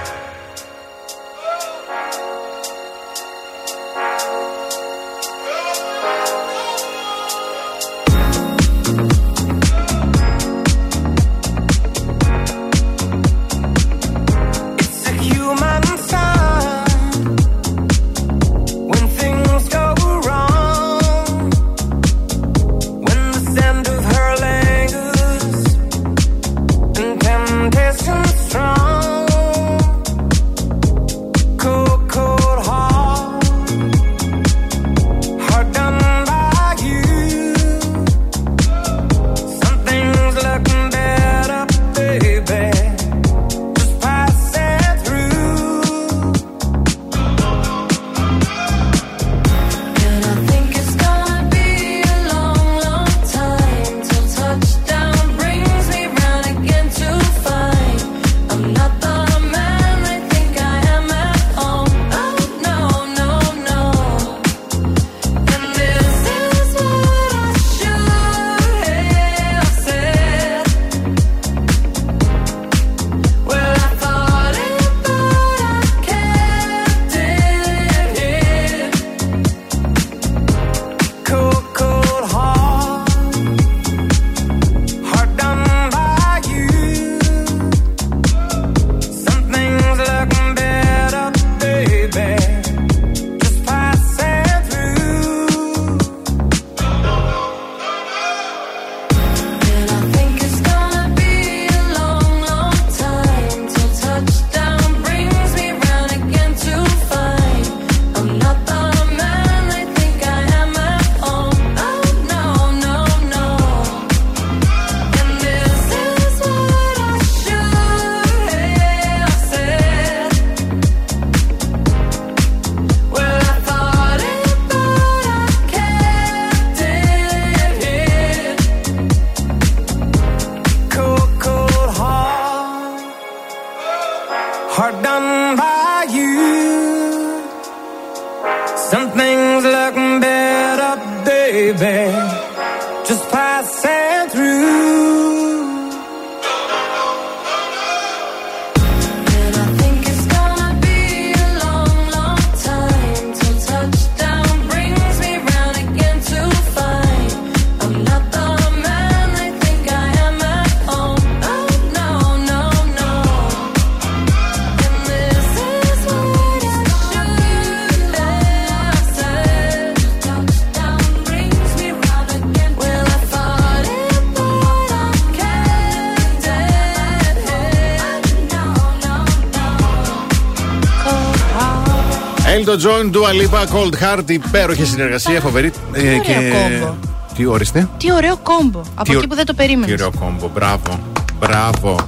Elton 182.74 182.86
John, 182.86 183.12
Dua 183.16 183.32
Lipa, 183.42 183.66
Cold 183.74 183.94
Heart, 184.04 184.30
υπέροχη 184.30 184.86
συνεργασία, 184.86 185.40
φοβερή. 185.40 185.72
ε, 185.92 186.02
ωραίο 186.02 186.52
κόμπο. 186.80 186.96
Τι 187.36 187.46
ορίστε; 187.46 187.90
Τι 187.98 188.12
ωραίο 188.14 188.38
κόμπο. 188.38 188.80
Από 188.96 189.04
Τι 189.04 189.12
εκεί 189.16 189.26
ω- 189.26 189.28
που 189.28 189.36
δεν 189.36 189.46
το 189.46 189.52
Τι 189.52 189.58
περίμενε. 189.58 189.92
ωραίο 189.94 190.12
κόμπο, 190.20 190.48
μπράβο. 190.54 191.00
Μπράβο. 191.40 192.08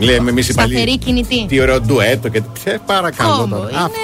Λέμε 0.00 0.30
εμείς 0.30 0.48
οι 0.48 0.52
Σταθερή 0.52 0.74
παλιοί. 0.78 0.98
κινητή. 0.98 1.46
Τι 1.48 1.60
ωραίο 1.60 1.80
ντουέτο 1.80 2.28
και. 2.28 2.42
Σε 2.64 2.80
παρακαλώ 2.86 3.36
Κόμπο. 3.36 3.56
τώρα. 3.56 3.68
Είναι 3.70 3.78
Αυτά. 3.78 3.98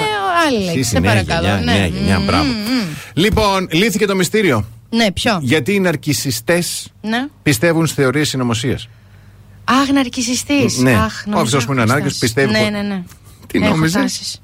άλλη 0.47 0.57
Εσύ 0.57 0.65
λέξη. 0.65 0.79
είσαι 0.81 0.91
Σε 0.91 0.99
νέα 0.99 1.11
παρακαλώ. 1.11 1.47
γενιά, 1.47 1.73
ναι. 1.73 1.79
νέα 1.79 1.87
γενιά, 1.87 2.19
Μμμ, 2.19 2.25
μπράβο. 2.27 2.45
μμμ. 2.45 2.89
Λοιπόν, 3.13 3.69
λύθηκε 3.71 4.07
το 4.07 4.15
μυστήριο. 4.17 4.65
Ναι, 4.91 5.13
ποιο; 5.13 5.39
Γιατί 5.43 5.75
οι 5.75 5.81
ναρκισιστές 5.81 6.89
Ναι. 7.01 7.27
πιστεύουν 7.43 7.87
στις 7.87 7.97
θεωρίες 8.05 8.29
συνωμοσίας. 8.29 8.89
Αχ, 9.65 9.89
ναρκισιστής. 9.89 10.79
Ναι. 10.79 10.93
Αχ, 10.93 11.27
νομίζω 11.27 11.45
Όποιος 11.47 11.65
που 11.65 11.73
είναι 11.73 11.83
έχω 11.83 11.91
ανάρκης 11.91 12.19
τάσεις. 12.19 12.19
πιστεύει 12.21 12.53
Ναι, 12.53 12.59
πως- 12.59 12.71
ναι, 12.71 12.83
ναι. 12.83 13.03
Τι 13.47 13.59
Έχω 13.59 13.69
νόμιζες; 13.69 14.01
τάσεις. 14.03 14.41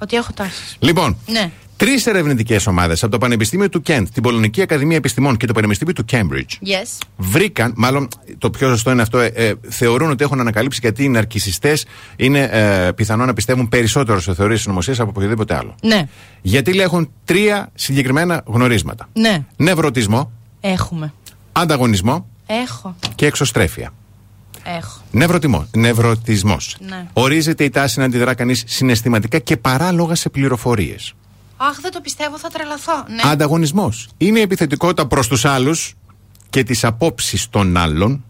Ότι 0.00 0.16
έχω 0.16 0.32
τάσεις. 0.34 0.76
Λοιπόν, 0.78 1.16
Ναι. 1.26 1.50
τρεις 1.76 2.06
ερευνητικές 2.06 2.66
ομάδες 2.66 3.02
από 3.02 3.12
το 3.12 3.18
Πανεπιστήμιο 3.18 3.68
του 3.68 3.82
Κέντ, 3.82 4.08
την 4.08 4.22
Πολωνική 4.22 4.62
Ακαδημία 4.62 4.96
Επιστημών 4.96 5.36
και 5.36 5.46
το 5.46 5.52
Πανεπιστήμιο 5.52 5.92
του 5.94 6.04
Cambridge 6.10 6.66
Yes. 6.66 6.98
βρήκαν, 7.16 7.72
μάλλον 7.76 8.08
το 8.38 8.50
πιο 8.50 8.68
σωστό 8.68 8.90
είναι 8.90 9.02
αυτό, 9.02 9.18
ε, 9.18 9.26
ε, 9.34 9.52
θεωρούν 9.68 10.10
ότι 10.10 10.24
έχουν 10.24 10.40
ανακαλύψει 10.40 10.78
γιατί 10.82 11.04
οι 11.04 11.08
ναρκισιστές 11.08 11.84
είναι 12.16 12.48
ε, 12.52 12.90
πιθανό 12.92 13.24
να 13.24 13.32
πιστεύουν 13.32 13.68
περισσότερο 13.68 14.20
σε 14.20 14.34
θεωρίες 14.34 14.60
συνωμοσίας 14.60 15.00
από 15.00 15.10
οποιοδήποτε 15.16 15.54
άλλο. 15.56 15.74
Ναι. 15.82 16.08
Γιατί 16.42 16.72
λέει 16.72 16.84
έχουν 16.84 17.10
τρία 17.24 17.70
συγκεκριμένα 17.74 18.42
γνωρίσματα. 18.46 19.08
Ναι. 19.12 19.44
Νευρωτισμό, 19.56 20.32
Έχουμε. 20.60 21.12
ανταγωνισμό 21.52 22.26
Έχω. 22.46 22.96
και 23.14 23.26
εξωστρέφεια. 23.26 23.92
Έχω. 24.64 25.00
Νευρωτισμό. 25.10 25.66
Νευρωτισμός. 25.76 26.76
Ναι. 26.88 27.06
Ορίζεται 27.12 27.64
η 27.64 27.70
τάση 27.70 27.98
να 27.98 28.04
αντιδρά 28.04 28.34
κανείς 28.34 28.62
συναισθηματικά 28.66 29.38
και 29.38 29.56
παράλογα 29.56 30.14
σε 30.14 30.28
πληροφορίες. 30.28 31.12
Αχ, 31.56 31.80
δεν 31.80 31.90
το 31.92 32.00
πιστεύω, 32.00 32.38
θα 32.38 32.48
τρελαθώ. 32.48 33.04
Ναι. 33.08 33.30
Ανταγωνισμός. 33.30 34.08
Είναι 34.16 34.38
η 34.38 34.42
επιθετικότητα 34.42 35.06
προς 35.06 35.28
τους 35.28 35.44
άλλους 35.44 35.94
και 36.50 36.62
τις 36.62 36.84
απόψεις 36.84 37.48
των 37.48 37.76
άλλων. 37.76 38.24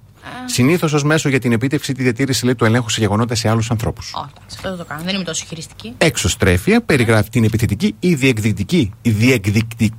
Συνήθως 0.46 0.92
ως 0.92 1.04
μέσο 1.04 1.28
για 1.28 1.38
την 1.40 1.52
επίτευξη 1.52 1.92
τη 1.92 2.02
διατήρηση 2.02 2.44
λέει, 2.44 2.54
του 2.54 2.64
ελέγχου 2.64 2.88
σε 2.90 3.00
γεγονότα 3.00 3.34
σε 3.34 3.48
άλλους 3.48 3.70
ανθρώπους. 3.70 4.12
Ω, 4.14 4.18
εντάξει, 4.18 4.56
αυτό 4.56 4.68
δεν 4.68 4.78
το 4.78 4.84
κάνω. 4.84 5.02
Δεν 5.04 5.14
είμαι 5.14 5.24
τόσο 5.24 5.44
χειριστική. 5.48 5.92
Εξωστρέφεια 5.98 6.80
περιγράφει 6.82 7.28
την 7.28 7.44
επιθετική 7.44 7.94
ή 8.00 8.14
διεκδικητική. 8.14 8.92
Η 9.02 9.10
διεκδικτη... 9.10 9.92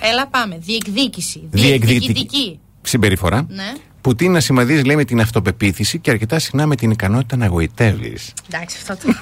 Έλα, 0.00 0.26
πάμε. 0.28 0.58
Διεκδίκηση. 0.60 1.42
διεκδικητική 1.50 1.98
Διεκδικητική. 2.12 2.58
συμπεριφορά. 2.82 3.46
Ναι. 3.48 3.72
Που 4.00 4.14
την 4.14 4.32
να 4.32 4.40
συμβαδίζει 4.40 4.82
λέει 4.82 4.96
με 4.96 5.04
την 5.04 5.20
αυτοπεποίθηση 5.20 5.98
και 5.98 6.10
αρκετά 6.10 6.38
συχνά 6.38 6.66
με 6.66 6.76
την 6.76 6.90
ικανότητα 6.90 7.36
να 7.36 7.46
γοητεύεις. 7.46 8.32
Εντάξει, 8.52 8.76
αυτό 8.80 9.06
το. 9.06 9.14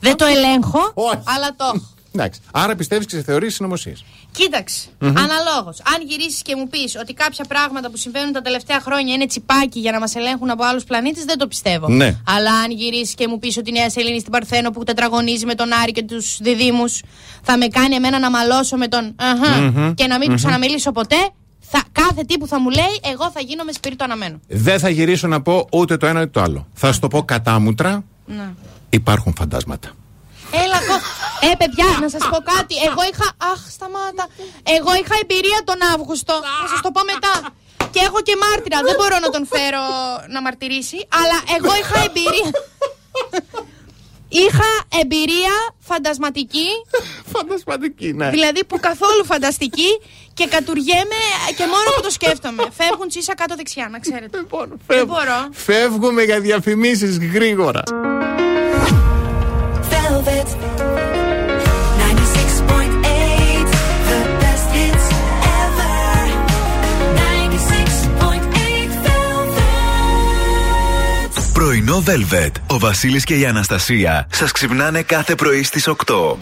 δεν 0.00 0.16
το 0.16 0.24
ελέγχω, 0.24 0.92
Όχι. 0.94 1.18
αλλά 1.24 1.54
το 1.56 1.64
έχω. 1.74 1.88
Εντάξει. 2.14 2.40
Άρα 2.52 2.74
πιστεύεις 2.74 3.06
και 3.06 3.16
σε 3.16 3.22
θεωρίε 3.22 3.50
συνωμοσία. 3.50 3.96
Κοίταξε, 4.32 4.88
αναλόγως. 5.00 5.80
Αν 5.94 6.06
γυρίσεις 6.08 6.42
και 6.42 6.56
μου 6.56 6.68
πεις 6.68 6.96
ότι 7.00 7.14
κάποια 7.14 7.44
πράγματα 7.48 7.90
που 7.90 7.96
συμβαίνουν 7.96 8.32
τα 8.32 8.42
τελευταία 8.42 8.80
χρόνια 8.80 9.14
είναι 9.14 9.26
τσιπάκι 9.26 9.80
για 9.80 9.92
να 9.92 9.98
μας 10.00 10.14
ελέγχουν 10.14 10.50
από 10.50 10.64
άλλους 10.64 10.84
πλανήτες, 10.84 11.24
δεν 11.24 11.38
το 11.38 11.46
πιστεύω. 11.46 11.88
Ναι. 11.88 12.16
Αλλά 12.26 12.52
αν 12.52 12.70
γυρίσεις 12.70 13.14
και 13.14 13.28
μου 13.28 13.38
πεις 13.38 13.56
ότι 13.56 13.70
η 13.70 13.72
Νέα 13.72 13.90
Σελήνη 13.90 14.20
στην 14.20 14.32
Παρθένο 14.32 14.70
που 14.70 14.84
τετραγωνίζει 14.84 15.46
με 15.46 15.54
τον 15.54 15.72
Άρη 15.82 15.92
και 15.92 16.02
τους 16.02 16.38
διδήμου 16.40 16.84
θα 17.42 17.58
με 17.58 17.66
κάνει 17.66 17.94
εμένα 17.94 18.18
να 18.18 18.30
μαλώσω 18.30 18.76
με 18.76 18.88
τον 18.88 19.14
αχα, 19.16 19.92
και 19.94 20.06
να 20.06 20.18
μην 20.18 20.30
τους 20.30 20.42
ξαναμιλήσω 20.42 20.92
ποτέ, 20.92 21.30
θα, 21.70 21.82
κάθε 21.92 22.22
τι 22.24 22.38
που 22.38 22.46
θα 22.46 22.60
μου 22.60 22.70
λέει, 22.70 23.00
εγώ 23.12 23.30
θα 23.30 23.40
γίνω 23.40 23.64
με 23.64 23.72
σπίρτο 23.72 24.04
αναμένο. 24.04 24.40
Δεν 24.48 24.78
θα 24.78 24.88
γυρίσω 24.88 25.26
να 25.26 25.42
πω 25.42 25.66
ούτε 25.72 25.96
το 25.96 26.06
ένα 26.06 26.20
ούτε 26.20 26.30
το 26.30 26.40
άλλο. 26.40 26.66
Θα 26.74 26.92
σου 26.92 27.00
το 27.00 27.08
πω 27.08 27.22
κατάμουτρα. 27.22 28.04
Ναι. 28.26 28.48
Υπάρχουν 28.90 29.34
φαντάσματα. 29.38 29.88
Έλα 30.62 30.78
εγώ. 30.82 30.96
Ε, 31.50 31.54
παιδιά, 31.60 31.88
να 32.00 32.08
σας 32.14 32.22
πω 32.30 32.38
κάτι. 32.54 32.74
Εγώ 32.88 33.02
είχα. 33.10 33.26
Αχ, 33.52 33.60
σταμάτα. 33.76 34.24
Εγώ 34.76 34.90
είχα 35.00 35.14
εμπειρία 35.22 35.60
τον 35.64 35.78
Αύγουστο. 35.94 36.34
Θα 36.62 36.68
σας 36.72 36.80
το 36.86 36.90
πω 36.94 37.00
μετά. 37.12 37.34
Και 37.92 38.00
έχω 38.08 38.20
και 38.28 38.34
μάρτυρα. 38.44 38.78
Δεν 38.88 38.94
μπορώ 38.98 39.16
να 39.24 39.30
τον 39.34 39.44
φέρω 39.52 39.84
να 40.34 40.40
μαρτυρήσει. 40.42 40.98
Αλλά 41.20 41.38
εγώ 41.56 41.72
είχα 41.80 41.98
εμπειρία. 42.08 42.48
Είχα 44.28 44.70
εμπειρία 45.02 45.54
φαντασματική, 45.78 46.68
Φαντασματική, 47.32 48.12
ναι. 48.12 48.30
δηλαδή 48.30 48.64
που 48.64 48.80
καθόλου 48.80 49.24
φανταστική 49.24 50.00
και 50.34 50.46
κατουργέμαι 50.46 51.22
και 51.56 51.64
μόνο 51.66 51.88
που 51.96 52.02
το 52.02 52.10
σκέφτομαι. 52.10 52.62
Φεύγουν 52.80 53.08
τσίσα 53.08 53.34
κάτω 53.34 53.54
δεξιά, 53.56 53.88
να 53.90 53.98
ξέρετε. 53.98 54.38
Δεν 54.86 55.06
μπορώ. 55.06 55.48
Φεύγουμε 55.52 56.22
για 56.22 56.40
διαφημίσεις 56.40 57.18
γρήγορα. 57.18 57.82
Velvet 59.94 60.48
96.8 62.00 63.64
The 64.10 64.20
best 64.42 64.68
hits 64.76 65.06
ever 65.62 66.26
96.8 67.16 69.06
Velvet 69.06 69.74
Πρωινό 71.52 72.02
Velvet. 72.06 72.52
Ο 72.66 72.78
Βασίλης 72.78 73.24
και 73.24 73.34
η 73.38 73.46
Αναστασία 73.46 74.26
σας 74.32 74.52
ξυπνάνε 74.52 75.02
κάθε 75.02 75.34
πρωί 75.34 75.62
στις 75.62 75.88
8. 75.88 76.36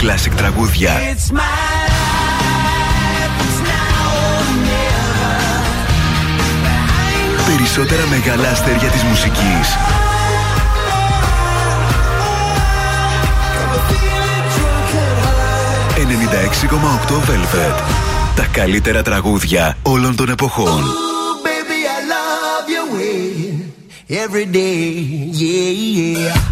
κλασικ 0.00 0.34
τραγούδια. 0.34 0.90
It's 0.92 1.32
my. 1.32 1.40
Περισσότερα 7.46 8.06
μεγάλα 8.06 8.48
αστέρια 8.48 8.88
της 8.88 9.02
μουσικής. 9.02 9.68
96,8 15.96 17.14
Velvet. 17.14 17.82
Τα 18.36 18.46
καλύτερα 18.52 19.02
τραγούδια 19.02 19.76
όλων 19.82 20.16
των 20.16 20.28
εποχών. 20.28 20.82
Ooh, 20.82 21.46
baby, 21.46 21.80
I 21.86 22.00
love 22.14 22.68
your 22.74 22.86
way. 22.96 23.20
Every 24.24 24.46
day, 24.46 24.80
yeah, 25.40 25.70
yeah. 25.96 26.49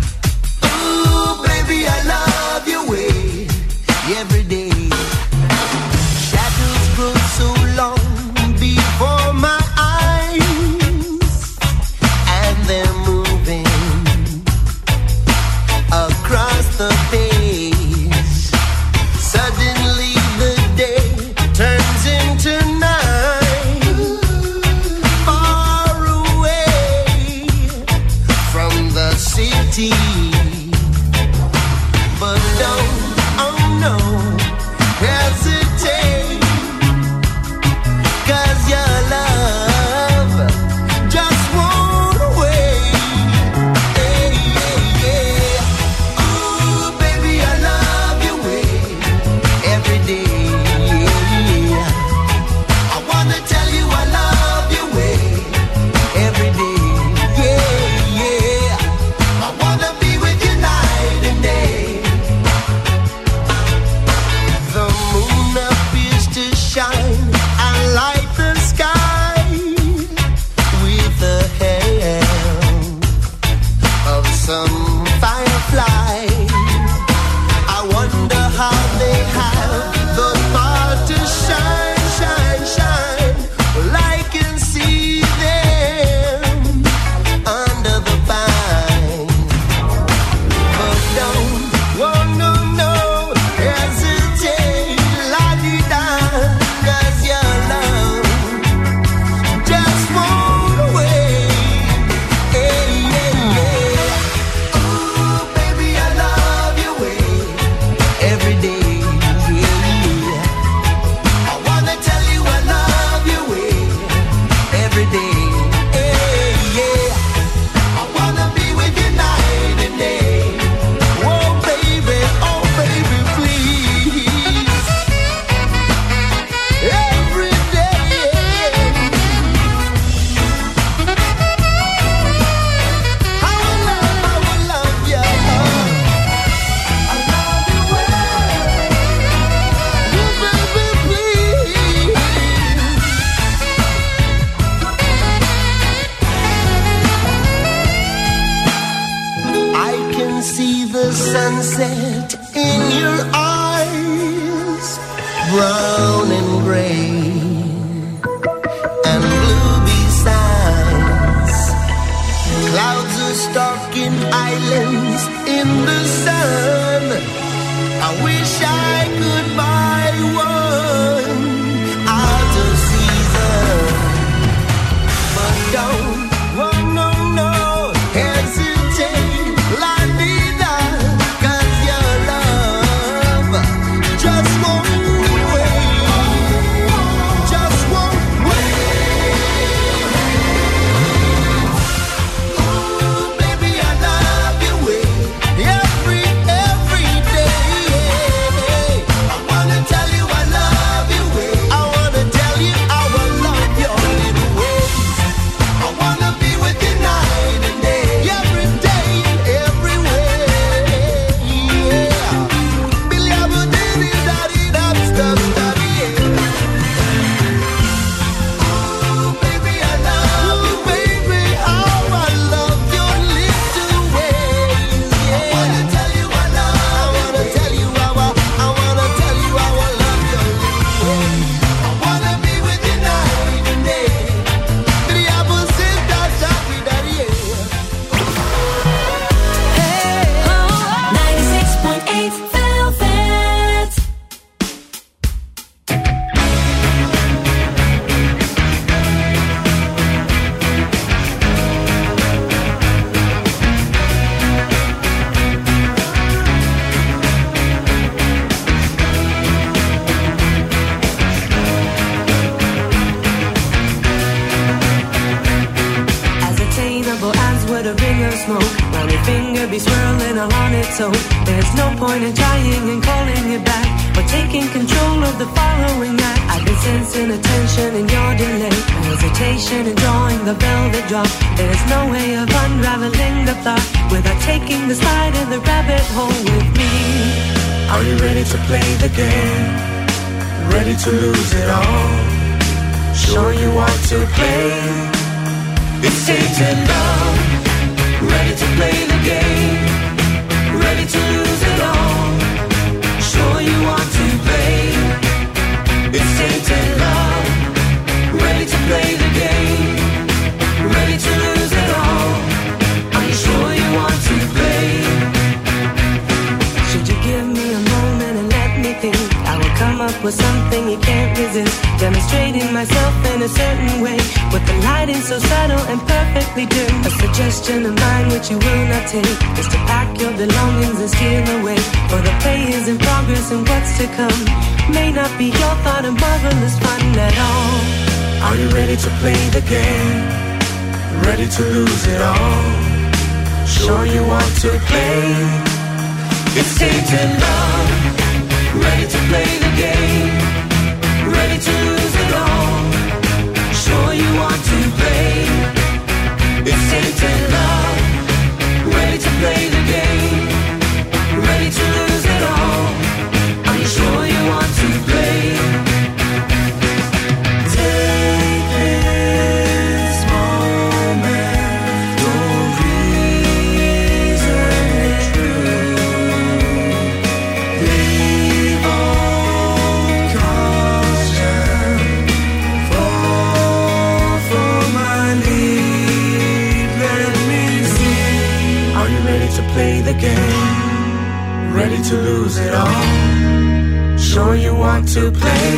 Ready 391.78 392.02
to 392.02 392.16
lose 392.16 392.56
it 392.58 392.74
all? 392.74 394.18
Sure 394.18 394.56
you 394.56 394.74
want 394.74 395.06
to 395.14 395.30
play? 395.30 395.70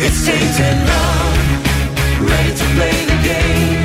It's 0.00 0.24
taking 0.24 0.78
love. 0.92 1.36
Ready 2.30 2.54
to 2.60 2.66
play 2.76 2.98
the 3.12 3.18
game. 3.30 3.84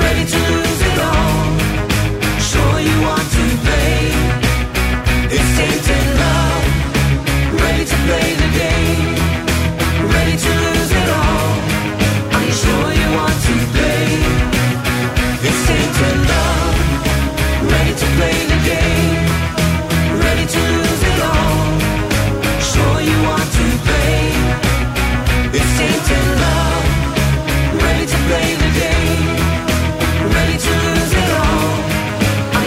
Ready 0.00 0.24
to 0.32 0.38
lose 0.52 0.80
it 0.90 0.98
all. 1.10 1.58
Sure 2.40 2.80
you 2.80 2.96
want 3.02 3.26
to 3.36 3.44
play. 3.64 4.31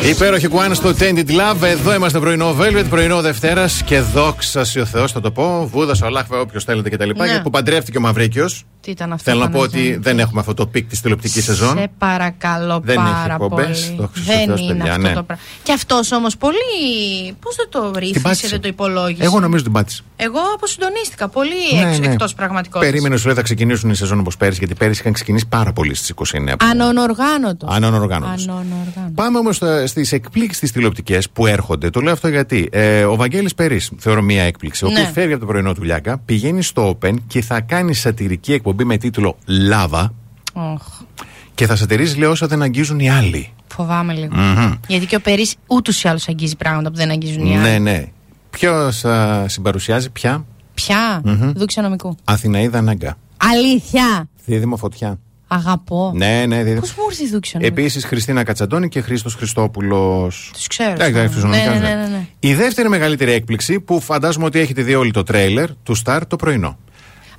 Υπέροχη 0.09 0.47
Κουάν 0.47 0.75
στο 0.75 0.93
Tainted 0.99 1.27
Love. 1.27 1.61
Εδώ 1.61 1.93
είμαστε 1.93 2.19
πρωινό 2.19 2.55
Velvet, 2.59 2.85
πρωινό 2.89 3.21
Δευτέρας 3.21 3.83
και 3.83 3.99
δόξα 3.99 4.61
τω 4.61 4.85
Θεώ, 4.85 5.07
θα 5.07 5.21
το 5.21 5.31
πω. 5.31 5.69
Βούδας, 5.71 6.01
ο 6.01 6.09
Γιαχβέ, 6.09 6.37
όποιος 6.37 6.63
θέλετε 6.63 6.89
κτλ. 6.89 7.09
Ναι. 7.15 7.39
Που 7.43 7.49
παντρεύτηκε 7.49 7.97
ο 7.97 8.01
Μαυρίκιος. 8.01 8.65
Τι 8.85 8.91
ήταν 8.91 9.13
αυτό. 9.13 9.31
Θέλω 9.31 9.43
να 9.43 9.49
πω 9.49 9.59
Παναγία 9.59 9.81
ότι 9.89 9.95
μου; 9.97 10.01
δεν 10.03 10.19
έχουμε 10.19 10.39
αυτό 10.39 10.53
το 10.53 10.67
peak 10.67 10.89
της 10.89 11.01
τηλεοπτικής 11.01 11.43
σεζόν. 11.43 11.77
Σε 11.77 11.87
παρακαλώ 11.97 12.79
Δεν 12.83 12.97
έχει 12.97 13.05
πάρα 13.05 13.33
εκπομπές, 13.33 13.85
πολύ. 13.85 13.97
δόξα 13.99 14.21
τω 14.21 14.33
Δεν 14.33 14.45
Θεώ, 14.45 14.55
είναι 14.57 14.73
παιδιά, 14.77 14.91
αυτό 14.91 15.07
ναι. 15.07 15.13
το 15.13 15.23
πράγμα. 15.23 15.43
Και 15.63 15.71
αυτός 15.73 16.11
όμως 16.11 16.37
πολύ. 16.37 16.55
Πώς 17.39 17.55
δεν 17.55 17.67
το 17.69 17.91
ρύθμισε, 17.99 18.19
πάτησε. 18.19 18.47
δεν 18.47 18.61
το 18.61 18.67
υπολόγισε. 18.67 19.23
Εγώ 19.23 19.39
νομίζω 19.39 19.63
την 19.63 19.71
πάτησε. 19.71 20.01
Εγώ 20.15 20.39
αποσυντονίστηκα 20.55 21.27
πολύ 21.27 21.49
Ναι, 21.83 21.89
εξ, 21.89 21.99
ναι. 21.99 22.05
εκτός 22.07 22.33
πραγματικότητας. 22.33 22.91
Περίμενε, 22.91 23.17
σου 23.17 23.25
λέει 23.25 23.35
θα 23.35 23.41
ξεκινήσουν 23.41 23.89
οι 23.89 23.95
σεζόν 23.95 24.19
όπως 24.19 24.37
πέρυσι, 24.37 24.57
γιατί 24.59 24.73
πέρυσι 24.75 24.99
είχαν 25.01 25.13
ξεκινήσει 25.13 25.47
πάρα 25.47 25.73
πολύ 25.73 25.95
στις 25.95 26.09
29. 26.09 26.55
Ανονοργάνωτος. 26.71 27.69
Ανονοργάνωτος. 27.75 28.43
Ανονοργάνωτος. 28.47 29.03
Πάμε 29.15 29.37
όμως 29.37 29.61
στις 29.85 30.11
εκπλήξεις 30.11 30.59
τι 30.59 30.71
τηλεοπτικές 30.71 31.29
που 31.29 31.45
έρχονται. 31.47 31.89
Το 31.89 32.01
λέω 32.01 32.13
αυτό 32.13 32.27
γιατί 32.27 32.69
ε, 32.71 33.03
ο 33.03 33.15
Βαγγέλης 33.15 33.55
Περίς, 33.55 33.91
θεωρώ 33.97 34.21
μία 34.21 34.43
έκπληξη, 34.43 34.85
ο 34.85 34.87
Ναι. 34.87 34.93
οποίος 34.93 35.11
φεύγει 35.13 35.31
από 35.31 35.41
το 35.41 35.47
πρωινό 35.47 35.73
του 35.73 35.83
Λιάκα, 35.83 36.17
πηγαίνει 36.25 36.63
στο 36.63 36.97
Open 37.01 37.13
και 37.27 37.41
θα 37.41 37.61
κάνει 37.61 37.93
σατυρική 37.93 38.53
εκπομπή 38.53 38.74
με 38.83 38.97
τίτλο 38.97 39.37
Λάβα 39.45 40.13
Οχ, 40.53 40.81
και 41.55 41.65
θα 41.65 41.75
σατυρίζει, 41.75 42.17
λέει, 42.17 42.29
όσα 42.29 42.47
δεν 42.47 42.61
αγγίζουν 42.61 42.99
οι 42.99 43.09
άλλοι. 43.09 43.53
φοβάμαι 43.67 44.13
λίγο. 44.13 44.35
Μμμ. 44.35 44.73
Γιατί 44.87 45.05
και 45.05 45.15
ο 45.15 45.21
Περίς 45.21 45.55
ούτως 45.67 46.03
ή 46.03 46.07
άλλως 46.07 46.27
αγγίζει 46.27 46.55
πράγματα 46.55 46.89
που 46.89 46.95
δεν 46.95 47.09
αγγίζουν 47.09 47.45
οι 47.45 47.57
άλλοι. 47.57 47.69
Ναι, 47.69 47.77
ναι. 47.77 48.05
Ποιος 48.49 49.03
συμπαρουσιάζει 49.45 50.09
πια 50.09 50.45
Πια, 50.73 51.21
Μμμ. 51.23 51.51
δούξα 51.55 51.81
νομικού. 51.81 52.15
Αθηναίδα 52.23 52.81
Νάγκα. 52.81 53.17
Αλήθεια; 53.37 54.29
Δίδυμο 54.45 54.77
Φωτιά. 54.77 55.19
Αγαπώ. 55.47 56.11
Ναι, 56.15 56.45
ναι, 56.47 56.63
δίδυμο. 56.63 56.79
Πώς 56.79 56.93
μου 56.95 57.03
ήρθες 57.09 57.27
η 57.27 57.31
δούξα 57.31 57.57
νομικού. 57.57 57.79
Επίσης 57.79 58.05
Χριστίνα 58.05 58.43
Κατσαντώνη 58.43 58.89
και 58.89 59.01
Χρήστος 59.01 59.33
Χριστόπουλος. 59.35 60.49
Τους 60.53 60.67
ξέρω. 60.67 60.91
Εντάξει, 60.91 61.11
εντάξει, 61.11 61.33
τους 61.33 61.43
ναι, 61.43 61.49
ναι, 61.49 61.63
νομικούς, 61.63 61.81
ναι, 61.81 61.95
ναι. 61.95 62.01
ναι, 62.01 62.07
ναι. 62.07 62.27
Η 62.39 62.53
δεύτερη 62.53 62.89
μεγαλύτερη 62.89 63.31
έκπληξη 63.31 63.79
που 63.79 63.99
φαντάζομαι 64.01 64.45
ότι 64.45 64.59
έχετε 64.59 64.81
δει 64.81 64.95
όλοι 64.95 65.11
το 65.11 65.23
τρέιλερ 65.23 65.69
του 65.83 65.95
Star 66.05 66.21
το 66.27 66.35
πρωινό. 66.35 66.77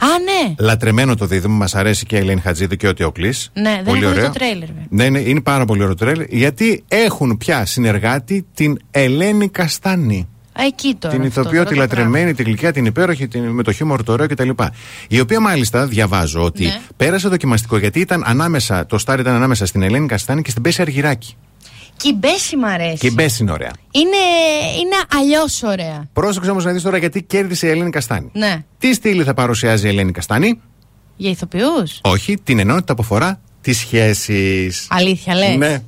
Α, 0.00 0.06
ναι. 0.06 0.54
Λατρεμένο 0.58 1.14
το 1.14 1.26
δίδυμο, 1.26 1.54
μας 1.56 1.74
αρέσει 1.74 2.06
και 2.06 2.16
η 2.16 2.18
Ελένη 2.18 2.40
Χατζίδου 2.40 2.76
και 2.76 2.88
ο 2.88 2.94
Τεοκλή. 2.94 3.34
Ναι, 3.52 3.62
δεν 3.62 3.84
πολύ 3.84 4.02
έχω 4.04 4.12
δει 4.12 4.18
ωραίο. 4.18 4.26
το 4.26 4.38
τρέιλερ, 4.38 4.66
βέβαια. 4.68 4.86
Ναι, 4.88 5.08
ναι, 5.08 5.18
είναι 5.18 5.40
πάρα 5.40 5.64
πολύ 5.64 5.82
ωραίο 5.82 5.94
το 5.94 6.04
τρέιλερ. 6.04 6.26
Γιατί 6.28 6.84
έχουν 6.88 7.36
πια 7.36 7.66
συνεργάτη 7.66 8.46
την 8.54 8.78
Ελένη 8.90 9.48
Καστάνη. 9.48 10.28
Α, 10.60 10.62
εκεί 10.66 10.94
τώρα. 10.98 11.14
την 11.14 11.26
αυτό, 11.26 11.40
ηθοποιό, 11.40 11.58
τώρα 11.58 11.68
τη 11.68 11.74
το 11.74 11.80
λατρεμένη, 11.80 12.34
τη 12.34 12.42
γλυκιά, 12.42 12.72
την 12.72 12.84
υπέροχη, 12.86 13.28
την, 13.28 13.42
με 13.44 13.62
το 13.62 13.72
χιούμορ 13.72 14.02
το 14.02 14.12
ωραίο 14.12 14.26
κτλ. 14.26 14.48
Η 15.08 15.20
οποία 15.20 15.40
μάλιστα 15.40 15.86
διαβάζω 15.86 16.42
ότι 16.44 16.64
Ναι. 16.64 16.80
πέρασε 16.96 17.28
δοκιμαστικό 17.28 17.78
γιατί 17.78 18.00
ήταν 18.00 18.22
ανάμεσα, 18.26 18.86
το 18.86 18.98
Star 19.06 19.16
ήταν 19.20 19.34
ανάμεσα 19.34 19.66
στην 19.66 19.82
Ελένη 19.82 20.06
Καστάνη 20.06 20.42
και 20.42 20.50
στην 20.50 20.62
Πέση 20.62 20.82
Αργυράκη. 20.82 21.36
Και 21.96 22.08
η 22.08 22.16
Μπέση 22.18 22.56
μ' 22.56 22.64
αρέσει. 22.64 22.96
Και 22.96 23.06
η 23.06 23.12
Μπέση 23.14 23.42
είναι 23.42 23.52
ωραία. 23.52 23.70
Είναι, 23.90 24.16
είναι 24.80 24.96
αλλιώς 25.20 25.62
ωραία. 25.62 26.08
Πρόσεξε 26.12 26.50
όμως 26.50 26.64
να 26.64 26.72
δεις 26.72 26.82
τώρα 26.82 26.96
γιατί 26.96 27.22
κέρδισε 27.22 27.66
η 27.66 27.70
Ελένη 27.70 27.90
Καστάνη. 27.90 28.30
Ναι. 28.32 28.64
Τι 28.78 28.94
στήλη 28.94 29.22
θα 29.22 29.34
παρουσιάζει 29.34 29.86
η 29.86 29.88
Ελένη 29.88 30.12
Καστάνη, 30.12 30.60
Για 31.16 31.30
ηθοποιούς; 31.30 31.98
Όχι, 32.02 32.38
την 32.42 32.58
ενότητα 32.58 32.94
που 32.94 33.02
αφορά 33.02 33.40
τις 33.60 33.78
σχέσεις. 33.78 34.86
Αλήθεια, 34.90 35.34
λες; 35.34 35.56
Ναι. 35.56 35.82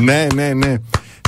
Ναι, 0.00 0.26
ναι, 0.34 0.52
ναι. 0.52 0.74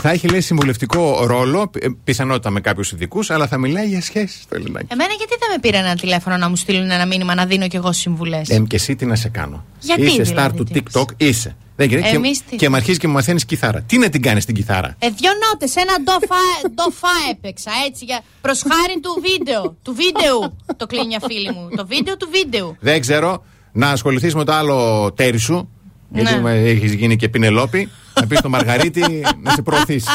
Θα 0.05 0.11
έχει 0.11 0.29
λέει 0.29 0.41
συμβουλευτικό 0.41 1.27
ρόλο, 1.27 1.71
ε, 1.79 1.87
πιθανότητα 2.05 2.51
με 2.51 2.61
κάποιους 2.61 2.93
ειδικούς, 2.93 3.31
αλλά 3.31 3.47
θα 3.47 3.59
μιλάει 3.59 3.87
για 3.87 4.01
σχέσεις 4.01 4.45
το 4.49 4.55
Ελληνάκι. 4.55 4.87
Εμένα 4.89 5.13
γιατί 5.13 5.35
δεν 5.41 5.49
με 5.53 5.59
πήρε 5.61 5.77
ένα 5.77 5.95
τηλέφωνο 5.95 6.37
να 6.37 6.49
μου 6.49 6.57
στείλουν 6.57 6.91
ένα 6.91 7.07
μήνυμα 7.07 7.35
να 7.35 7.47
δίνω 7.47 7.69
κι 7.69 7.77
εγώ 7.77 7.93
συμβουλές; 7.93 8.49
Εμ 8.49 8.65
και 8.65 8.77
εσύ 8.77 8.97
τι 8.97 9.07
να 9.07 9.15
σε 9.15 9.29
κάνω; 9.29 9.65
Γιατί 9.81 10.03
είσαι 10.03 10.23
δηλαδή, 10.23 10.51
star 10.51 10.57
του 10.57 10.65
τι 10.65 10.81
TikTok, 10.85 11.05
είσαι. 11.17 11.57
Δεν 11.77 11.89
γίνεται. 11.89 12.09
Εμείς 12.09 12.39
Και, 12.39 12.45
τι 12.51 12.57
και 12.57 12.69
με 12.69 12.77
αρχίζεις 12.77 12.99
και 12.99 13.07
μου 13.07 13.13
μαθαίνεις 13.13 13.45
κιθάρα. 13.45 13.81
Τι 13.81 13.99
να 13.99 14.09
την 14.09 14.23
κάνεις 14.23 14.45
την 14.45 14.55
κιθάρα; 14.55 14.97
Ε, 14.99 15.09
δυο 15.09 15.31
νότες, 15.43 15.77
ένα 15.77 15.95
ντοφά, 16.03 16.45
ντοφά 16.75 17.09
έπαιξα 17.31 17.71
έτσι 17.87 18.05
για 18.05 18.21
προς 18.41 18.63
χάρη 18.63 19.01
του 19.01 19.23
βίντεο. 19.29 19.77
Του 19.83 19.95
βίντεο 19.95 20.57
το 20.77 20.87
κλείνει 20.87 21.07
μια 21.07 21.21
φίλη 21.27 21.53
μου. 21.53 21.69
Το 21.77 21.87
βίντεο 21.87 22.17
του 22.17 22.29
βίντεο. 22.33 22.77
Δεν 22.81 23.01
ξέρω 23.01 23.45
να 23.73 23.91
ασχοληθείς 23.91 24.35
με 24.35 24.45
το 24.45 24.53
άλλο 24.53 25.13
τέρι 25.13 25.39
σου. 25.39 25.69
Γιατί 26.13 26.35
ναι. 26.35 26.51
έχεις 26.53 26.93
γίνει 26.93 27.17
και 27.17 27.29
πινελόπη. 27.29 27.91
να 28.21 28.27
πεις 28.27 28.39
στο 28.39 28.49
Μαργαρίτη 28.49 29.25
να 29.43 29.51
σε 29.51 29.63
προωθήσει. 29.63 30.09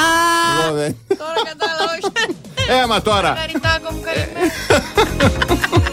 Εγώ. 0.67 0.75
Τώρα 0.75 0.93
κατάλαβα. 1.45 1.93
Ε, 1.93 1.97
όχι. 1.97 2.81
Έμα 2.83 3.01
τώρα. 3.01 3.37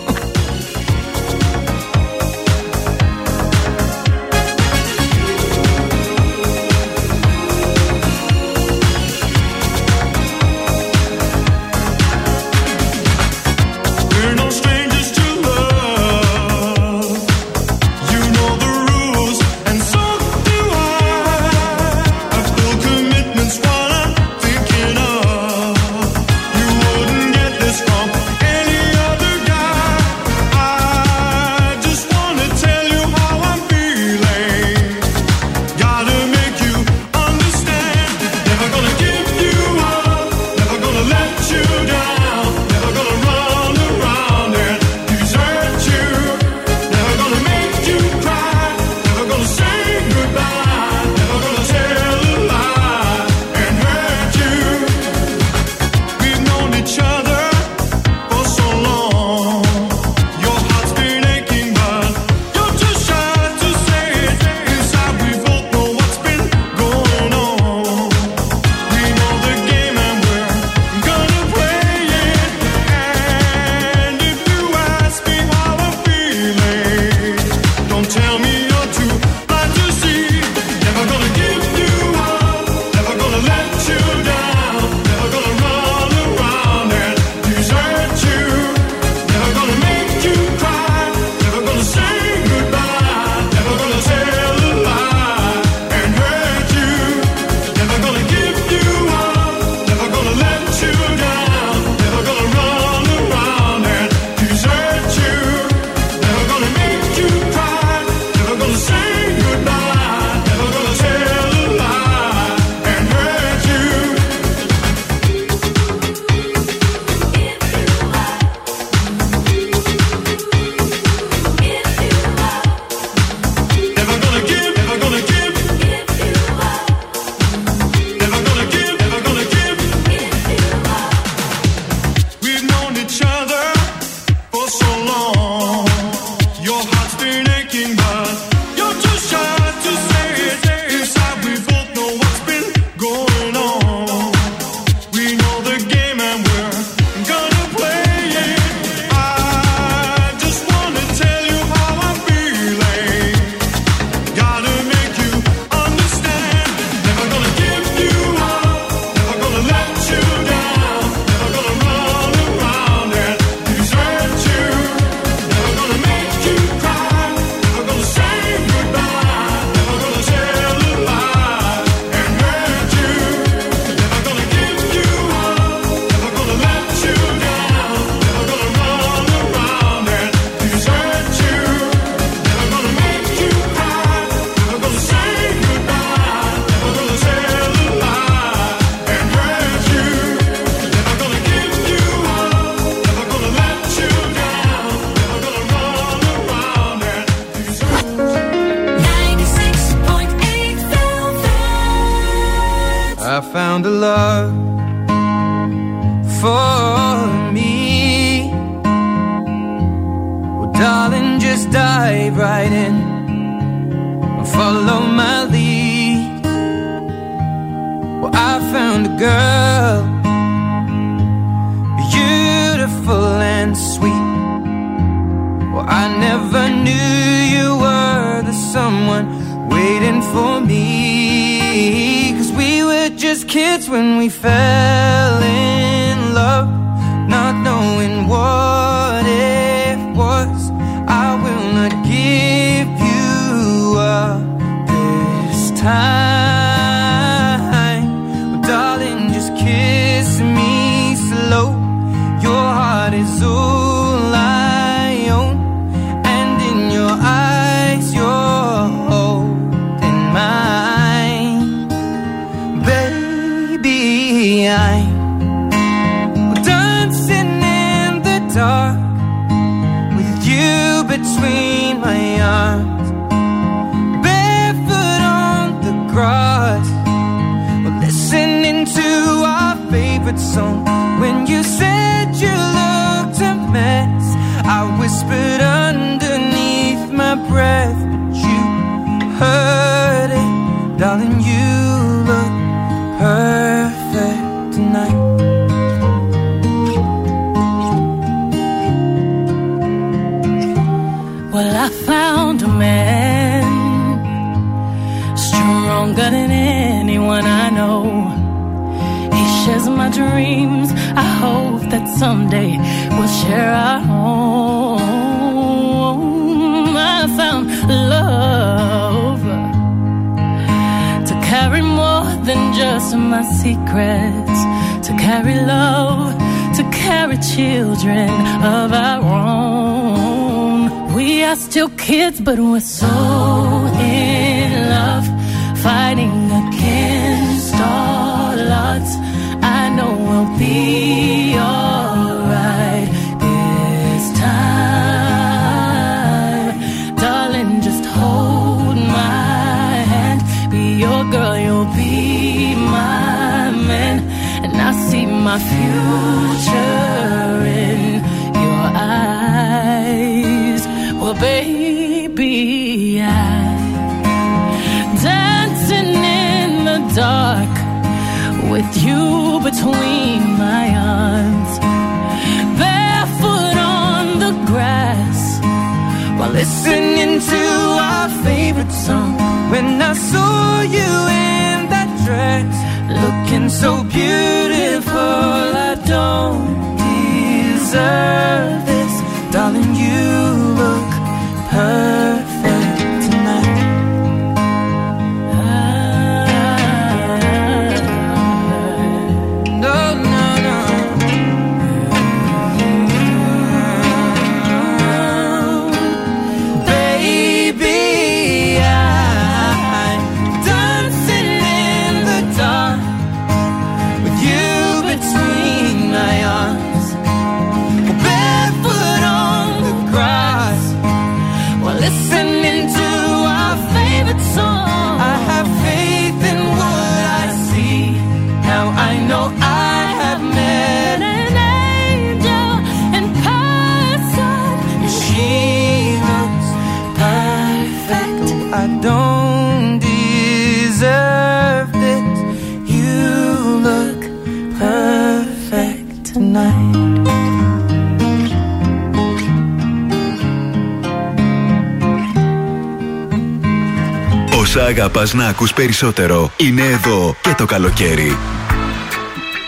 αγαπάς 455.01 455.35
να 455.35 455.47
ακούς 455.47 455.73
περισσότερο 455.73 456.51
είναι 456.57 456.83
εδώ 456.83 457.37
και 457.41 457.55
το 457.57 457.65
καλοκαίρι. 457.65 458.37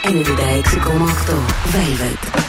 96,8 0.04 0.10
Velvet. 1.72 2.45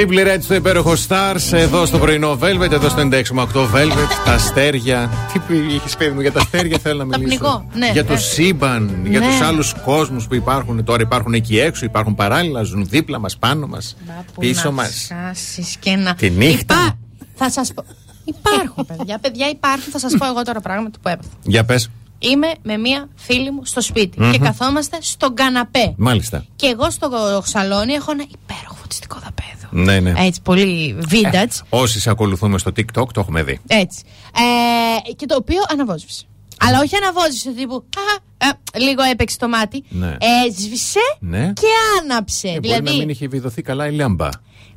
Simply 0.00 0.26
Red 0.26 0.38
στο 0.40 0.54
υπέροχο 0.54 0.94
Stars, 1.08 1.52
εδώ 1.52 1.86
στο 1.86 1.98
πρωινό 1.98 2.38
Velvet, 2.42 2.70
εδώ 2.70 2.88
στο 2.88 3.00
96,8 3.00 3.70
Velvet, 3.74 4.08
τα 4.24 4.32
αστέρια. 4.32 5.10
Τι 5.48 5.56
είχε 5.56 5.96
παιδί 5.98 6.10
μου 6.14 6.20
για 6.20 6.32
τα 6.32 6.40
αστέρια, 6.40 6.78
θέλω 6.78 7.04
να 7.04 7.18
μιλήσω. 7.18 7.38
Καπνικό, 7.44 7.68
ναι. 7.74 7.90
Για 7.92 8.04
το 8.04 8.12
Ναι. 8.12 8.18
σύμπαν, 8.18 9.06
για 9.06 9.18
Ναι. 9.20 9.26
τους 9.26 9.40
άλλους 9.40 9.74
κόσμους 9.84 10.26
που 10.26 10.34
υπάρχουν. 10.34 10.84
Τώρα 10.84 11.02
υπάρχουν 11.02 11.32
εκεί 11.34 11.58
έξω, 11.58 11.84
υπάρχουν 11.84 12.14
παράλληλα, 12.14 12.62
ζουν 12.62 12.86
δίπλα 12.88 13.18
μας, 13.18 13.36
πάνω 13.36 13.66
μας, 13.66 13.96
πίσω 14.38 14.72
μας. 14.72 15.04
Σκάσεις 15.04 15.76
και 15.80 15.96
να. 15.96 16.14
Τη 16.14 16.30
νύχτα. 16.30 16.74
Υπά- 16.74 16.96
Θα 17.34 17.50
σας 17.50 17.72
πω. 17.74 17.84
Υπάρχουν 18.24 18.86
παιδιά. 18.86 19.18
Παιδιά 19.18 19.48
υπάρχουν. 19.48 19.92
Θα 19.92 19.98
σας 19.98 20.12
πω 20.18 20.26
εγώ 20.26 20.42
τώρα 20.42 20.60
πράγματα 20.60 20.98
που 21.02 21.08
έπαθα. 21.08 21.28
Για 21.42 21.64
πες. 21.64 21.90
Είμαι 22.18 22.46
με 22.62 22.76
μία 22.76 23.08
φίλη 23.14 23.50
μου 23.50 23.64
στο 23.64 23.80
σπιτι 23.80 24.20
Μμμ. 24.20 24.30
και 24.30 24.38
καθόμαστε 24.38 24.96
στον 25.00 25.34
καναπέ. 25.34 25.94
Μάλιστα. 25.96 26.44
Και 26.56 26.66
εγώ 26.66 26.90
στο 26.90 27.08
σαλόνι 27.44 27.92
έχω 27.92 28.10
ένα 28.10 28.24
υπέροχο 28.32 28.74
φωτιστικό 28.80 29.16
δαπέδο. 29.24 29.57
Ναι, 29.70 30.00
ναι. 30.00 30.12
Έτσι, 30.16 30.42
πολύ 30.42 30.98
vintage. 31.10 31.60
Όσοι 31.68 32.00
σε 32.00 32.10
ακολουθούμε 32.10 32.58
στο 32.58 32.70
TikTok 32.76 33.12
το 33.12 33.20
έχουμε 33.20 33.42
δει. 33.42 33.60
Έτσι. 33.66 34.02
Ε, 35.08 35.12
και 35.12 35.26
το 35.26 35.34
οποίο 35.36 35.58
αναβόζευσε. 35.72 36.24
Αλλά 36.60 36.80
όχι 36.80 36.96
αναβόζευσε 36.96 37.50
τύπου. 37.52 37.84
«Αχα, 37.96 38.52
ε, 38.74 38.78
λίγο 38.78 39.02
έπαιξε 39.02 39.38
το 39.38 39.48
μάτι. 39.48 39.84
Ναι. 39.88 40.16
Έσβησε 40.46 41.00
Ναι. 41.18 41.52
και 41.52 41.66
άναψε. 42.02 42.48
Ε, 42.48 42.50
μπορεί 42.50 42.60
δηλαδή, 42.60 42.90
να 42.90 42.92
μην 42.96 43.08
είχε 43.08 43.28
βιδωθεί 43.28 43.62
καλά 43.62 43.86
η 43.86 43.92
λάμπα. 43.94 44.28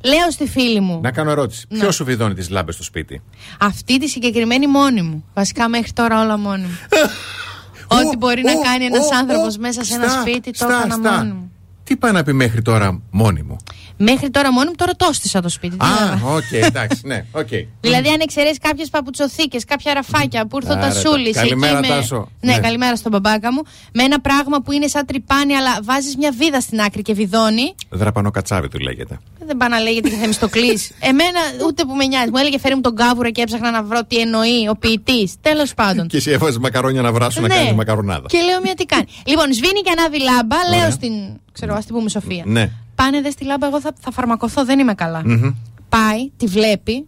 λέω 0.04 0.30
στη 0.30 0.46
φίλη 0.48 0.80
μου, 0.80 1.00
Να 1.02 1.10
κάνω 1.10 1.30
ερώτηση. 1.30 1.66
Ναι. 1.68 1.78
Ποιος 1.78 1.94
σου 1.94 2.04
βιδώνει 2.04 2.34
τις 2.34 2.50
λάμπες 2.50 2.74
στο 2.74 2.82
σπίτι; 2.84 3.22
αυτή 3.60 3.98
τη 3.98 4.08
συγκεκριμένη 4.08 4.66
μόνη 4.66 5.02
μου. 5.02 5.24
Βασικά 5.34 5.68
μέχρι 5.68 5.92
τώρα 5.92 6.22
όλα 6.22 6.38
μόνη 6.38 6.62
μου. 6.62 6.78
Ό,τι 7.98 8.16
μπορεί 8.16 8.42
να 8.42 8.52
ω, 8.52 8.60
κάνει 8.62 8.84
ένας 8.84 9.04
ω, 9.04 9.08
άνθρωπος 9.18 9.56
ω, 9.56 9.60
μέσα 9.60 9.84
σε 9.84 9.94
ένα 9.94 10.08
στα, 10.08 10.20
σπίτι, 10.20 10.50
το 10.50 10.64
στα, 10.64 10.66
έκανα 10.66 10.94
στα. 10.94 11.16
μόνη 11.16 11.32
μου. 11.32 11.51
Τι 11.84 11.96
πάει 11.96 12.12
να 12.12 12.22
πει 12.22 12.32
μέχρι 12.32 12.62
τώρα 12.62 13.00
μόνη 13.10 13.42
μου; 13.42 13.56
Μέχρι 13.96 14.30
τώρα 14.30 14.52
μόνη 14.52 14.66
μου, 14.66 14.74
τώρα 14.76 14.92
το 14.96 15.06
έστησα 15.10 15.40
το 15.40 15.48
σπίτι. 15.48 15.76
τι 15.76 15.84
να- 15.84 16.28
Α, 16.28 16.34
οκ, 16.34 16.52
εντάξει, 16.52 17.00
ναι, 17.06 17.24
οκ. 17.32 17.48
Δηλαδή, 17.80 18.08
αν 18.08 18.20
εξαιρέσεις 18.20 18.58
κάποιες 18.58 18.88
παπουτσοθήκες, 18.90 19.64
κάποια 19.64 19.92
ραφάκια 19.92 20.46
που 20.46 20.56
ήρθε 20.56 20.72
ο 20.72 20.76
Άρα, 20.76 20.86
Τασούλης. 20.88 21.34
τα- 21.34 21.40
καλημέρα, 21.40 21.80
Τάσο. 21.80 22.28
Ναι, 22.40 22.52
Ναι. 22.52 22.58
καλημέρα 22.60 22.96
στον 22.96 23.10
μπαμπάκα 23.12 23.52
μου. 23.52 23.62
Με 23.92 24.02
ένα 24.02 24.20
πράγμα 24.20 24.60
που 24.62 24.72
είναι 24.72 24.86
σαν 24.86 25.06
τρυπάνι, 25.06 25.54
αλλά 25.54 25.78
βάζεις 25.82 26.16
μια 26.16 26.32
βίδα 26.38 26.60
στην 26.60 26.80
άκρη 26.80 27.02
και 27.02 27.14
βιδώνει. 27.14 27.74
Δραπανοκατσάβιδο 27.90 28.78
λέγεται. 28.78 29.18
Δεν 29.46 29.56
πάει 29.56 29.68
να 29.68 29.78
λέγεται 29.80 30.08
και 30.08 30.16
Θεμιστοκλή. 30.16 30.78
Εμένα 31.10 31.40
ούτε 31.66 31.84
που 31.84 31.94
με 31.94 32.04
νοιάζει. 32.06 32.30
Μου 32.30 32.36
έλεγε 32.36 32.58
φέρε 32.58 32.74
μου 32.74 32.80
τον 32.80 32.94
κάβουρα 32.96 33.30
και 33.30 33.42
έψαχνα 33.42 33.70
να 33.70 33.82
βρω 33.82 34.04
τι 34.04 34.16
εννοεί 34.16 34.68
ο 34.68 34.74
ποιητής. 34.76 35.34
Τέλος 35.40 35.74
πάντων. 35.74 36.06
Και 36.06 36.16
εσύ 36.16 36.30
έβαζες 36.30 36.58
μακαρόνια 36.58 37.02
να 37.02 37.12
βράσουν 37.12 37.42
να 37.42 37.48
Ναι. 37.48 37.54
κάνεις 37.54 37.72
μακαρονάδα. 37.72 38.26
Και 38.26 38.38
λέω 38.38 38.60
μια 38.62 38.74
τι 38.74 38.86
κάνει. 38.86 39.04
λοιπόν, 39.30 39.52
σβήνει 39.52 39.80
και 39.80 39.90
ανάβει 39.98 40.20
λάμπα. 40.20 40.56
Ωραία. 40.66 40.80
Λέω 40.80 40.90
στην. 40.90 41.12
ξέρω, 41.52 41.74
ας 41.74 41.84
την 41.86 41.94
πούμε 41.94 42.08
Σοφία. 42.08 42.42
Ναι. 42.46 42.70
Πάνε 42.94 43.20
δε 43.20 43.30
στη 43.30 43.44
λάμπα, 43.44 43.66
εγώ 43.66 43.80
θα, 43.80 43.92
θα 44.00 44.10
φαρμακοθώ, 44.10 44.64
δεν 44.64 44.78
είμαι 44.78 44.94
καλά. 44.94 45.22
Μμμ. 45.24 45.50
Πάει, 45.88 46.30
τη 46.36 46.46
βλέπει, 46.46 47.06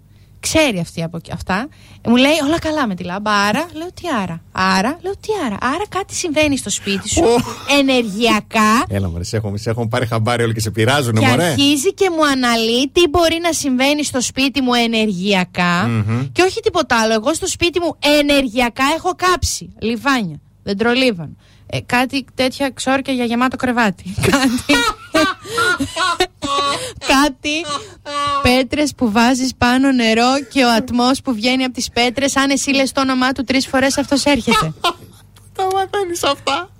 ξέρει 0.48 0.78
αυτή 0.78 1.02
από 1.02 1.16
εκεί- 1.16 1.32
αυτά. 1.32 1.68
Ε, 2.02 2.08
Μου 2.08 2.16
λέει 2.16 2.32
όλα 2.46 2.58
καλά 2.58 2.86
με 2.86 2.94
τη 2.94 3.02
λάμπα. 3.04 3.30
Άρα, 3.32 3.66
λέω 3.72 3.86
τι 3.94 4.02
άρα. 4.22 4.40
Άρα, 4.52 4.98
λέω 5.02 5.12
τι 5.12 5.28
άρα. 5.46 5.56
Άρα 5.60 5.84
κάτι 5.88 6.14
συμβαίνει 6.14 6.56
στο 6.56 6.70
σπίτι 6.70 7.08
σου 7.08 7.22
ενεργειακά. 7.78 8.84
Έλα, 8.88 9.08
μωρέ, 9.08 9.24
σε 9.24 9.36
έχουν, 9.36 9.58
σε 9.58 9.70
έχουν 9.70 9.88
πάρει 9.88 10.06
χαμπάρι 10.06 10.42
όλοι 10.42 10.54
και 10.54 10.60
σε 10.60 10.70
πειράζουν, 10.70 11.14
Και 11.14 11.26
μωρέ. 11.26 11.44
αρχίζει 11.44 11.94
και 11.94 12.10
μου 12.10 12.26
αναλύει 12.26 12.90
τι 12.92 13.08
μπορεί 13.08 13.38
να 13.42 13.52
συμβαίνει 13.52 14.04
στο 14.04 14.20
σπίτι 14.20 14.60
μου 14.60 14.74
ενεργειακά. 14.74 15.86
Μμμ. 15.88 16.28
Και 16.32 16.42
όχι 16.42 16.60
τίποτα 16.60 17.00
άλλο. 17.00 17.12
Εγώ 17.12 17.34
στο 17.34 17.46
σπίτι 17.46 17.80
μου 17.80 17.96
ενεργειακά 18.20 18.84
έχω 18.96 19.12
κάψει 19.16 19.72
λιβάνια, 19.78 20.40
δεντρολίβαν. 20.62 21.36
Ε, 21.74 21.80
κάτι 21.86 22.24
τέτοια 22.34 22.70
ξόρκια 22.70 23.14
για 23.14 23.24
γεμάτο 23.24 23.56
κρεβάτι. 23.56 24.14
κάτι. 24.30 24.74
κάτι 27.06 27.64
πέτρες 28.42 28.94
που 28.94 29.10
βάζεις 29.10 29.54
πάνω 29.58 29.92
νερό 29.92 30.32
και 30.52 30.64
ο 30.64 30.70
ατμός 30.70 31.20
που 31.22 31.34
βγαίνει 31.34 31.64
από 31.64 31.74
τις 31.74 31.90
πέτρες 31.90 32.36
αν 32.36 32.50
εσύ 32.50 32.70
λες 32.70 32.92
το 32.92 33.00
όνομά 33.00 33.32
του 33.32 33.44
τρεις 33.44 33.66
φορές 33.66 33.98
αυτός 33.98 34.24
έρχεται. 34.24 34.72
Τα 35.54 35.66
μαθαίνεις 35.72 36.22
αυτά. 36.24 36.70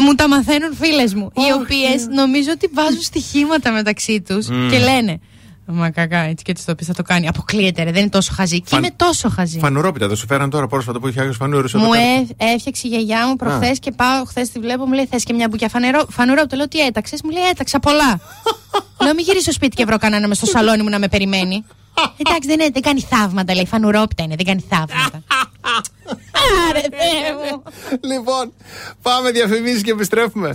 Μου 0.00 0.14
τα 0.14 0.28
μαθαίνουν 0.28 0.74
φίλες 0.74 1.14
μου, 1.14 1.30
οι 1.34 1.52
οποίες 1.52 2.06
νομίζω 2.06 2.50
ότι 2.50 2.70
βάζουν 2.72 3.00
στοιχήματα 3.00 3.72
μεταξύ 3.72 4.20
τους 4.20 4.48
Μμμ. 4.48 4.70
και 4.70 4.78
λένε 4.78 5.20
Μα 5.66 5.90
κακά, 5.90 6.18
έτσι 6.18 6.44
και 6.44 6.50
έτσι 6.50 6.66
το 6.66 6.74
πεις, 6.74 6.86
θα 6.86 6.94
το 6.94 7.02
κάνει. 7.02 7.28
Αποκλείεται, 7.28 7.82
ρε, 7.82 7.90
δεν 7.92 8.00
είναι 8.00 8.10
τόσο 8.10 8.32
χαζή. 8.36 8.60
Και 8.60 8.66
Φαν- 8.68 8.84
είμαι 8.84 8.94
τόσο 8.96 9.28
χαζή. 9.28 9.58
Φανουρόπιτα, 9.58 10.06
δεν 10.08 10.16
σου 10.16 10.26
φέραν 10.26 10.50
τώρα 10.50 10.66
πρόσφατα 10.66 10.98
που 11.00 11.08
είχε 11.08 11.20
Άγιος 11.20 11.36
Φανούρης 11.36 11.74
εδώ 11.74 11.84
Μου 11.84 11.90
κάτω. 11.90 12.04
ε, 12.36 12.52
έφτιαξε 12.54 12.82
η 12.86 12.90
γιαγιά 12.90 13.26
μου 13.28 13.36
προχθές 13.36 13.70
Α. 13.70 13.80
και 13.80 13.90
πάω 13.92 14.24
χθες 14.24 14.50
τη 14.50 14.58
βλέπω. 14.58 14.86
Μου 14.86 14.92
λέει: 14.92 15.06
Θες 15.06 15.22
και 15.24 15.32
μια 15.32 15.48
μπουκιά 15.50 15.68
φανερό, 15.68 16.06
φανουρόπιτα. 16.10 16.56
Λέω: 16.56 16.68
Τι 16.68 16.80
έταξες; 16.80 17.22
Μου 17.22 17.30
λέει: 17.30 17.42
Έταξα 17.50 17.78
πολλά. 17.80 18.20
Λέω: 19.02 19.14
Μην 19.14 19.24
γυρίσει 19.24 19.42
στο 19.42 19.52
σπίτι 19.52 19.76
και 19.76 19.84
βρω 19.84 19.98
κανένα 19.98 20.28
μες 20.28 20.36
στο 20.36 20.46
σαλόνι 20.46 20.82
μου 20.82 20.88
να 20.88 20.98
με 20.98 21.08
περιμένει. 21.08 21.64
Εντάξει, 22.16 22.48
δεν, 22.48 22.60
είναι, 22.60 22.70
δεν 22.72 22.82
κάνει 22.82 23.00
θαύματα, 23.00 23.54
λέει. 23.54 23.66
Φανουρόπιτα 23.66 24.22
είναι, 24.22 24.34
δεν 24.36 24.46
κάνει 24.46 24.64
θαύματα. 24.68 25.22
Άρε, 26.68 26.80
Θεέ 26.80 27.32
μου. 27.54 27.62
Λοιπόν, 28.02 28.52
πάμε 29.02 29.30
διαφημίσεις 29.30 29.82
και 29.82 29.90
επιστρέφουμε. 29.90 30.54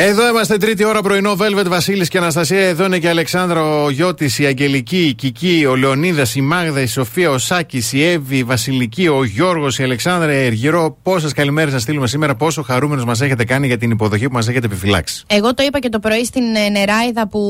Εδώ 0.00 0.28
είμαστε 0.28 0.56
τρίτη 0.56 0.84
ώρα 0.84 1.00
πρωινό 1.02 1.36
Velvet 1.38 1.66
Βασίλης 1.68 2.08
και 2.08 2.18
Αναστασία. 2.18 2.60
Εδώ 2.66 2.84
είναι 2.84 2.98
και 2.98 3.06
η 3.06 3.10
Αλεξάνδρα, 3.10 3.82
ο 3.82 3.90
Γιώτης, 3.90 4.38
η 4.38 4.44
Αγγελική, 4.46 5.06
η 5.06 5.14
Κική, 5.14 5.64
ο 5.68 5.76
Λεωνίδας, 5.76 6.34
η 6.34 6.40
Μάγδα, 6.40 6.80
η 6.80 6.86
Σοφία, 6.86 7.30
ο 7.30 7.38
Σάκης, 7.38 7.92
η 7.92 8.04
Εύη, 8.04 8.36
η 8.36 8.42
Βασιλική, 8.44 9.08
ο 9.08 9.24
Γιώργος, 9.24 9.78
η 9.78 9.82
Αλεξάνδρα, 9.82 10.32
η 10.32 10.44
Εργυρό. 10.44 10.96
Πόσες 11.02 11.32
καλημέρες 11.32 11.72
σας 11.72 11.82
στείλουμε 11.82 12.06
σήμερα, 12.06 12.34
πόσο 12.36 12.62
χαρούμενος 12.62 13.04
μας 13.04 13.20
έχετε 13.20 13.44
κάνει 13.44 13.66
για 13.66 13.76
την 13.78 13.90
υποδοχή 13.90 14.26
που 14.28 14.32
μας 14.34 14.48
έχετε 14.48 14.66
επιφυλάξει. 14.66 15.22
Εγώ 15.26 15.54
το 15.54 15.62
είπα 15.66 15.78
και 15.78 15.88
το 15.88 15.98
πρωί 15.98 16.24
στην 16.24 16.42
ε, 16.54 16.68
Νεράιδα 16.68 17.28
που 17.28 17.40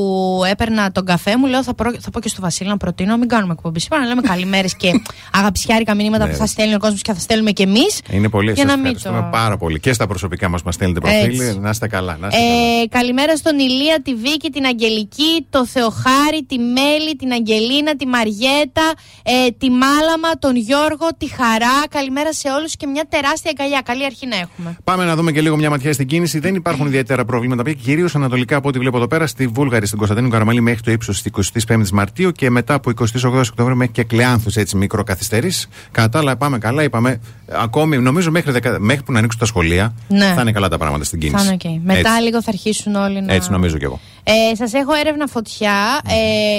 έπαιρνα 0.51 0.91
τον 0.91 1.05
καφέ 1.05 1.37
μου. 1.37 1.45
Λέω: 1.47 1.63
Θα, 1.63 1.73
προ... 1.73 1.91
θα 1.99 2.09
πω 2.09 2.19
και 2.19 2.29
στο 2.29 2.41
Βασίλη 2.41 2.69
να 2.69 2.77
προτείνω, 2.77 3.17
μην 3.17 3.27
κάνουμε 3.27 3.53
εκπομπή 3.53 3.79
σήμερα. 3.79 4.03
Να 4.03 4.09
λέμε 4.09 4.21
καλημέρες 4.21 4.75
και 4.75 4.91
αγαπησιάρικα 5.39 5.95
μηνύματα 5.95 6.23
Ναι, 6.23 6.29
που 6.31 6.35
ρε. 6.37 6.41
θα 6.43 6.45
στέλνει 6.51 6.73
ο 6.73 6.79
κόσμος 6.79 7.01
και 7.01 7.13
θα 7.13 7.19
στέλνουμε 7.19 7.51
κι 7.51 7.61
εμείς. 7.61 8.01
Είναι 8.09 8.29
πολύ 8.29 8.51
Για 8.51 8.55
σας 8.63 8.65
να 8.65 8.77
μην 8.77 8.85
ευχαριστούμε 8.85 9.19
το- 9.19 9.27
πάρα 9.31 9.57
πολύ. 9.57 9.79
Και 9.79 9.93
στα 9.93 10.07
προσωπικά 10.07 10.49
μας 10.49 10.63
μας 10.63 10.73
στέλνετε 10.75 11.09
Έτσι. 11.09 11.37
προφίλ. 11.37 11.61
Να 11.61 11.69
είστε 11.69 11.87
καλά. 11.87 12.17
Να 12.21 12.27
είστε 12.27 12.38
Ε, 12.41 12.87
καλημέρα 12.87 13.37
στον 13.37 13.59
Ηλία, 13.59 14.01
τη 14.03 14.15
Βίκη, 14.15 14.49
την 14.49 14.65
Αγγελική, 14.65 15.45
το 15.49 15.65
Θεοχάρη, 15.65 16.43
τη 16.47 16.57
Μέλη, 16.57 17.15
την 17.17 17.31
Αγγελίνα, 17.31 17.95
τη 17.95 18.05
Μαριέτα, 18.07 18.87
ε, 19.23 19.51
τη 19.57 19.69
Μάλαμα, 19.69 20.29
τον 20.39 20.55
Γιώργο, 20.55 21.07
τη 21.17 21.27
Χαρά. 21.29 21.77
Καλημέρα 21.89 22.33
σε 22.33 22.49
όλους 22.57 22.75
και 22.75 22.87
μια 22.87 23.05
τεράστια 23.09 23.51
αγκαλιά. 23.57 23.81
Καλή 23.85 24.05
αρχή 24.05 24.25
να 24.27 24.35
έχουμε. 24.35 24.77
Πάμε 24.83 25.05
να 25.05 25.15
δούμε 25.15 25.31
και 25.31 25.41
λίγο 25.41 25.55
μια 25.57 25.69
ματιά 25.69 25.93
στην 25.93 26.07
κίνηση. 26.07 26.39
Δεν 26.39 26.55
υπάρχουν 26.55 26.85
ιδιαίτερα 26.85 27.25
προβλήματα 27.25 27.63
πια, 27.63 27.73
κυρίως 27.73 28.15
ανατολικά 28.15 28.55
από 28.55 28.67
ό,τι 28.67 28.79
βλέπω 28.79 28.97
εδώ 28.97 29.07
πέρα, 29.07 29.27
στη 29.27 29.47
Βούλγαρη, 29.47 29.85
στην 29.85 29.97
Κωνσταντίνου 29.97 30.29
Καραμαλή 30.29 30.61
μέχρι 30.61 30.81
το 30.81 30.91
ύψος 30.91 31.21
της 31.21 31.31
25η 31.67 31.89
Μαρτίου 31.89 32.31
και 32.31 32.49
μετά 32.49 32.73
από 32.73 32.89
28 32.89 33.43
Οκτωβρίου 33.49 33.75
μέχρι 33.77 33.93
και 33.93 34.03
κλεάνθους 34.03 34.55
έτσι 34.55 34.75
μικροκαθυστερήσει. 34.77 35.67
Κατά 35.91 36.09
τα 36.09 36.19
άλλα, 36.19 36.37
πάμε 36.37 36.57
καλά. 36.57 36.83
Είπαμε 36.83 37.09
ε, 37.11 37.55
ακόμη, 37.61 37.97
νομίζω 37.97 38.31
μέχρι, 38.31 38.51
δεκα- 38.51 38.79
μέχρι 38.79 39.03
που 39.03 39.11
να 39.11 39.17
ανοίξουν 39.17 39.39
τα 39.39 39.45
σχολεία 39.45 39.93
Ναι. 40.07 40.31
θα 40.35 40.41
είναι 40.41 40.51
καλά 40.51 40.67
τα 40.67 40.77
πράγματα 40.77 41.03
στην 41.03 41.19
κίνηση. 41.19 41.45
Θα 41.45 41.57
είναι 41.63 41.75
οκ. 41.77 41.81
Μετά 41.83 41.99
Έτσι. 41.99 42.11
Λίγο 42.29 42.41
θα 42.41 42.49
αρχίσουν 42.49 42.95
όλοι 42.95 43.21
να. 43.21 43.33
Έτσι 43.33 43.51
νομίζω 43.51 43.77
κι 43.77 43.83
εγώ. 43.83 43.99
Ε, 44.23 44.55
Σας 44.55 44.73
έχω 44.73 44.93
έρευνα 44.93 45.27
φωτιά. 45.27 46.01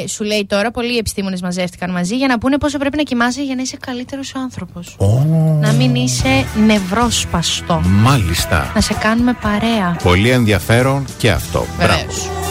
Ε, 0.02 0.06
σου 0.09 0.24
λέει 0.24 0.47
τώρα, 0.48 0.70
πολλοί 0.70 0.97
επιστήμονες 0.97 1.42
μαζεύτηκαν 1.42 1.90
μαζί 1.90 2.16
για 2.16 2.26
να 2.26 2.38
πούνε 2.38 2.59
πόσο 2.59 2.78
πρέπει 2.78 2.97
να 2.97 3.02
κοιμάσαι 3.02 3.42
για 3.42 3.55
να 3.55 3.62
είσαι 3.62 3.76
καλύτερος 3.76 4.34
άνθρωπος. 4.34 4.97
Να 5.60 5.72
μην 5.72 5.94
είσαι 5.94 6.44
νευρόσπαστο. 6.66 7.82
Μάλιστα. 7.84 8.72
Να 8.74 8.80
σε 8.80 8.94
κάνουμε 8.94 9.36
παρέα. 9.42 9.97
Πολύ 10.02 10.30
ενδιαφέρον 10.30 11.05
και 11.18 11.30
αυτό. 11.30 11.66
Μπράβο. 11.78 11.92
Βεβαίως. 11.92 12.24
Won't 12.24 12.49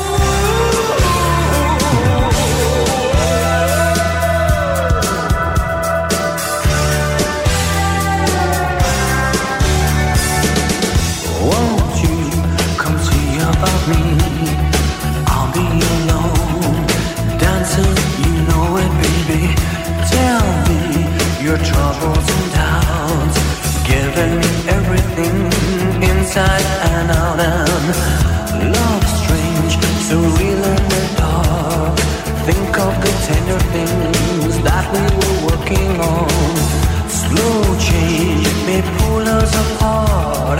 hard 39.81 40.59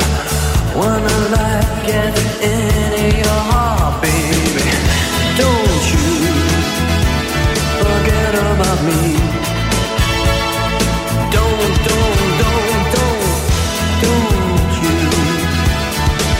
when 0.79 1.03
life 1.35 1.73
gets 1.87 2.23
your 3.21 3.41
heart, 3.51 4.01
baby. 4.01 4.65
Don't 5.41 5.83
you 5.93 6.09
forget 7.81 8.33
about 8.51 8.79
me. 8.89 9.01
Don't, 11.35 11.73
don't, 11.87 12.21
don't, 12.41 12.83
don't, 12.95 13.29
don't 14.05 14.71
you 14.83 14.97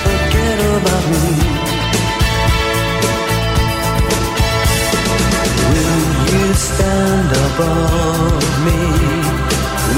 forget 0.06 0.60
about 0.78 1.06
me. 1.14 1.26
Will 5.72 6.02
you 6.34 6.54
stand 6.54 7.30
above 7.48 8.48
me? 8.66 8.80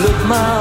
Look 0.03 0.19
my 0.27 0.60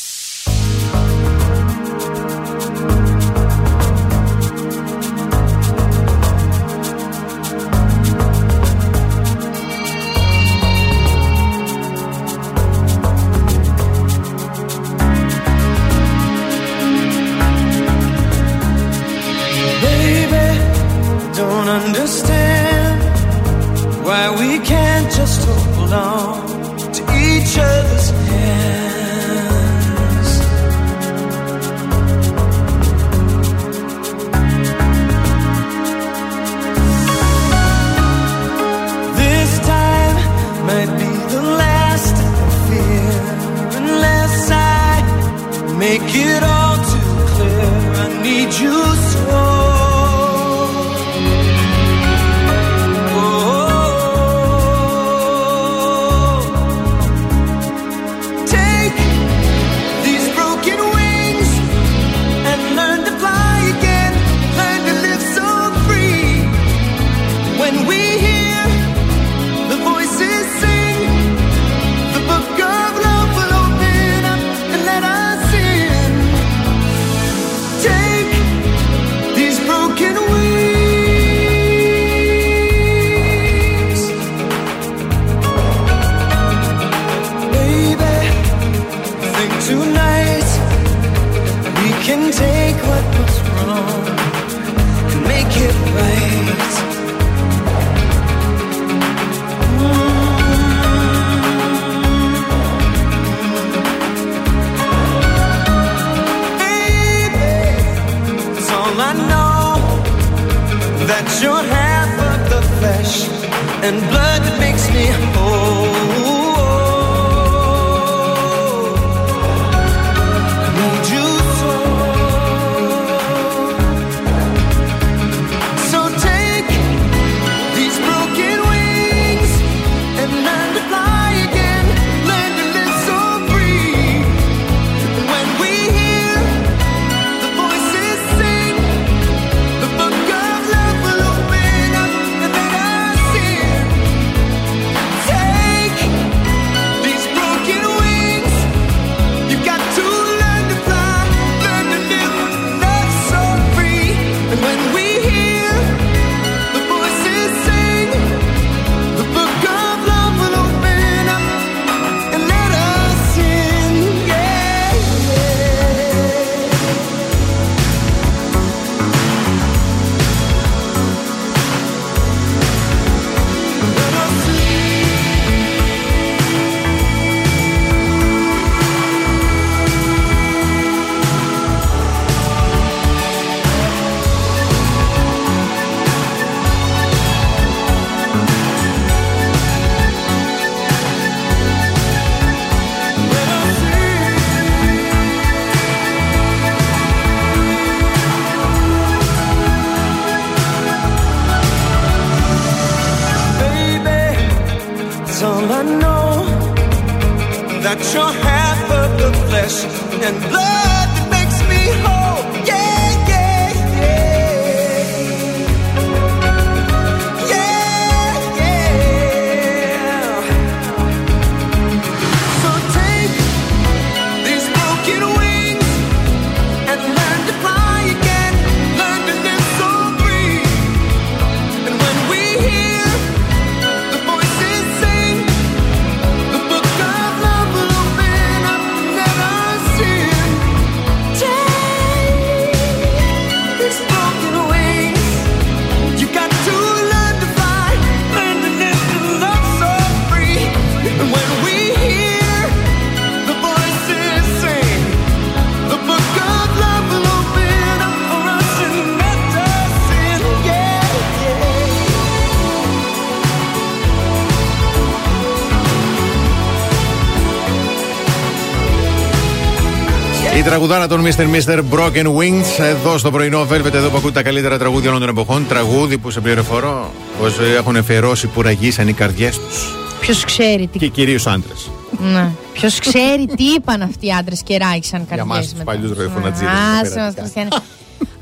Τραγούδανα 270.71 271.07
των 271.07 271.25
Mr. 271.25 271.39
Mr. 271.39 271.79
Broken 271.91 272.25
Wings 272.25 272.79
εδώ 272.79 273.17
στο 273.17 273.31
πρωινό 273.31 273.67
Velvet, 273.71 273.93
εδώ 273.93 274.09
που 274.09 274.17
ακούτε 274.17 274.33
τα 274.33 274.43
καλύτερα 274.43 274.77
τραγούδια 274.77 275.09
όλων 275.09 275.21
των 275.21 275.29
εποχών. 275.29 275.67
Τραγούδι 275.67 276.17
που 276.17 276.31
σε 276.31 276.39
πληροφορώ 276.39 277.11
πως 277.39 277.59
έχουν 277.77 277.95
εφερώσει 277.95 278.47
που 278.47 278.61
ραγίσαν 278.61 279.07
οι 279.07 279.13
καρδιές 279.13 279.59
τους. 279.59 279.95
Ποιος 280.19 280.45
ξέρει 280.45 280.87
τι. 280.87 280.97
Και 280.99 281.07
κυρίως 281.07 281.47
άντρες. 281.47 281.89
Ναι. 282.33 282.49
Ποιος 282.73 282.99
ξέρει 282.99 283.45
τι 283.55 283.63
είπαν 283.63 284.01
αυτοί 284.01 284.25
οι 284.25 284.31
άντρες 284.31 284.61
και 284.63 284.77
ράγισαν 284.77 285.25
καρδιέ. 285.27 285.45
Για 285.45 285.55
εμά 285.55 285.61
τους 285.61 285.83
παλιούς 285.83 286.17
ρεφονατζίδε. 286.17 286.69
Α, 286.69 287.31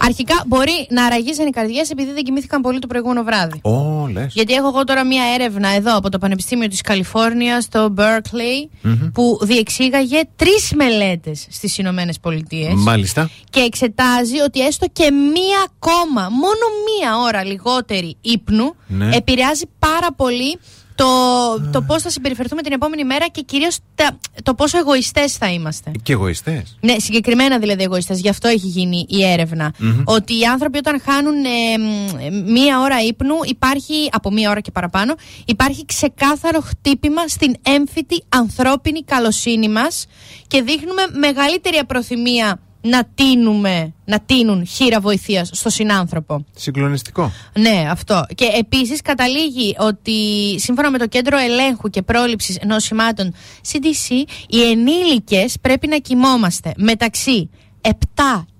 Αρχικά 0.01 0.43
μπορεί 0.47 0.87
να 0.89 1.05
αραγίσαν 1.05 1.47
οι 1.47 1.49
καρδιές 1.49 1.89
επειδή 1.89 2.11
δεν 2.11 2.23
κοιμήθηκαν 2.23 2.61
πολύ 2.61 2.79
το 2.79 2.87
προηγούμενο 2.87 3.23
βράδυ. 3.23 3.59
Ω, 3.61 4.07
λες. 4.07 4.33
Γιατί 4.33 4.53
έχω 4.53 4.67
εγώ 4.67 4.83
τώρα 4.83 5.05
μία 5.05 5.23
έρευνα 5.33 5.69
εδώ 5.69 5.97
από 5.97 6.09
το 6.09 6.17
Πανεπιστήμιο 6.17 6.67
της 6.67 6.81
Καλιφόρνιας 6.81 7.63
στο 7.63 7.93
Berkeley 7.97 8.89
που 9.13 9.39
διεξήγαγε 9.41 10.21
τρεις 10.35 10.71
μελέτες 10.75 11.47
στις 11.49 11.77
Ηνωμένες 11.77 12.19
Πολιτείες 12.19 12.73
Μάλιστα. 12.75 13.29
και 13.49 13.59
εξετάζει 13.59 14.39
ότι 14.39 14.65
έστω 14.65 14.85
και 14.93 15.11
μία 15.11 15.65
ακόμα, 15.73 16.21
μόνο 16.29 16.65
μία 16.85 17.17
ώρα 17.17 17.43
λιγότερη 17.43 18.17
ύπνου 18.21 18.75
Ναι. 18.87 19.09
επηρεάζει 19.15 19.65
πάρα 19.79 20.07
πολύ 20.15 20.59
το, 21.03 21.69
το 21.71 21.81
πώς 21.81 22.01
θα 22.01 22.09
συμπεριφερθούμε 22.09 22.61
την 22.61 22.71
επόμενη 22.71 23.03
μέρα 23.03 23.27
και 23.27 23.41
κυρίως 23.41 23.77
τα- 23.95 24.19
το 24.43 24.53
πόσο 24.53 24.77
εγωιστές 24.77 25.33
θα 25.37 25.51
είμαστε. 25.51 25.91
Και 26.03 26.13
εγωιστές. 26.13 26.77
Ναι, 26.81 26.95
συγκεκριμένα 26.99 27.59
δηλαδή 27.59 27.83
εγωιστές. 27.83 28.19
Γι' 28.19 28.29
αυτό 28.29 28.47
έχει 28.47 28.67
γίνει 28.67 29.05
η 29.09 29.23
ερευνα 29.25 29.73
Ότι 30.05 30.39
οι 30.39 30.43
άνθρωποι 30.45 30.77
όταν 30.77 31.01
χάνουν 31.05 31.33
ε, 31.45 31.77
μ, 31.77 32.51
μία 32.51 32.79
ώρα 32.79 33.01
ύπνου, 33.01 33.35
υπάρχει, 33.45 34.09
από 34.11 34.31
μία 34.31 34.49
ώρα 34.49 34.59
και 34.59 34.71
παραπάνω, 34.71 35.13
υπάρχει 35.45 35.85
ξεκάθαρο 35.85 36.59
χτύπημα 36.61 37.27
στην 37.27 37.55
έμφυτη 37.61 38.23
ανθρώπινη 38.29 39.03
καλοσύνη 39.03 39.69
μας 39.69 40.05
και 40.47 40.61
δείχνουμε 40.61 41.01
μεγαλύτερη 41.19 41.77
απροθυμία 41.77 42.59
να 42.81 43.05
τίνουμε, 43.15 43.93
να 44.05 44.19
τίνουν 44.19 44.65
χείρα 44.65 44.99
βοηθείας 44.99 45.49
στο 45.53 45.69
συνάνθρωπο. 45.69 46.45
Συγκλονιστικό. 46.55 47.31
Ναι, 47.59 47.87
αυτό. 47.89 48.25
Και 48.35 48.45
επίσης 48.57 49.01
καταλήγει 49.01 49.75
ότι 49.79 50.13
σύμφωνα 50.59 50.91
με 50.91 50.97
το 50.97 51.07
Κέντρο 51.07 51.37
Ελέγχου 51.37 51.89
και 51.89 52.01
Πρόληψης 52.01 52.57
Νοσημάτων 52.65 53.33
CDC, 53.71 54.23
οι 54.47 54.61
ενήλικες 54.61 55.55
πρέπει 55.61 55.87
να 55.87 55.97
κοιμόμαστε 55.97 56.73
μεταξύ 56.77 57.49
7 57.81 57.89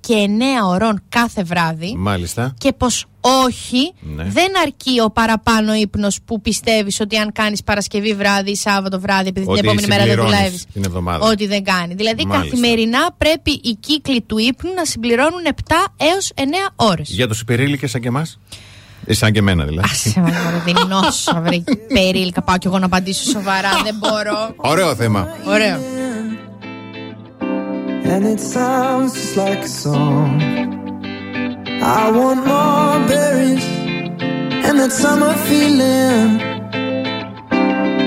και 0.09 0.27
9 0.63 0.67
ωρών 0.67 1.01
κάθε 1.09 1.43
βράδυ. 1.43 1.95
Μάλιστα. 1.97 2.53
Και 2.57 2.73
πως 2.77 3.05
όχι, 3.21 3.93
Ναι. 3.99 4.23
δεν 4.23 4.47
αρκεί 4.65 4.99
ο 5.05 5.11
παραπάνω 5.11 5.73
ύπνος 5.73 6.19
που 6.25 6.41
πιστεύεις 6.41 6.99
ότι 6.99 7.17
αν 7.17 7.31
κάνεις 7.31 7.63
Παρασκευή 7.63 8.13
βράδυ 8.13 8.51
ή 8.51 8.55
Σάββατο 8.55 8.99
βράδυ, 8.99 9.27
επειδή 9.27 9.45
Ότι 9.49 9.59
την 9.59 9.67
επόμενη 9.69 9.87
μέρα 9.87 10.03
δεν 10.03 10.09
συμπληρώνεις 10.11 10.37
δουλεύεις, 10.39 10.65
την 10.73 10.83
εβδομάδα. 10.85 11.25
ότι 11.25 11.47
δεν 11.47 11.63
κάνει. 11.63 11.93
Δηλαδή 11.93 12.25
Μάλιστα. 12.25 12.49
καθημερινά 12.49 12.99
πρέπει 13.17 13.51
οι 13.51 13.77
κύκλοι 13.79 14.21
του 14.21 14.37
ύπνου 14.37 14.73
να 14.73 14.85
συμπληρώνουν 14.85 15.41
7 15.45 15.49
έως 15.97 16.31
9 16.35 16.41
ώρες. 16.75 17.09
Για 17.09 17.27
τους 17.27 17.39
υπερήλικες 17.41 17.89
σαν 17.91 18.01
και 18.01 18.07
εμάς; 18.07 18.39
Ε, 19.05 19.13
σαν 19.13 19.31
και 19.31 19.39
εμένα 19.39 19.63
δηλαδή. 19.65 19.87
Άσε 19.91 20.13
με 20.19 20.31
μωρέ, 20.43 20.61
δεν 20.65 20.75
είναι 20.83 20.95
όσο 20.95 21.41
βρε 21.43 21.57
περίλκα 21.93 22.41
πάω 22.41 22.57
κι 22.57 22.67
εγώ 22.67 22.79
να 22.79 22.85
απαντήσω 22.85 23.23
σοβαρά, 23.29 23.69
δεν 23.83 23.95
μπορώ. 23.99 24.53
Ωραίο 24.55 24.95
θέμα. 24.95 25.27
Ωραίο. 25.47 25.79
And 28.09 28.25
it 28.25 28.39
sounds 28.39 29.13
just 29.13 29.37
like 29.37 29.59
a 29.59 29.67
song. 29.67 30.41
I 31.81 32.09
want 32.11 32.39
more 32.53 33.07
berries 33.07 33.67
and 34.65 34.79
that 34.79 34.91
summer 34.91 35.33
feeling. 35.47 36.29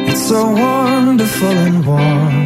It's 0.08 0.24
so 0.28 0.40
wonderful 0.50 1.56
and 1.66 1.86
warm. 1.86 2.36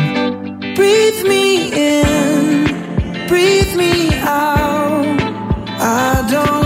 Breathe 0.74 1.22
me 1.32 1.46
in, 1.72 3.26
breathe 3.26 3.74
me 3.74 4.14
out. 4.20 5.18
I 5.80 6.26
don't 6.30 6.65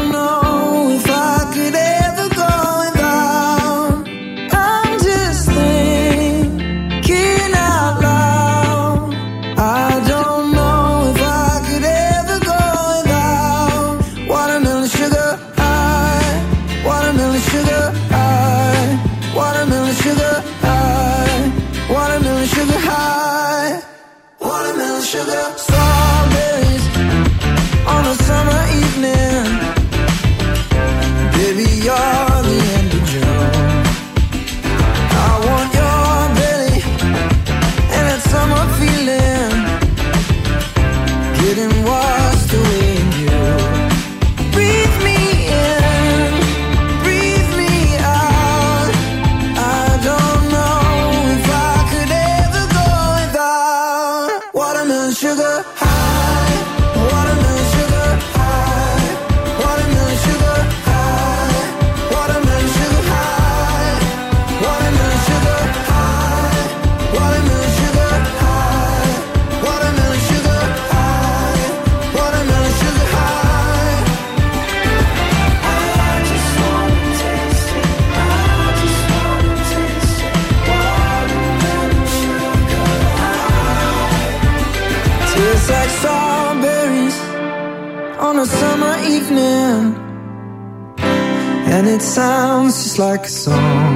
it 92.01 92.05
sounds 92.05 92.83
just 92.83 92.99
like 92.99 93.25
a 93.27 93.29
song. 93.29 93.95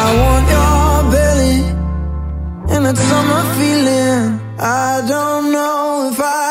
I 0.00 0.04
want 0.20 0.44
your 0.54 0.94
belly 1.14 1.60
and 2.72 2.84
that 2.86 2.98
summer 2.98 3.42
feeling. 3.58 4.24
I 4.58 4.92
don't 5.08 5.52
know 5.52 6.10
if 6.12 6.20
I 6.20 6.43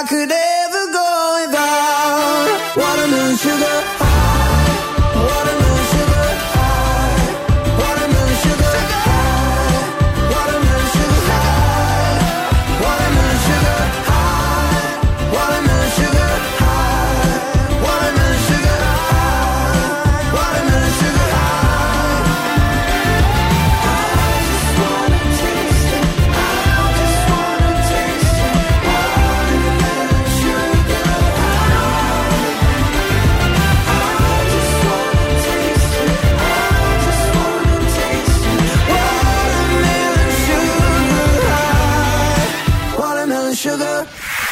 sugar. 43.64 44.06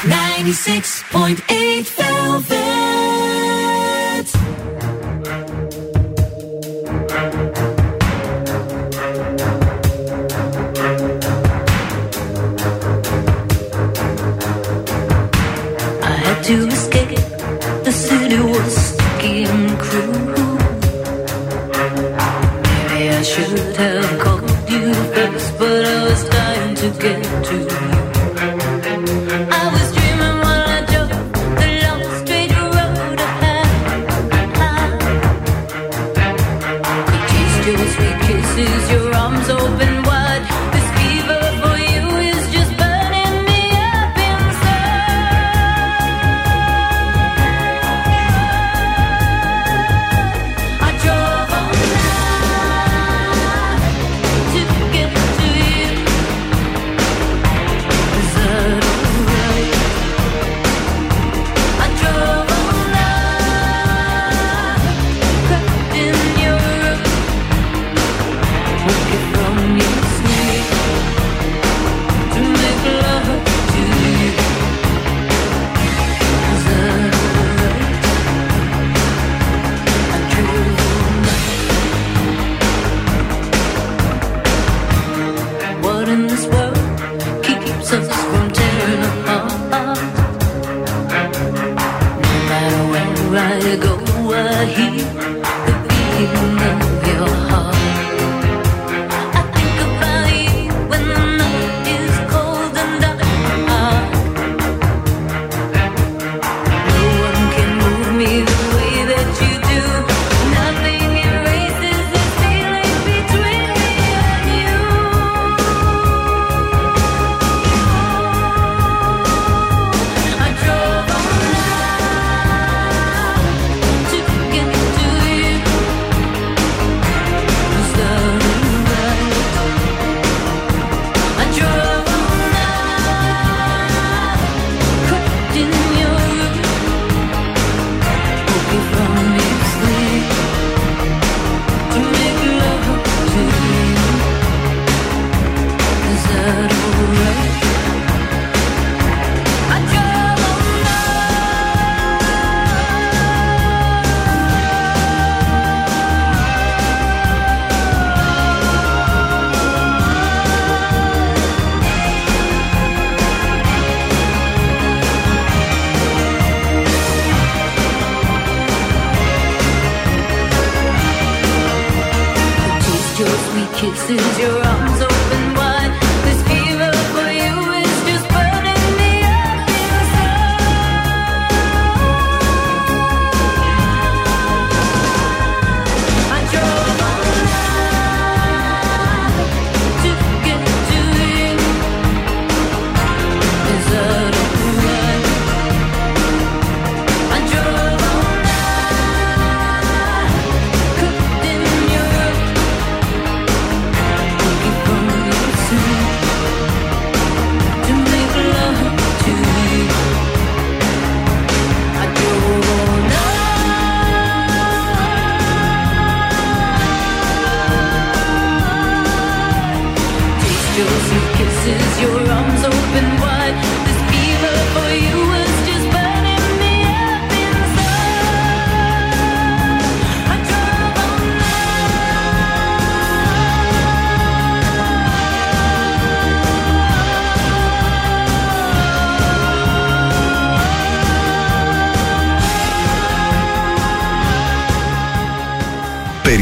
96.8 0.06 1.92
Velvet. 1.98 2.71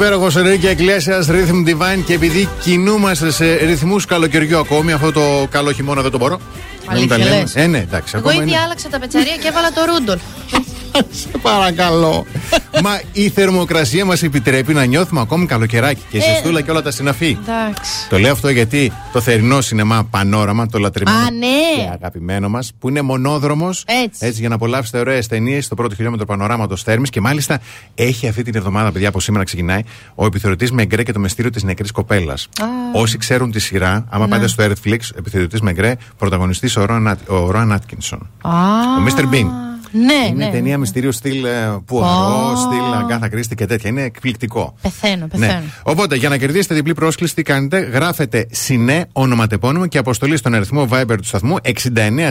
Υπέροχο 0.00 0.38
Ενρίκη 0.38 0.66
Εκκλέσια, 0.66 1.24
Rhythm 1.28 1.68
Divine 1.68 2.02
και 2.06 2.12
επειδή 2.14 2.48
κινούμαστε 2.62 3.30
σε 3.30 3.54
ρυθμούς 3.54 4.04
καλοκαιριού 4.04 4.58
ακόμη, 4.58 4.92
αυτό 4.92 5.12
το 5.12 5.46
καλό 5.50 5.72
χειμώνα 5.72 6.02
δεν 6.02 6.10
το 6.10 6.18
μπορώ. 6.18 6.40
Να 6.88 6.98
μην 6.98 7.08
τα 7.08 7.14
Αλήθεια 7.14 7.30
λέμε. 7.30 7.42
λες; 7.42 7.56
Ε, 7.56 7.66
ναι, 7.66 7.78
εντάξει. 7.78 8.12
Εγώ 8.16 8.28
ακόμα 8.28 8.42
ήδη 8.42 8.52
είναι. 8.52 8.60
άλλαξα 8.64 8.88
τα 8.88 8.98
πετσαρία 8.98 9.36
και 9.36 9.48
έβαλα 9.48 9.70
το 9.72 9.80
Ρούντολφ. 9.84 10.20
Σε 11.20 11.28
παρακαλώ. 11.42 12.26
Μα 12.82 13.00
η 13.12 13.28
θερμοκρασία 13.28 14.04
μας 14.04 14.22
επιτρέπει 14.22 14.72
να 14.74 14.84
νιώθουμε 14.84 15.20
ακόμη 15.20 15.46
καλοκαιράκι 15.46 16.02
και 16.10 16.16
η 16.16 16.20
Ε. 16.20 16.32
ζεστούλα 16.32 16.60
και 16.60 16.70
όλα 16.70 16.82
τα 16.82 16.90
συναφή. 16.90 17.38
Εντάξει. 17.42 17.90
Το 18.08 18.18
λέω 18.18 18.32
αυτό 18.32 18.48
γιατί 18.48 18.92
το 19.12 19.20
θερινό 19.20 19.60
σινεμά 19.60 20.04
Πανόραμα, 20.10 20.66
το 20.66 20.78
λατρεμένο 20.78 21.16
Α, 21.16 21.20
ναι. 21.30 21.59
Και 21.76 21.88
αγαπημένο 21.92 22.48
μας, 22.48 22.72
που 22.78 22.88
είναι 22.88 23.02
μονόδρομος 23.02 23.84
Έτσι. 24.04 24.30
για 24.40 24.48
να 24.48 24.54
απολαύσετε 24.54 24.98
ωραίες 24.98 25.26
ταινίες 25.26 25.64
στο 25.64 25.74
πρώτο 25.74 25.94
χιλιόμετρο 25.94 26.26
πανοράματος 26.26 26.82
Θέρμης 26.82 27.10
και 27.10 27.20
μάλιστα 27.20 27.58
έχει 27.94 28.28
αυτή 28.28 28.42
την 28.42 28.54
εβδομάδα, 28.56 28.92
παιδιά, 28.92 29.08
από 29.08 29.20
σήμερα 29.20 29.44
ξεκινάει, 29.44 29.80
ο 30.14 30.26
επιθεωρητής 30.26 30.72
Μεγκρέ 30.72 31.02
και 31.02 31.12
το 31.12 31.18
μυστήριο 31.18 31.50
της 31.50 31.62
νεκρής 31.62 31.90
κοπέλας. 31.90 32.48
Όσοι 32.94 33.18
ξέρουν 33.18 33.50
τη 33.50 33.58
σειρά, 33.60 34.04
άμα 34.10 34.24
Ναι. 34.24 34.30
πάτε 34.30 34.46
στο 34.46 34.64
Netflix, 34.64 34.98
επιθεωρητής 35.16 35.60
Μεγκρέ, 35.60 35.94
πρωταγωνιστής 36.18 36.76
ο 36.76 36.84
Ρόαν 36.84 37.08
Άτ- 37.08 37.30
ο 37.30 37.50
Ρόαν 37.50 37.72
Άτκινσον. 37.72 38.30
Α, 38.40 38.50
Ο 38.98 39.04
Mr. 39.06 39.22
Bean. 39.34 39.46
Ναι, 39.92 40.26
Είναι 40.28 40.44
ναι. 40.44 40.50
ταινία 40.50 40.78
μυστήριο 40.78 41.12
στυλ 41.12 41.44
ε, 41.44 41.78
Πουαρό, 41.84 42.50
Ω. 42.50 42.56
στυλ 42.56 42.94
Αγκάθα 43.00 43.28
Κρίστη 43.28 43.54
και 43.54 43.66
τέτοια. 43.66 43.90
Είναι 43.90 44.02
εκπληκτικό. 44.02 44.74
Πεθαίνω, 44.82 45.26
πεθαίνω. 45.26 45.52
Ναι. 45.52 45.62
Οπότε, 45.82 46.16
για 46.16 46.28
να 46.28 46.36
κερδίσετε 46.36 46.74
διπλή 46.74 46.94
πρόσκληση, 46.94 47.34
τι 47.34 47.42
κάνετε, 47.42 47.78
γράφετε 47.78 48.46
συνέ, 48.50 49.06
ονοματεπώνυμο 49.12 49.86
και 49.86 49.98
αποστολή 49.98 50.36
στον 50.36 50.54
αριθμό 50.54 50.88
Viber 50.90 51.14
του 51.16 51.24
σταθμού 51.24 51.56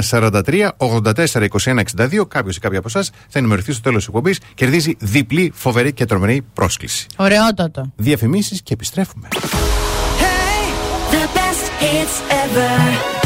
6943 0.10 0.70
84 0.78 1.48
21 1.64 1.80
62. 1.98 2.28
Κάποιος 2.28 2.56
ή 2.56 2.60
κάποια 2.60 2.80
από 2.80 2.88
εσάς 2.88 3.12
θα 3.30 3.40
ενημερωθεί 3.40 3.72
στο 3.72 3.82
τέλος 3.82 3.98
της 3.98 4.08
εκπομπής, 4.08 4.40
κερδίζει 4.54 4.96
διπλή 5.00 5.52
φοβερή 5.56 5.94
και 5.94 6.06
τρομερή 6.06 6.42
πρόσκληση. 6.54 7.06
Ωραιότατο. 7.16 7.92
Διαφημίσεις 7.96 8.62
και 8.62 8.74
επιστρέφουμε. 8.74 9.28
The 11.12 11.26
best 11.38 11.66
hits 11.82 12.16
ever. 12.44 13.19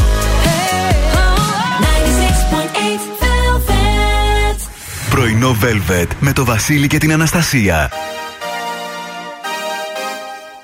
Πρωινό 5.14 5.56
Velvet 5.62 6.06
με 6.20 6.32
το 6.32 6.44
Βασίλη 6.44 6.86
και 6.86 6.98
την 6.98 7.12
Αναστασία. 7.12 7.90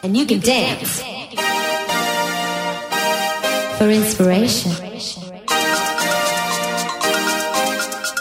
And 0.03 0.17
you 0.17 0.27
can 0.27 0.41
dance 0.41 0.93
for 3.79 3.89
inspiration. 3.91 4.71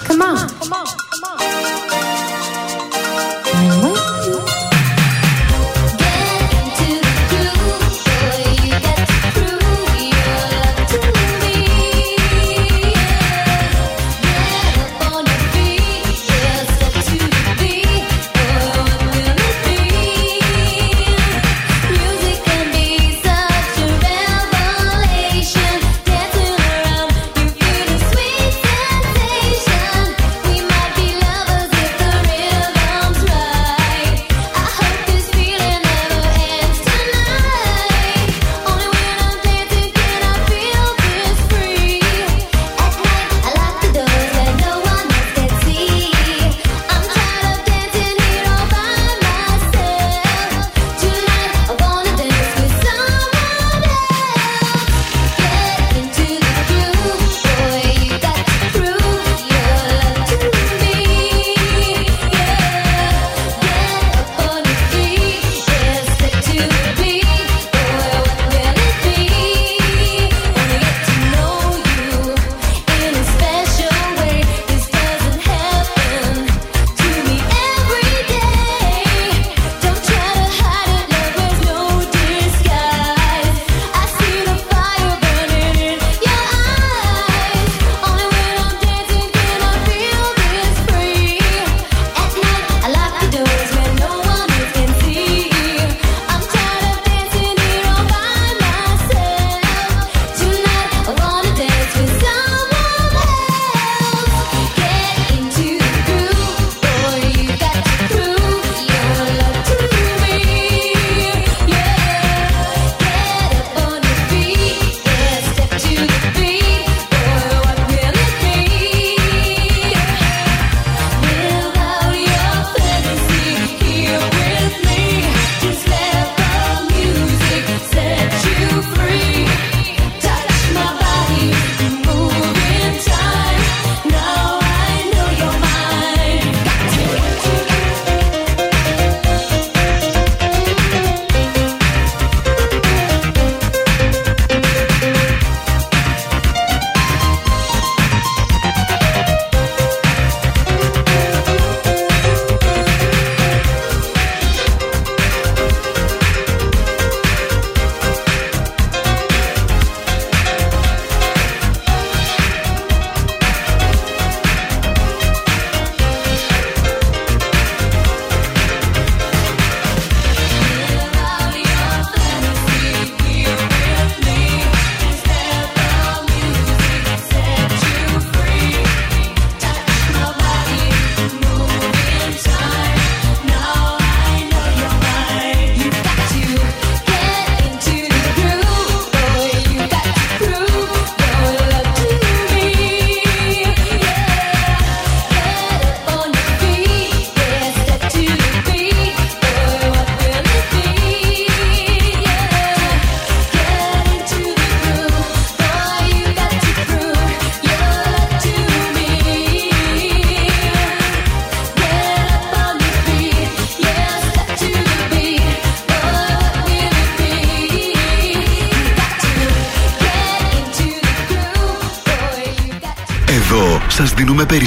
Come 0.08 0.22
on. 0.22 0.79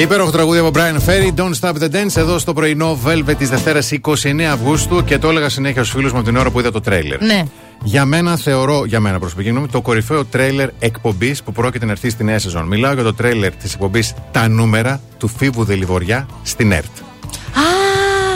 Υπέροχο 0.00 0.30
τραγούδι 0.30 0.58
από 0.58 0.70
Brian 0.74 1.08
Ferry, 1.08 1.34
Don't 1.34 1.52
Stop 1.60 1.72
the 1.82 1.90
Dance, 1.90 2.16
εδώ 2.16 2.38
στο 2.38 2.52
πρωινό 2.52 2.98
Velvet 3.06 3.34
της 3.38 3.48
Δευτέρας 3.48 3.90
29 3.92 4.40
Αυγούστου 4.52 5.04
και 5.04 5.18
το 5.18 5.28
έλεγα 5.28 5.48
συνέχεια 5.48 5.82
στους 5.84 5.94
φίλους 5.94 6.12
μου 6.12 6.18
από 6.18 6.26
την 6.26 6.36
ώρα 6.36 6.50
που 6.50 6.60
είδα 6.60 6.70
το 6.70 6.80
τρέιλερ. 6.80 7.22
Ναι. 7.22 7.42
Για 7.82 8.04
μένα 8.04 8.36
θεωρώ, 8.36 8.84
για 8.84 9.00
μένα 9.00 9.18
προσωπική 9.18 9.48
γνώμη, 9.48 9.68
το 9.68 9.80
κορυφαίο 9.80 10.24
τρέιλερ 10.24 10.68
εκπομπής 10.78 11.42
που 11.42 11.52
πρόκειται 11.52 11.84
να 11.84 11.90
έρθει 11.90 12.10
στη 12.10 12.24
νέα 12.24 12.38
σεζόν. 12.38 12.66
Μιλάω 12.66 12.92
για 12.92 13.02
το 13.02 13.14
τρέιλερ 13.14 13.52
της 13.52 13.72
εκπομπής 13.72 14.14
Τα 14.32 14.48
νούμερα 14.48 15.00
του 15.18 15.28
Φίβου 15.28 15.64
Δελιβοριά 15.64 16.28
στην 16.42 16.72
ΕΡΤ. 16.72 16.96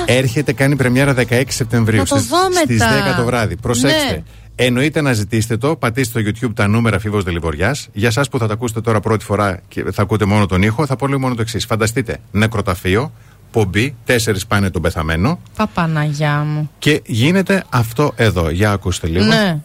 Έρχεται, 0.07 0.53
κάνει 0.53 0.77
πρεμιέρα 0.77 1.15
16 1.15 1.43
Σεπτεμβρίου 1.49 1.99
Θα 1.99 2.15
το 2.15 2.17
στις, 2.17 2.29
δω 2.29 2.39
στις 2.65 2.79
μετά. 2.79 3.15
10 3.15 3.17
το 3.17 3.25
βράδυ. 3.25 3.57
Προσέξτε. 3.57 4.11
Ναι. 4.11 4.23
Εννοείται 4.57 5.01
να 5.01 5.13
ζητήσετε 5.13 5.57
το, 5.57 5.77
πατήστε 5.77 6.21
στο 6.21 6.31
YouTube 6.49 6.53
τα 6.55 6.67
νούμερα 6.69 6.99
Φίβος 6.99 7.25
Δελιβοριάς. 7.25 7.89
Για 7.93 8.09
εσά 8.09 8.25
που 8.31 8.39
θα 8.39 8.47
τα 8.47 8.53
ακούσετε 8.53 8.81
τώρα 8.81 9.01
πρώτη 9.01 9.25
φορά 9.25 9.61
και 9.69 9.85
θα 9.93 10.03
ακούτε 10.03 10.25
μόνο 10.25 10.47
τον 10.47 10.63
ήχο, 10.63 10.87
θα 10.87 10.97
πω 10.97 11.07
λίγο 11.07 11.19
μόνο 11.19 11.35
το 11.35 11.41
εξής. 11.41 11.65
Φανταστείτε, 11.65 12.19
νεκροταφείο, 12.31 13.13
πομπή, 13.51 13.95
τέσσερις 14.05 14.47
πάνε 14.47 14.71
τον 14.71 14.83
πεθαμένο 14.83 15.39
Παπαναγιά 15.57 16.45
μου. 16.47 16.71
και 16.79 17.03
γίνεται 17.07 17.65
αυτό 17.69 18.13
εδώ. 18.17 18.51
Για 18.51 18.71
ακούστε 18.73 19.07
λίγο. 19.07 19.25
Ναι. 19.25 19.61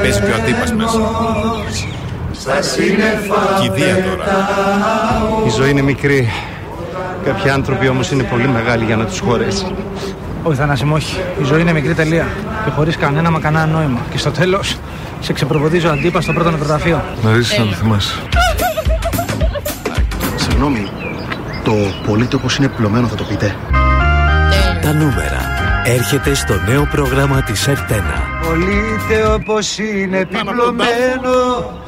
Παίζει 0.00 0.20
και 0.20 0.30
ο 0.30 0.34
αντίπας 0.42 0.72
μέσα. 0.72 0.98
Στα 2.32 2.62
σύννεφα 2.62 3.60
Κηδεία 3.60 4.02
τώρα. 4.02 4.26
Η 5.46 5.50
ζωή 5.50 5.70
είναι 5.70 5.82
μικρή. 5.82 6.28
Κάποιοι 7.24 7.50
άνθρωποι 7.50 7.88
όμως 7.88 8.10
είναι 8.10 8.22
πολύ 8.22 8.48
μεγάλοι 8.48 8.84
για 8.84 8.96
να 8.96 9.04
τους 9.04 9.18
χωρέσει. 9.18 9.66
Όχι, 10.42 10.56
Θανάσιμο, 10.56 10.94
όχι. 10.94 11.20
Η 11.40 11.44
ζωή 11.44 11.60
είναι 11.60 11.72
μικρή 11.72 11.94
τελεία. 11.94 12.26
Και 12.64 12.70
χωρίς 12.70 12.96
κανένα 12.96 13.30
μα 13.30 13.40
κανένα 13.40 13.66
νόημα. 13.66 13.98
Και 14.10 14.18
στο 14.18 14.30
τέλος, 14.30 14.76
σε 15.20 15.32
ξεπροβοδίζει 15.32 15.86
ο 15.86 15.90
αντίπας 15.90 16.24
στο 16.24 16.32
πρώτο 16.32 16.50
νεκροταφείο. 16.50 17.04
Να 17.22 17.34
ζήσεις 17.34 17.58
να 17.58 17.64
το 17.64 17.72
θυμάσαι. 17.72 18.14
Συγγνώμη, 20.36 20.88
το 21.64 21.72
πολίτοχος 22.06 22.56
είναι 22.56 22.68
πλωμένο 22.68 23.06
θα 23.06 23.14
το 23.14 23.24
πείτε. 23.24 23.56
Τα 24.82 24.92
νούμερα. 24.92 25.40
Έρχεται 25.84 26.34
στο 26.34 26.54
νέο 26.68 26.88
πρόγραμμα 26.90 27.42
της 27.42 27.66
ΕΡΤΕΝΑ. 27.68 28.22
Πολύτε 28.48 29.32
όπως 29.32 29.78
είναι 29.78 30.18
επιπλωμένο. 30.18 31.81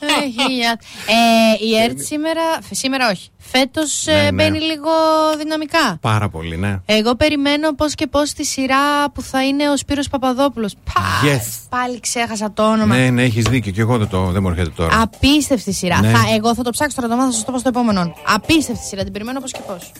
Ε, 0.00 0.06
χίλια. 0.42 0.80
Ε, 1.06 1.64
η 1.66 1.76
ΕΡΤ 1.82 1.98
σήμερα, 2.00 2.42
σήμερα 2.70 3.10
όχι. 3.10 3.28
Φέτος 3.38 4.02
Ναι, 4.06 4.12
ναι. 4.22 4.32
μπαίνει 4.32 4.60
λίγο 4.60 4.90
δυναμικά. 5.38 5.98
Πάρα 6.00 6.28
πολύ, 6.28 6.56
ναι. 6.56 6.78
Εγώ 6.86 7.14
περιμένω 7.16 7.74
πώς 7.74 7.94
και 7.94 8.06
πώς 8.06 8.32
τη 8.32 8.44
σειρά 8.44 9.10
που 9.14 9.22
θα 9.22 9.46
είναι 9.46 9.70
ο 9.70 9.76
Σπύρος 9.76 10.08
Παπαδόπουλος. 10.08 10.74
Πα, 10.92 11.00
Yes. 11.28 11.58
Πάλι 11.68 12.00
ξέχασα 12.00 12.52
το 12.52 12.70
όνομα. 12.70 12.96
Ναι, 12.96 13.10
ναι, 13.10 13.22
έχεις 13.22 13.44
δίκιο. 13.44 13.72
Και 13.72 13.80
εγώ 13.80 13.98
δεν, 13.98 14.08
το, 14.08 14.24
δεν 14.24 14.42
μου 14.42 14.48
έρχεται 14.48 14.70
τώρα. 14.76 15.00
Απίστευτη 15.00 15.72
σειρά. 15.72 16.00
Ναι. 16.00 16.10
Θα, 16.10 16.18
εγώ 16.34 16.54
θα 16.54 16.62
το 16.62 16.70
ψάξω 16.70 16.96
τώρα 16.96 17.08
το 17.08 17.16
μάθω, 17.16 17.30
θα 17.32 17.38
σα 17.38 17.44
το 17.44 17.52
πω 17.52 17.58
στο 17.58 17.68
επόμενο. 17.68 18.14
Απίστευτη 18.26 18.84
σειρά. 18.86 19.02
Την 19.02 19.12
περιμένω 19.12 19.40
πώς 19.40 19.52
και 19.52 19.60
πώς. 19.66 19.92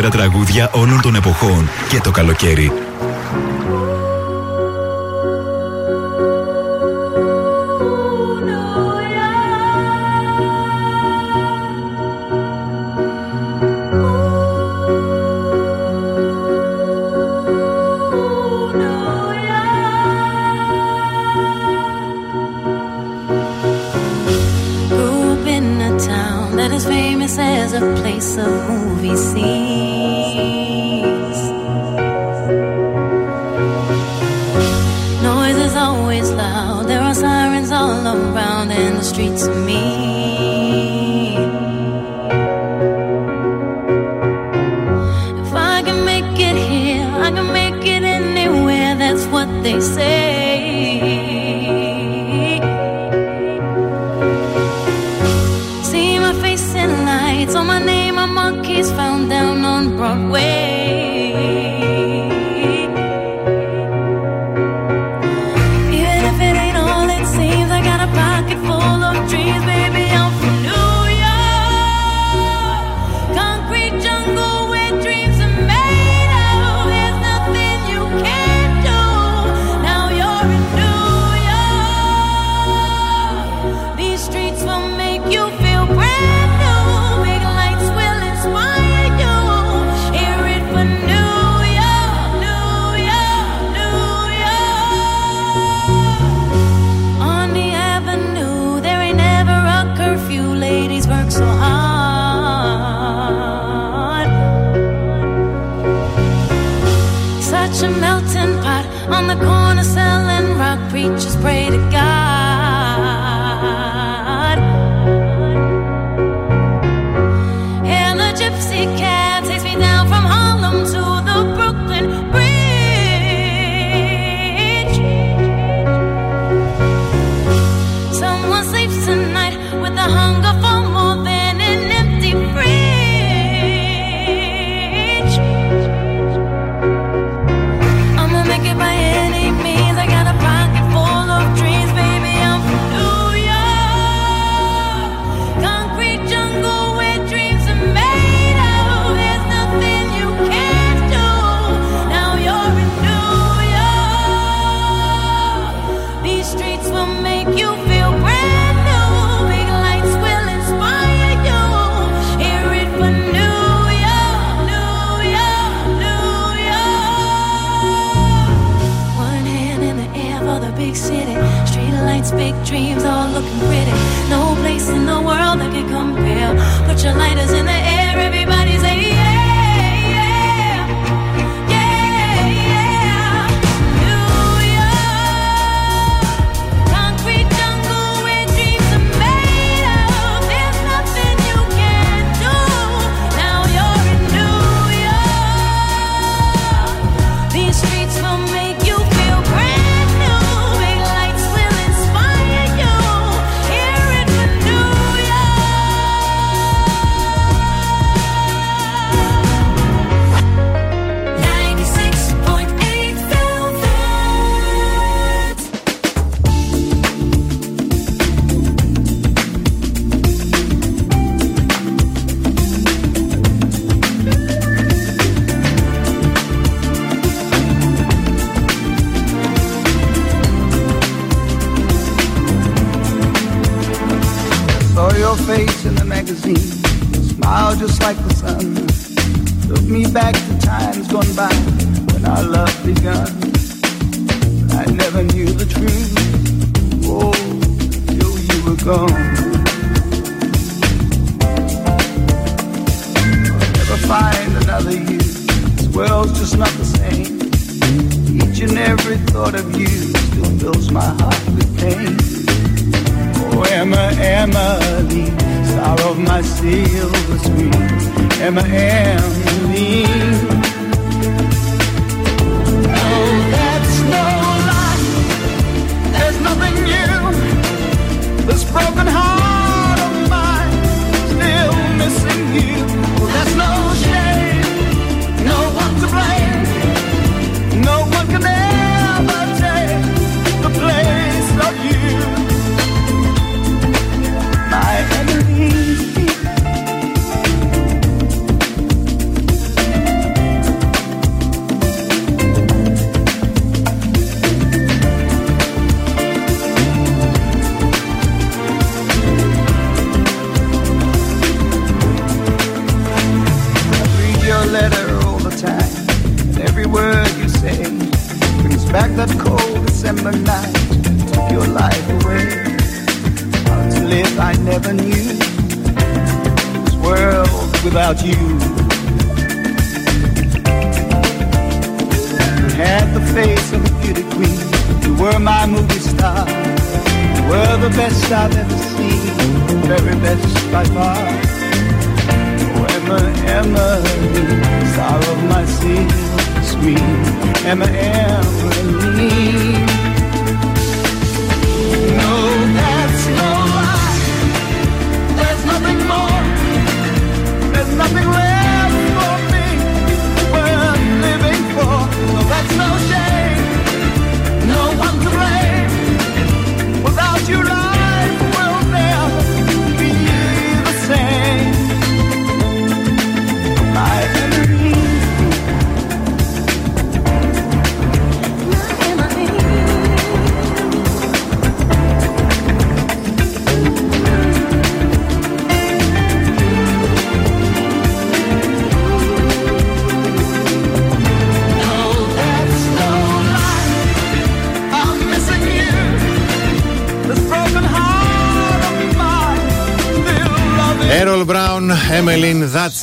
Καλύτερα 0.00 0.28
τραγούδια 0.28 0.70
όλων 0.72 1.00
των 1.00 1.14
εποχών 1.14 1.68
και 1.88 2.00
το 2.00 2.10
καλοκαίρι. 2.10 2.72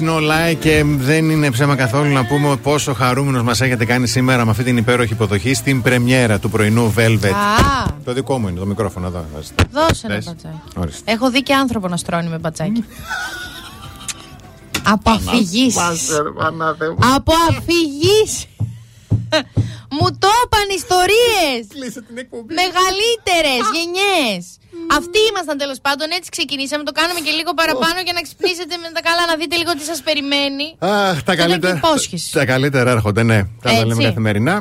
Emmeline, 0.04 0.10
That's 0.10 0.10
No 0.10 0.52
Lie 0.52 0.56
και 0.60 0.84
δεν 0.86 1.30
είναι 1.30 1.52
ψέμα 1.52 1.76
καθόλου 1.76 2.14
να 2.14 2.26
πούμε 2.26 2.56
πόσο 2.56 2.94
χαρούμενος 2.94 3.42
μας 3.44 3.62
έχετε 3.62 3.86
κάνει 3.86 4.08
σήμερα 4.08 4.46
με 4.46 4.52
αυτή 4.52 4.64
την 4.64 4.78
υπέροχη 4.78 5.14
υποδοχή 5.14 5.54
στην 5.54 5.82
πρεμιέρα 5.82 6.40
του 6.40 6.50
πρωινού 6.50 6.94
Velvet. 6.98 7.26
Α, 7.26 7.92
Το 8.04 8.14
δικό 8.14 8.40
μου 8.40 8.48
είναι 8.48 8.60
το 8.60 8.66
μικρόφωνο 8.66 9.08
εδώ. 9.08 9.26
δώσε 9.72 10.06
ένα 10.06 10.16
Πες. 10.16 10.26
μπατσάκι. 10.26 10.58
Ορίστε. 10.76 11.12
Έχω 11.12 11.30
δει 11.32 11.44
και 11.44 11.54
άνθρωπο 11.54 11.88
να 11.88 11.98
στρώνει 11.98 12.28
με 12.30 12.38
μπατσάκι. 12.38 12.84
Από 14.86 15.12
αφηγήσει. 15.12 15.80
Από 17.16 17.34
αφηγήσει. 17.50 18.48
Μου 20.00 20.08
το 20.20 20.28
είπαν 20.44 20.68
ιστορίε. 20.76 21.48
Μεγαλύτερε 22.62 23.54
γενιέ. 23.74 24.42
Αυτοί 24.98 25.20
ήμασταν 25.54 25.58
τέλος 25.64 25.80
πάντων, 25.86 26.08
έτσι 26.18 26.30
ξεκινήσαμε. 26.30 26.84
Το 26.84 26.92
κάναμε 27.00 27.20
και 27.26 27.32
λίγο 27.40 27.52
παραπάνω 27.62 27.98
για 28.08 28.14
να 28.18 28.22
ξυπνήσετε 28.28 28.76
με 28.84 28.88
τα 28.96 29.02
καλά, 29.08 29.24
να 29.32 29.36
δείτε 29.42 29.56
λίγο 29.62 29.72
τι 29.78 29.84
σας 29.92 30.00
περιμένει. 30.08 30.66
Αχ, 30.80 31.18
τα 31.24 31.34
Και 31.36 31.42
καλύτερα. 31.42 31.74
και 31.74 31.82
υπόσχεση. 31.88 32.32
Τα 32.40 32.46
καλύτερα 32.46 32.90
έρχονται, 32.92 33.24
ναι. 33.24 33.40
Τα 33.66 33.70
Έτσι. 33.70 33.86
λέμε 33.86 34.04
καθημερινά. 34.04 34.56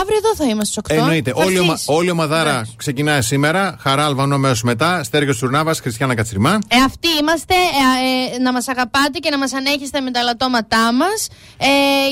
Αύριο 0.00 0.16
εδώ 0.22 0.34
θα 0.34 0.44
είμαστε 0.44 0.64
στις 0.80 0.96
8. 0.96 1.00
Εννοείται. 1.00 1.30
Θα 1.30 1.44
Όλη, 1.44 1.54
η 1.54 1.58
ομα- 1.58 1.72
έρθεις. 1.72 1.88
όλη 1.88 2.06
η 2.06 2.10
ομαδάρα 2.10 2.66
ξεκινάει 2.76 3.22
σήμερα. 3.22 3.76
Χαρά 3.80 4.04
Αλβανό 4.04 4.38
μέρο 4.38 4.54
μετά. 4.62 5.02
Στέργιος 5.04 5.38
Τουρνάβα, 5.38 5.74
Χριστιανά 5.74 6.14
Κατσριμά. 6.14 6.58
Ε, 6.68 6.76
αυτοί 6.86 7.08
είμαστε. 7.20 7.54
ε, 7.54 8.34
ε, 8.34 8.38
να 8.38 8.52
μας 8.52 8.68
αγαπάτε 8.68 9.18
και 9.18 9.30
να 9.30 9.38
μας 9.38 9.52
ανέχεστε 9.52 10.00
με 10.00 10.10
τα 10.10 10.22
λατώματά 10.22 10.92
μας. 10.92 11.28
Ε, 11.58 11.66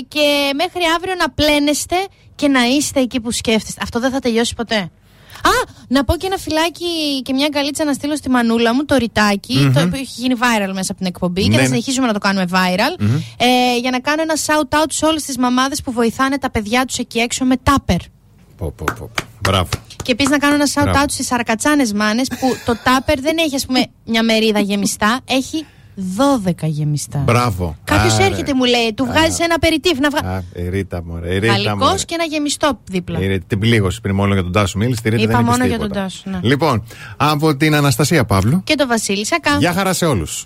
και 0.09 0.51
μέχρι 0.57 0.81
αύριο 0.97 1.15
να 1.19 1.31
πλένεστε 1.31 1.97
και 2.35 2.49
να 2.49 2.65
είστε 2.65 3.01
εκεί 3.01 3.21
που 3.21 3.31
σκέφτεστε. 3.31 3.81
Αυτό 3.83 4.01
δεν 4.01 4.11
θα 4.11 4.19
τελειώσει 4.19 4.55
ποτέ. 4.55 4.91
Α, 5.45 5.71
να 5.89 6.05
πω 6.05 6.17
και 6.17 6.27
ένα 6.27 6.37
φυλάκι 6.37 7.23
και 7.23 7.33
μια 7.33 7.49
καλίτσα 7.49 7.85
να 7.85 7.93
στείλω 7.93 8.17
στη 8.17 8.31
μανούλα 8.31 8.75
μου, 8.75 8.85
το 8.85 8.97
ρητάκι, 8.97 9.55
Μμμ. 9.57 9.73
το 9.73 9.81
οποίο 9.81 9.99
έχει 10.01 10.13
γίνει 10.21 10.35
viral 10.39 10.73
μέσα 10.75 10.93
από 10.93 10.97
την 10.97 11.07
εκπομπή 11.07 11.43
και 11.43 11.49
Ναι, 11.49 11.55
θα 11.55 11.61
ναι. 11.61 11.67
συνεχίσουμε 11.67 12.07
να 12.07 12.13
το 12.13 12.19
κάνουμε 12.19 12.47
viral. 12.51 13.01
Μμμ. 13.01 13.15
Ε, 13.37 13.77
για 13.81 13.91
να 13.91 14.01
κάνω 14.01 14.23
ένα 14.23 14.35
shout 14.47 14.79
out 14.83 14.87
σε 14.89 15.05
όλες 15.07 15.23
τις 15.23 15.39
μαμάδες 15.39 15.83
που 15.83 15.93
βοηθάνε 15.93 16.39
τα 16.39 16.51
παιδιά 16.51 16.85
τους 16.85 16.99
εκεί 16.99 17.19
έξω 17.19 17.45
με 17.45 17.57
τάπερ. 17.63 17.97
Πω, 18.57 18.73
πω, 18.77 18.85
πω. 18.99 19.11
Μπράβο. 19.41 19.69
Και 20.03 20.13
επίσης 20.13 20.31
να 20.31 20.39
κάνω 20.39 20.55
ένα 20.55 20.67
shout 20.75 20.83
Μπράβο. 20.83 20.99
out 21.03 21.07
στις 21.09 21.33
αρακατσάνε 21.33 21.85
μάνες 21.95 22.29
που 22.29 22.57
το 22.65 22.77
τάπερ 22.85 23.21
δεν 23.21 23.37
έχει, 23.39 23.55
ας 23.55 23.67
πούμε, 23.67 23.87
μια 24.05 24.23
μερίδα 24.23 24.61
γεμιστά, 24.61 25.21
έχει 25.25 25.67
12 25.97 26.67
γεμιστά. 26.67 27.19
Μπράβο. 27.19 27.77
Κάποιος 27.85 28.15
Άρε. 28.15 28.25
έρχεται, 28.25 28.55
μου 28.55 28.65
λέει, 28.65 28.93
του 28.95 29.05
βγάζεις 29.05 29.39
ένα 29.39 29.59
περιτύφ 29.59 29.99
να 29.99 30.09
βγάλει. 30.11 30.27
Α, 30.37 30.43
η 30.55 30.69
Ρίτα, 30.69 31.03
μωρέ. 31.05 31.35
Η 31.35 31.39
Ρίτα, 31.39 31.53
Γαλλικός 31.53 31.79
μωρέ. 31.79 31.95
και 32.07 32.15
ένα 32.15 32.25
γεμιστό 32.25 32.79
δίπλα. 32.85 33.19
Η 33.21 33.27
Ρίτα, 33.27 33.45
την 33.49 33.59
πλήγωση 33.59 34.01
πριν 34.01 34.15
μόνο 34.15 34.33
για 34.33 34.43
τον 34.43 34.53
Τάσο 34.53 34.79
μίλησε. 34.79 35.03
Τη 35.03 35.09
Ρίτα 35.09 35.23
Είπα 35.23 35.33
δεν 35.33 35.41
είπες 35.41 35.51
μόνο 35.53 35.65
για 35.69 35.79
τίποτα. 35.79 35.95
τον 35.95 36.03
Τάσο, 36.03 36.23
ναι. 36.31 36.39
Λοιπόν, 36.43 36.85
από 37.17 37.57
την 37.57 37.75
Αναστασία 37.75 38.25
Παύλου. 38.25 38.63
Και 38.65 38.75
το 38.75 38.87
Βασίλη 38.87 39.27
Σακά. 39.27 39.57
Γεια 39.59 39.73
χαρά 39.73 39.93
σε 39.93 40.05
όλους. 40.07 40.45